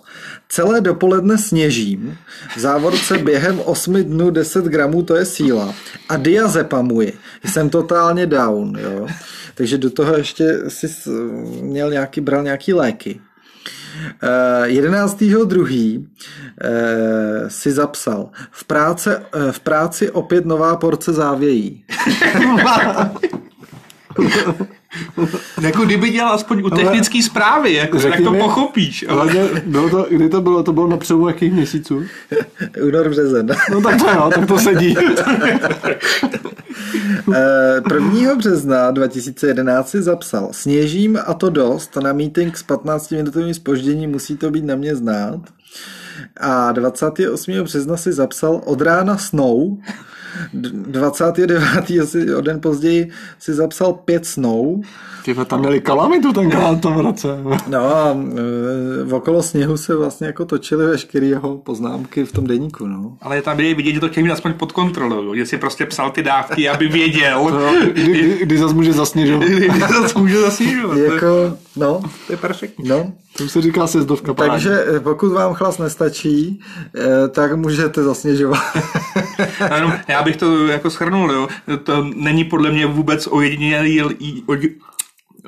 Celé 0.51 0.81
dopoledne 0.81 1.37
sněžím, 1.37 2.17
v 2.55 2.59
závorce 2.59 3.17
během 3.17 3.59
8 3.59 3.93
dnů 4.03 4.29
10 4.29 4.65
gramů 4.65 5.03
to 5.03 5.15
je 5.15 5.25
síla 5.25 5.73
a 6.09 6.17
diazepamuji. 6.17 7.17
Jsem 7.45 7.69
totálně 7.69 8.25
down, 8.25 8.77
jo. 8.79 9.07
Takže 9.55 9.77
do 9.77 9.89
toho 9.89 10.17
ještě 10.17 10.57
si 10.67 10.87
měl 11.61 11.91
nějaký, 11.91 12.21
bral 12.21 12.43
nějaký 12.43 12.73
léky. 12.73 13.21
11.2. 14.65 16.05
si 17.47 17.71
zapsal 17.71 18.29
v, 18.51 18.63
práce, 18.63 19.23
v 19.51 19.59
práci 19.59 20.11
opět 20.11 20.45
nová 20.45 20.75
porce 20.75 21.13
závějí. 21.13 21.85
jako 25.61 25.85
kdyby 25.85 26.09
dělal 26.09 26.33
aspoň 26.33 26.61
u 26.65 26.69
technické 26.69 27.23
zprávy, 27.23 27.73
jako, 27.73 27.99
tak 27.99 28.21
to 28.21 28.31
mi, 28.31 28.39
pochopíš. 28.39 29.05
Ale... 29.09 29.33
Bylo 29.65 29.89
to, 29.89 30.07
kdy 30.09 30.29
to 30.29 30.41
bylo? 30.41 30.63
To 30.63 30.73
bylo 30.73 30.87
na 30.87 30.97
přelomu 30.97 31.27
jakých 31.27 31.53
měsíců? 31.53 32.03
Únor, 32.87 33.09
březen. 33.09 33.47
No 33.71 33.81
tak 33.81 34.01
to 34.01 34.09
jo, 34.09 34.31
tak 34.35 34.47
to 34.47 34.59
sedí. 34.59 34.95
1. 37.93 38.35
března 38.35 38.91
2011 38.91 39.89
si 39.89 40.01
zapsal 40.01 40.49
Sněžím 40.51 41.19
a 41.25 41.33
to 41.33 41.49
dost, 41.49 41.95
na 41.95 42.13
meeting 42.13 42.57
s 42.57 42.63
15 42.63 43.11
minutovým 43.11 43.53
spožděním 43.53 44.11
musí 44.11 44.37
to 44.37 44.51
být 44.51 44.65
na 44.65 44.75
mě 44.75 44.95
znát. 44.95 45.39
A 46.37 46.71
28. 46.71 47.63
března 47.63 47.97
si 47.97 48.13
zapsal 48.13 48.61
od 48.65 48.81
rána 48.81 49.17
snou, 49.17 49.77
29. 50.53 51.63
asi 52.03 52.35
o 52.35 52.41
den 52.41 52.61
později 52.61 53.09
si 53.39 53.53
zapsal 53.53 53.93
pět 53.93 54.25
snou. 54.25 54.81
Ty 55.25 55.35
tam 55.45 55.59
měli 55.59 55.81
kalamitu 55.81 56.33
tenkrát 56.33 56.71
v 56.77 56.81
tom 56.81 56.97
roce. 56.97 57.27
No 57.67 57.79
a 57.79 58.17
e, 59.09 59.13
okolo 59.13 59.43
sněhu 59.43 59.77
se 59.77 59.95
vlastně 59.95 60.27
jako 60.27 60.45
točily 60.45 60.85
veškeré 60.85 61.25
jeho 61.25 61.57
poznámky 61.57 62.25
v 62.25 62.31
tom 62.31 62.47
deníku. 62.47 62.87
No. 62.87 63.17
Ale 63.21 63.41
tam 63.41 63.59
je 63.59 63.75
vidět, 63.75 63.93
že 63.93 63.99
to 63.99 64.09
chtěl 64.09 64.23
mít 64.23 64.31
aspoň 64.31 64.53
pod 64.53 64.71
kontrolou, 64.71 65.35
že 65.35 65.45
si 65.45 65.57
prostě 65.57 65.85
psal 65.85 66.11
ty 66.11 66.23
dávky, 66.23 66.69
aby 66.69 66.87
věděl. 66.87 67.49
No, 67.59 67.91
kdy, 67.91 68.03
kdy, 68.03 68.37
kdy 68.41 68.57
zase 68.57 68.73
může 68.73 68.93
zasněžovat. 68.93 69.43
kdy 69.47 69.69
zase 70.01 70.19
může 70.19 70.41
zasněžovat. 70.41 70.97
jako, 70.97 71.57
no. 71.75 72.01
To 72.27 72.33
je 72.33 72.37
perfektní. 72.37 72.89
No. 72.89 73.11
To 73.37 73.47
se 73.47 73.61
říká 73.61 73.87
sjezdovka. 73.87 74.33
Takže 74.33 74.85
e, 74.95 74.99
pokud 74.99 75.29
vám 75.29 75.53
chlas 75.53 75.77
nestačí, 75.77 76.59
e, 76.95 77.27
tak 77.27 77.55
můžete 77.55 78.03
zasněžovat. 78.03 78.59
ano, 79.71 79.93
já 80.07 80.23
bych 80.23 80.37
to 80.37 80.67
jako 80.67 80.89
schrnul, 80.89 81.31
jo. 81.31 81.47
To 81.83 82.03
není 82.15 82.43
podle 82.43 82.71
mě 82.71 82.85
vůbec 82.85 83.27
ojedinělý, 83.27 84.03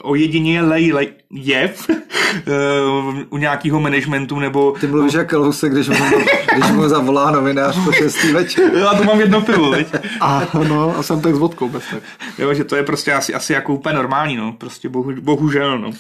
ojedinělej 0.02 0.94
jev 1.32 1.90
u 3.30 3.38
nějakého 3.38 3.80
managementu 3.80 4.40
nebo... 4.40 4.72
Ty 4.80 4.88
mluvíš 4.88 5.14
jak 5.14 5.34
Lhouse, 5.34 5.70
když 5.70 5.90
mu, 5.90 6.06
když 6.56 6.72
mu 6.72 6.90
zavolá 6.90 7.32
novinář 7.32 7.78
po 7.86 7.92
šestý 7.92 8.32
večer. 8.32 8.72
Já 8.78 8.94
to 8.94 9.04
mám 9.04 9.20
jedno 9.20 9.42
pivo, 9.42 9.72
veď? 9.72 9.88
A, 10.20 10.48
no, 10.68 10.98
a 10.98 11.04
jsem 11.04 11.22
tak 11.22 11.36
s 11.36 11.38
vodkou 11.38 11.70
bez 11.70 11.84
tak. 11.92 12.04
Jo, 12.38 12.54
že 12.54 12.64
to 12.64 12.76
je 12.76 12.84
prostě 12.84 13.14
asi, 13.14 13.34
asi 13.34 13.54
jako 13.54 13.74
úplně 13.74 13.96
normální, 13.96 14.38
no. 14.38 14.54
Prostě 14.58 14.90
bohu, 14.90 15.14
bohužel, 15.22 15.80
no. 15.80 15.92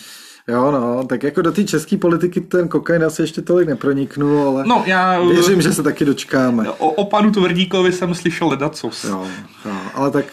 Jo, 0.51 0.71
no, 0.71 1.03
tak 1.03 1.23
jako 1.23 1.41
do 1.41 1.51
té 1.51 1.63
české 1.63 1.97
politiky 1.97 2.41
ten 2.41 2.67
kokain 2.67 3.03
asi 3.03 3.21
ještě 3.21 3.41
tolik 3.41 3.67
neproniknul, 3.67 4.47
ale 4.47 4.63
no, 4.67 4.83
já, 4.85 5.21
věřím, 5.21 5.61
že 5.61 5.73
se 5.73 5.83
taky 5.83 6.05
dočkáme. 6.05 6.69
O, 6.69 6.89
o 6.89 7.05
panu 7.05 7.31
Tvrdíkovi 7.31 7.91
jsem 7.91 8.15
slyšel 8.15 8.47
ledacos. 8.47 9.03
Jo, 9.03 9.27
jo, 9.65 9.75
ale 9.93 10.11
tak 10.11 10.25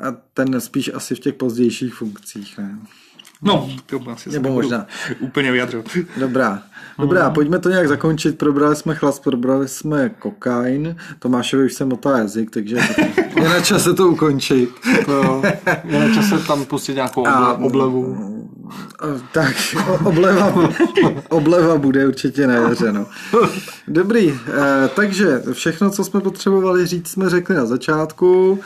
a 0.00 0.16
ten 0.34 0.60
spíš 0.60 0.90
asi 0.94 1.14
v 1.14 1.20
těch 1.20 1.34
pozdějších 1.34 1.94
funkcích, 1.94 2.58
ne? 2.58 2.78
No, 3.42 3.68
to 3.86 4.10
asi 4.10 4.30
Nebo 4.30 4.50
možná. 4.50 4.86
Úplně 5.20 5.52
vyjadřil. 5.52 5.84
Dobrá. 6.20 6.62
Dobrá, 6.98 7.24
hmm. 7.24 7.34
pojďme 7.34 7.58
to 7.58 7.68
nějak 7.68 7.88
zakončit. 7.88 8.38
Probrali 8.38 8.76
jsme 8.76 8.94
chlast, 8.94 9.22
probrali 9.22 9.68
jsme 9.68 10.08
kokain. 10.08 10.96
Tomášovi 11.18 11.64
už 11.64 11.74
se 11.74 11.84
motá 11.84 12.18
jazyk, 12.18 12.50
takže 12.50 12.76
je 13.36 13.48
na 13.48 13.60
čase 13.60 13.94
to 13.94 14.08
ukončit. 14.08 14.70
To, 15.06 15.42
je 15.84 15.98
na 16.08 16.14
čase 16.14 16.38
tam 16.38 16.64
pustit 16.64 16.94
nějakou 16.94 17.26
A, 17.26 17.52
oblevu. 17.54 18.16
Tak, 19.32 19.56
obleva, 20.04 20.70
obleva 21.28 21.76
bude 21.76 22.06
určitě 22.06 22.46
na 22.46 22.54
jaře. 22.54 22.92
No. 22.92 23.06
Dobrý, 23.88 24.30
eh, 24.48 24.88
takže 24.96 25.42
všechno, 25.52 25.90
co 25.90 26.04
jsme 26.04 26.20
potřebovali 26.20 26.86
říct, 26.86 27.08
jsme 27.08 27.30
řekli 27.30 27.54
na 27.54 27.66
začátku. 27.66 28.60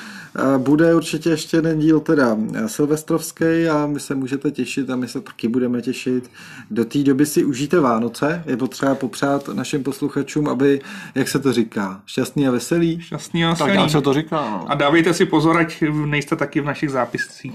Bude 0.59 0.95
určitě 0.95 1.31
ještě 1.31 1.57
jeden 1.57 1.79
díl 1.79 2.01
teda 2.01 2.37
silvestrovský 2.67 3.45
a 3.71 3.87
my 3.87 4.01
se 4.01 4.15
můžete 4.15 4.51
těšit 4.51 4.91
a 4.91 4.97
my 4.97 5.09
se 5.09 5.21
taky 5.21 5.49
budeme 5.49 5.83
těšit. 5.83 6.31
Do 6.71 6.85
té 6.85 6.99
doby 6.99 7.27
si 7.27 7.45
užijte 7.45 7.81
Vánoce. 7.81 8.43
Je 8.47 8.57
potřeba 8.57 8.95
popřát 8.95 9.49
našim 9.49 9.83
posluchačům, 9.83 10.49
aby, 10.49 10.81
jak 11.15 11.29
se 11.29 11.39
to 11.39 11.53
říká, 11.53 12.01
šťastný 12.07 12.49
a 12.49 12.51
veselý. 12.51 13.01
Šťastný 13.01 13.45
a 13.45 13.51
veselý. 13.51 13.71
Tak 13.71 13.79
já 13.79 13.89
se 13.89 14.01
to 14.01 14.15
říká. 14.15 14.37
No. 14.37 14.71
A 14.71 14.75
dávejte 14.75 15.15
si 15.15 15.27
pozor, 15.27 15.57
ať 15.59 15.85
nejste 16.07 16.37
taky 16.37 16.61
v 16.61 16.65
našich 16.65 16.91
zápiscích. 16.91 17.53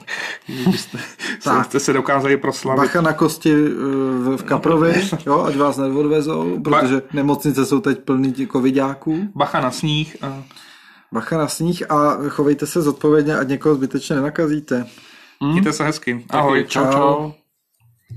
Tak. 1.43 1.65
jste 1.65 1.79
se 1.79 1.93
dokázali 1.93 2.37
proslavit. 2.37 2.81
Bacha 2.81 3.01
na 3.01 3.13
kosti 3.13 3.51
eh, 3.51 4.37
v, 4.37 4.43
Kaprovi, 4.43 5.09
jo, 5.25 5.43
ať 5.43 5.55
vás 5.55 5.77
neodvezou, 5.77 6.59
protože 6.63 7.01
nemocnice 7.13 7.65
jsou 7.65 7.79
teď 7.79 7.99
plný 7.99 8.33
těch 8.33 8.49
covidáků. 8.49 9.29
Bacha 9.35 9.61
na 9.61 9.71
sníh. 9.71 10.17
A... 10.21 10.43
Bacha 11.13 11.37
na 11.37 11.47
sníh 11.47 11.91
a 11.91 12.17
chovejte 12.29 12.67
se 12.67 12.81
zodpovědně, 12.81 13.37
ať 13.37 13.47
někoho 13.47 13.75
zbytečně 13.75 14.15
nenakazíte. 14.15 14.85
Mějte 15.43 15.73
se 15.73 15.83
hezky. 15.83 16.25
Ahoj. 16.29 16.65
Čau, 16.67 16.91
čau. 16.91 17.31